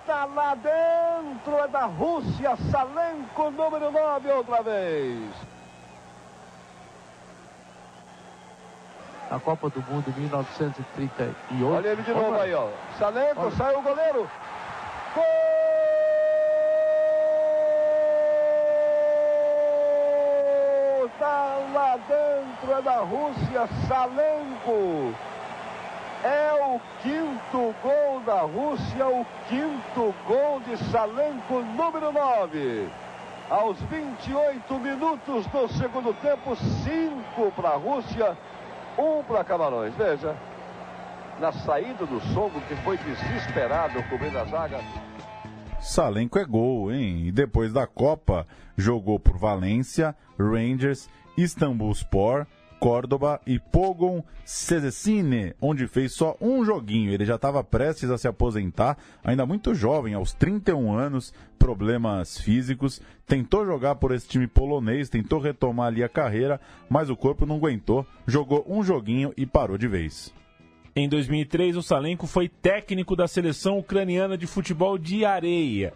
Tá 0.06 0.24
lá 0.26 0.54
dentro, 0.54 1.58
é 1.58 1.68
da 1.68 1.84
Rússia, 1.86 2.56
Salenco, 2.70 3.50
número 3.50 3.90
9, 3.90 4.32
outra 4.32 4.62
vez. 4.62 5.30
A 9.30 9.38
Copa 9.38 9.70
do 9.70 9.80
Mundo 9.82 10.08
em 10.08 10.20
1938. 10.20 11.34
Olha 11.64 11.88
ele 11.88 12.02
de 12.02 12.12
novo 12.12 12.38
aí, 12.38 12.52
ó. 12.54 12.68
Salenco, 12.98 13.50
saiu 13.52 13.78
o 13.78 13.82
goleiro. 13.82 14.28
Gol! 15.14 15.24
Tá 21.18 21.58
lá 21.72 21.96
dentro, 21.96 22.72
é 22.72 22.82
da 22.82 23.00
Rússia, 23.00 23.66
Salenco. 23.88 25.14
É 26.24 26.52
o 26.52 26.80
quinto 27.02 27.74
gol 27.82 28.20
da 28.24 28.42
Rússia, 28.42 29.08
o 29.08 29.26
quinto 29.48 30.14
gol 30.24 30.60
de 30.60 30.76
Salenco, 30.90 31.60
número 31.76 32.12
9. 32.12 32.88
Aos 33.50 33.76
28 33.82 34.78
minutos 34.78 35.44
do 35.48 35.68
segundo 35.68 36.14
tempo, 36.20 36.54
5 36.54 37.52
para 37.56 37.70
a 37.70 37.76
Rússia, 37.76 38.38
1 38.96 39.02
um 39.02 39.24
para 39.24 39.42
Camarões. 39.42 39.92
Veja, 39.96 40.36
na 41.40 41.50
saída 41.50 42.06
do 42.06 42.20
Songo, 42.32 42.60
que 42.68 42.76
foi 42.76 42.96
desesperado 42.98 44.00
cobrindo 44.04 44.38
a 44.38 44.44
zaga. 44.44 44.78
Salenco 45.80 46.38
é 46.38 46.44
gol, 46.44 46.92
hein? 46.92 47.26
E 47.26 47.32
depois 47.32 47.72
da 47.72 47.84
Copa, 47.84 48.46
jogou 48.76 49.18
por 49.18 49.36
Valência, 49.36 50.14
Rangers, 50.38 51.10
Istambulspor, 51.36 52.46
Córdoba 52.82 53.40
e 53.46 53.60
Pogon 53.60 54.24
Cesecine, 54.44 55.54
onde 55.60 55.86
fez 55.86 56.16
só 56.16 56.36
um 56.40 56.64
joguinho. 56.64 57.12
Ele 57.12 57.24
já 57.24 57.36
estava 57.36 57.62
prestes 57.62 58.10
a 58.10 58.18
se 58.18 58.26
aposentar, 58.26 58.98
ainda 59.22 59.46
muito 59.46 59.72
jovem, 59.72 60.14
aos 60.14 60.32
31 60.32 60.92
anos, 60.92 61.32
problemas 61.56 62.38
físicos. 62.38 63.00
Tentou 63.24 63.64
jogar 63.64 63.94
por 63.94 64.10
esse 64.10 64.26
time 64.26 64.48
polonês, 64.48 65.08
tentou 65.08 65.38
retomar 65.38 65.86
ali 65.86 66.02
a 66.02 66.08
carreira, 66.08 66.60
mas 66.90 67.08
o 67.08 67.14
corpo 67.14 67.46
não 67.46 67.54
aguentou. 67.54 68.04
Jogou 68.26 68.66
um 68.68 68.82
joguinho 68.82 69.32
e 69.36 69.46
parou 69.46 69.78
de 69.78 69.86
vez. 69.86 70.34
Em 70.96 71.08
2003, 71.08 71.76
o 71.76 71.82
Salenko 71.84 72.26
foi 72.26 72.48
técnico 72.48 73.14
da 73.14 73.28
seleção 73.28 73.78
ucraniana 73.78 74.36
de 74.36 74.48
futebol 74.48 74.98
de 74.98 75.24
areia. 75.24 75.94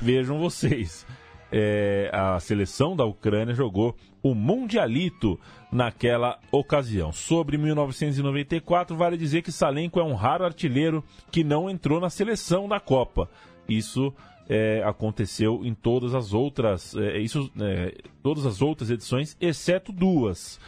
Vejam 0.00 0.38
vocês. 0.38 1.04
É, 1.52 2.10
a 2.12 2.40
seleção 2.40 2.96
da 2.96 3.04
Ucrânia 3.04 3.54
jogou 3.54 3.94
o 4.22 4.34
Mundialito 4.34 5.38
naquela 5.70 6.38
ocasião. 6.50 7.12
Sobre 7.12 7.58
1994, 7.58 8.96
vale 8.96 9.16
dizer 9.16 9.42
que 9.42 9.52
Salenko 9.52 10.00
é 10.00 10.04
um 10.04 10.14
raro 10.14 10.44
artilheiro 10.44 11.04
que 11.30 11.44
não 11.44 11.68
entrou 11.68 12.00
na 12.00 12.08
seleção 12.08 12.66
da 12.66 12.80
Copa. 12.80 13.28
Isso 13.68 14.14
é, 14.48 14.82
aconteceu 14.84 15.64
em 15.64 15.74
todas 15.74 16.14
as 16.14 16.32
outras, 16.32 16.94
é, 16.96 17.18
isso, 17.18 17.50
é, 17.60 17.94
todas 18.22 18.46
as 18.46 18.60
outras 18.60 18.90
edições, 18.90 19.36
exceto 19.40 19.92
duas. 19.92 20.60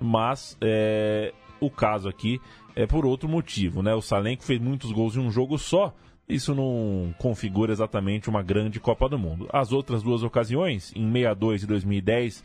Mas 0.00 0.56
é, 0.60 1.32
o 1.60 1.70
caso 1.70 2.08
aqui 2.08 2.40
é 2.74 2.86
por 2.86 3.06
outro 3.06 3.28
motivo, 3.28 3.82
né? 3.82 3.94
O 3.94 4.02
Salenko 4.02 4.44
fez 4.44 4.60
muitos 4.60 4.92
gols 4.92 5.16
em 5.16 5.20
um 5.20 5.30
jogo 5.30 5.58
só. 5.58 5.94
Isso 6.28 6.54
não 6.54 7.14
configura 7.18 7.72
exatamente 7.72 8.28
uma 8.28 8.42
grande 8.42 8.80
Copa 8.80 9.08
do 9.08 9.18
Mundo. 9.18 9.48
As 9.52 9.72
outras 9.72 10.02
duas 10.02 10.22
ocasiões, 10.22 10.92
em 10.96 11.06
62 11.12 11.62
e 11.62 11.66
2010, 11.66 12.44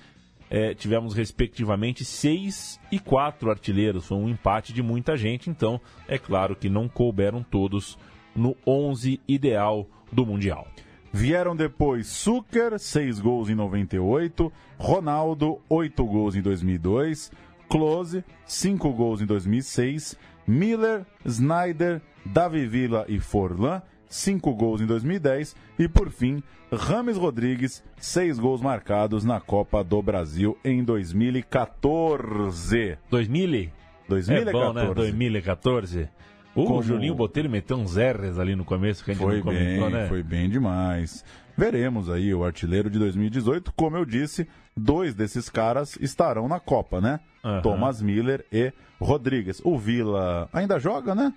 é, 0.52 0.74
tivemos 0.76 1.14
respectivamente 1.14 2.06
seis 2.06 2.80
e 2.92 3.00
quatro 3.00 3.50
artilheiros. 3.50 4.06
Foi 4.06 4.18
um 4.18 4.30
empate 4.30 4.72
de 4.74 4.84
muita 4.84 5.18
gente, 5.18 5.50
então 5.50 5.80
é 6.08 6.18
claro 6.18 6.56
que 6.56 6.70
não 6.70 6.88
couberam 6.88 7.42
todos 7.42 7.98
no 8.36 8.56
11 8.68 9.20
ideal 9.28 9.88
do 10.12 10.26
Mundial. 10.26 10.68
Vieram 11.14 11.56
depois 11.56 12.08
Zucker, 12.08 12.78
6 12.78 13.20
gols 13.20 13.50
em 13.50 13.56
98, 13.56 14.52
Ronaldo, 14.78 15.60
8 15.70 16.06
gols 16.06 16.36
em 16.36 16.42
2002, 16.42 17.32
Close, 17.68 18.24
5 18.46 18.94
gols 18.94 19.22
em 19.22 19.26
2006, 19.26 20.18
Miller, 20.48 21.06
Snyder, 21.26 22.02
Davi 22.26 22.66
Villa 22.66 23.06
e 23.08 23.20
Forlan, 23.20 23.82
5 24.08 24.54
gols 24.54 24.82
em 24.82 24.86
2010 24.86 25.56
e, 25.80 25.88
por 25.88 26.10
fim, 26.10 26.44
Rames 26.72 27.18
Rodrigues, 27.18 27.84
6 27.98 28.40
gols 28.40 28.62
marcados 28.62 29.24
na 29.24 29.40
Copa 29.40 29.84
do 29.84 30.02
Brasil 30.02 30.58
em 30.64 30.84
2014. 30.84 32.98
2000? 33.10 33.72
2014. 34.08 34.50
É 34.50 34.52
bom, 34.52 34.74
né? 34.74 34.94
2014. 34.94 36.10
O 36.56 36.66
Como- 36.66 36.84
Julinho 36.84 37.16
Botelho 37.16 37.50
meteu 37.50 37.78
uns 37.78 37.96
R's 37.98 38.38
ali 38.38 38.56
no 38.56 38.66
começo 38.66 39.04
que 39.06 39.12
a 39.12 39.14
gente 39.14 39.24
Foi 39.24 39.38
não 39.38 39.44
comentou, 39.44 39.90
bem, 39.90 39.92
né? 40.00 40.08
foi 40.08 40.22
bem 40.24 40.50
demais. 40.50 41.24
Veremos 41.58 42.10
aí 42.10 42.34
o 42.34 42.44
artilheiro 42.44 42.90
de 42.90 43.00
2018. 43.00 43.72
Como 43.74 43.96
eu 43.96 44.06
disse, 44.06 44.48
dois 44.76 45.14
desses 45.14 45.50
caras 45.50 45.98
estarão 46.02 46.48
na 46.48 46.60
Copa, 46.60 47.00
né? 47.00 47.20
Aham. 47.44 47.62
Thomas 47.62 48.02
Miller 48.02 48.46
e 48.52 48.74
Rodrigues. 49.00 49.62
O 49.64 49.78
Vila 49.78 50.50
ainda 50.52 50.80
joga, 50.80 51.16
né? 51.16 51.34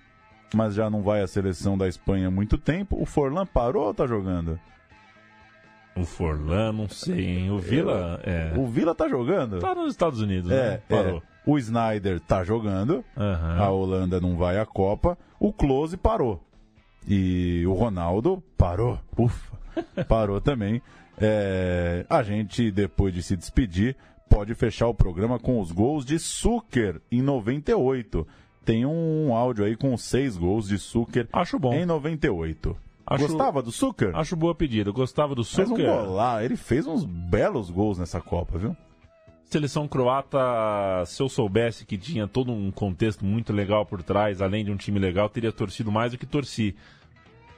Mas 0.54 0.74
já 0.74 0.88
não 0.90 1.02
vai 1.02 1.20
à 1.22 1.26
seleção 1.26 1.76
da 1.78 1.88
Espanha 1.88 2.28
há 2.28 2.30
muito 2.30 2.56
tempo. 2.58 3.00
O 3.00 3.06
Forlan 3.06 3.46
parou 3.46 3.86
ou 3.86 3.94
tá 3.94 4.06
jogando? 4.06 4.58
O 5.96 6.04
Forlan, 6.04 6.72
não 6.72 6.88
sei, 6.88 7.24
hein? 7.38 7.50
O 7.50 7.58
Vila, 7.58 8.20
é... 8.24 8.52
O 8.56 8.66
Vila 8.66 8.94
tá 8.94 9.08
jogando? 9.08 9.60
Tá 9.60 9.74
nos 9.74 9.90
Estados 9.92 10.20
Unidos, 10.20 10.50
É, 10.50 10.70
né? 10.72 10.80
Parou. 10.88 11.18
é. 11.18 11.22
O 11.46 11.58
Snyder 11.58 12.18
tá 12.20 12.42
jogando. 12.42 13.04
Aham. 13.16 13.58
A 13.60 13.70
Holanda 13.70 14.20
não 14.20 14.36
vai 14.36 14.58
à 14.58 14.64
Copa. 14.66 15.16
O 15.38 15.52
Close 15.52 15.96
parou. 15.96 16.42
E 17.06 17.64
o 17.66 17.74
Ronaldo 17.74 18.42
parou. 18.56 18.98
Ufa. 19.18 19.54
Parou 20.08 20.40
também. 20.40 20.80
É, 21.20 22.06
a 22.08 22.22
gente, 22.22 22.70
depois 22.70 23.12
de 23.12 23.22
se 23.22 23.36
despedir, 23.36 23.96
pode 24.28 24.54
fechar 24.54 24.86
o 24.88 24.94
programa 24.94 25.38
com 25.38 25.60
os 25.60 25.70
gols 25.72 26.04
de 26.04 26.16
Zucker 26.18 27.00
em 27.10 27.20
98. 27.20 28.26
Tem 28.64 28.86
um 28.86 29.34
áudio 29.34 29.64
aí 29.64 29.76
com 29.76 29.96
seis 29.96 30.36
gols 30.36 30.68
de 30.68 30.76
Zucker 30.76 31.28
Acho 31.32 31.58
bom. 31.58 31.74
em 31.74 31.84
98. 31.84 32.76
Acho- 33.06 33.26
Gostava 33.28 33.62
do 33.62 33.70
Zucker? 33.70 34.16
Acho 34.16 34.34
boa 34.36 34.54
pedida. 34.54 34.90
Gostava 34.90 35.34
do 35.34 35.44
Fez 35.44 35.68
um 35.70 35.76
Suker. 35.76 35.86
gol 35.86 36.14
lá. 36.14 36.42
Ele 36.44 36.56
fez 36.56 36.86
uns 36.86 37.04
belos 37.04 37.70
gols 37.70 37.98
nessa 37.98 38.20
Copa, 38.20 38.58
viu? 38.58 38.76
Seleção 39.44 39.86
croata, 39.86 40.38
se 41.06 41.22
eu 41.22 41.28
soubesse 41.28 41.84
que 41.84 41.96
tinha 41.98 42.26
todo 42.26 42.50
um 42.50 42.70
contexto 42.70 43.24
muito 43.24 43.52
legal 43.52 43.84
por 43.86 44.02
trás, 44.02 44.40
além 44.40 44.64
de 44.64 44.72
um 44.72 44.76
time 44.76 44.98
legal, 44.98 45.28
teria 45.28 45.52
torcido 45.52 45.92
mais 45.92 46.12
do 46.12 46.18
que 46.18 46.26
torci. 46.26 46.74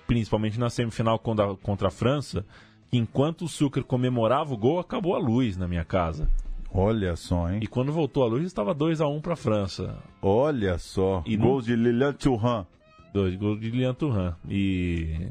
Principalmente 0.06 0.58
na 0.58 0.68
semifinal 0.70 1.18
contra, 1.18 1.54
contra 1.56 1.88
a 1.88 1.90
França, 1.90 2.44
que 2.90 2.96
enquanto 2.98 3.44
o 3.44 3.48
Sucre 3.48 3.82
comemorava 3.82 4.52
o 4.52 4.56
gol, 4.56 4.78
acabou 4.78 5.14
a 5.14 5.18
luz 5.18 5.56
na 5.56 5.66
minha 5.66 5.84
casa. 5.84 6.28
Olha 6.72 7.16
só, 7.16 7.48
hein? 7.50 7.60
E 7.62 7.66
quando 7.66 7.90
voltou 7.92 8.22
a 8.22 8.26
luz, 8.26 8.44
estava 8.44 8.74
2 8.74 9.00
a 9.00 9.06
1 9.08 9.20
para 9.20 9.32
a 9.32 9.36
França. 9.36 9.96
Olha 10.20 10.76
só. 10.78 11.22
E 11.24 11.36
gols 11.36 11.64
de 11.64 11.74
Lilian 11.74 12.12
Thuram. 12.12 12.66
Dois 13.16 13.34
gols 13.34 13.58
de 13.58 13.70
Lilian 13.70 13.94
Thuram. 13.94 14.34
E 14.46 15.30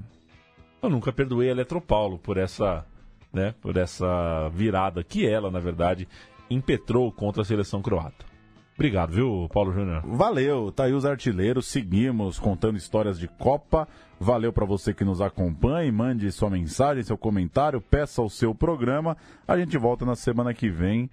eu 0.82 0.90
nunca 0.90 1.14
perdoei 1.14 1.50
a 1.50 1.52
Eletropaulo 1.52 2.18
por 2.18 2.36
essa, 2.36 2.84
né, 3.32 3.54
por 3.62 3.78
essa 3.78 4.50
virada 4.50 5.04
que 5.04 5.24
ela, 5.24 5.52
na 5.52 5.60
verdade, 5.60 6.08
impetrou 6.50 7.12
contra 7.12 7.44
a 7.44 7.46
seleção 7.46 7.84
croata. 7.84 8.26
Obrigado, 8.74 9.12
viu, 9.12 9.48
Paulo 9.54 9.72
Júnior? 9.72 10.02
Valeu, 10.04 10.72
tá 10.72 10.86
aí 10.86 10.94
os 10.94 11.06
artilheiros, 11.06 11.68
seguimos 11.68 12.40
contando 12.40 12.76
histórias 12.76 13.20
de 13.20 13.28
Copa. 13.28 13.88
Valeu 14.20 14.52
pra 14.52 14.66
você 14.66 14.92
que 14.92 15.06
nos 15.06 15.22
acompanha, 15.22 15.92
mande 15.92 16.32
sua 16.32 16.50
mensagem, 16.50 17.04
seu 17.04 17.20
comentário, 17.20 17.80
peça 17.80 18.20
o 18.20 18.32
seu 18.32 18.56
programa. 18.56 19.16
A 19.48 19.56
gente 19.60 19.78
volta 19.78 20.04
na 20.06 20.16
semana 20.16 20.56
que 20.56 20.70
vem 20.72 21.08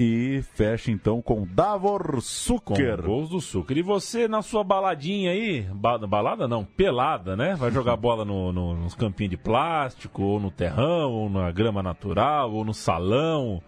e 0.00 0.42
fecha 0.54 0.90
então 0.90 1.20
com 1.20 1.44
Davor 1.44 2.12
Com 2.12 2.20
Zucker. 2.20 3.02
gols 3.02 3.30
do 3.30 3.40
Sucre. 3.40 3.80
E 3.80 3.82
você 3.82 4.28
na 4.28 4.42
sua 4.42 4.62
baladinha 4.62 5.30
aí, 5.32 5.62
ba- 5.72 5.98
balada 5.98 6.46
não, 6.46 6.64
pelada, 6.64 7.36
né? 7.36 7.54
Vai 7.56 7.70
jogar 7.70 7.96
bola 7.98 8.24
no, 8.24 8.52
no- 8.52 8.74
nos 8.76 8.94
campinhos 8.94 9.30
de 9.30 9.36
plástico, 9.36 10.22
ou 10.22 10.38
no 10.40 10.50
terrão, 10.50 11.10
ou 11.12 11.28
na 11.28 11.50
grama 11.50 11.82
natural, 11.82 12.52
ou 12.52 12.64
no 12.64 12.72
salão. 12.72 13.60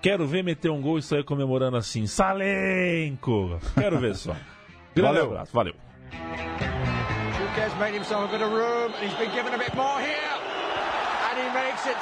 Quero 0.00 0.26
ver 0.26 0.44
meter 0.44 0.70
um 0.70 0.80
gol 0.82 0.98
e 0.98 1.02
sair 1.02 1.24
comemorando 1.24 1.76
assim, 1.76 2.06
Salenco! 2.06 3.58
Quero 3.74 3.98
ver 3.98 4.14
só. 4.14 4.34
Grande 4.94 5.12
Valeu. 5.18 5.24
abraço, 5.32 5.52
valeu. 5.52 5.74
Chuka's 7.36 7.74
made 7.80 7.94
himself 7.96 8.24
a 8.24 8.28
bit 8.28 8.42
of 8.44 8.52
room, 8.52 8.92
and 8.94 9.02
he's 9.04 9.14
been 9.18 9.30
given 9.32 9.52
a 9.52 9.58
bit 9.58 9.74
more 9.74 9.98
here. 10.00 10.14
And 11.32 11.40
he 11.40 11.48
makes 11.52 11.84
it. 11.86 11.96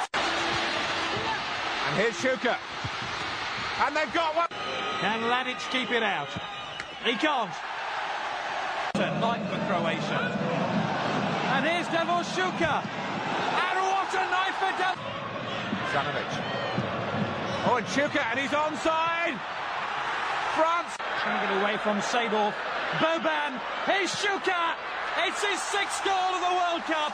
And 1.89 1.97
here's 1.97 2.15
Shuka. 2.17 2.55
And 3.81 3.95
they've 3.95 4.13
got 4.13 4.35
one. 4.35 4.47
Can 5.01 5.21
Ladic 5.21 5.59
keep 5.71 5.91
it 5.91 6.03
out? 6.03 6.29
He 7.03 7.15
can't. 7.15 7.51
Night 8.95 9.41
for 9.49 9.57
Croatia. 9.65 10.37
And 11.53 11.65
here's 11.65 11.87
Devil 11.87 12.21
Shuka. 12.21 12.83
And 12.85 13.77
what 13.81 14.13
a 14.13 14.25
night 14.29 14.55
for 14.61 14.71
Devil. 14.77 15.03
Zanovic. 15.91 16.31
Oh, 17.65 17.75
and 17.77 17.87
Chuka, 17.87 18.21
and 18.31 18.39
he's 18.39 18.51
onside. 18.51 19.39
France. 20.55 20.95
Trying 21.23 21.39
to 21.39 21.53
get 21.53 21.61
away 21.63 21.77
from 21.77 21.97
Seydorf. 21.99 22.53
Boban. 22.99 23.59
Here's 23.85 24.11
Shuka. 24.11 24.75
It's 25.25 25.43
his 25.43 25.61
sixth 25.61 26.03
goal 26.03 26.13
of 26.13 26.41
the 26.41 26.53
World 26.53 26.83
Cup. 26.83 27.13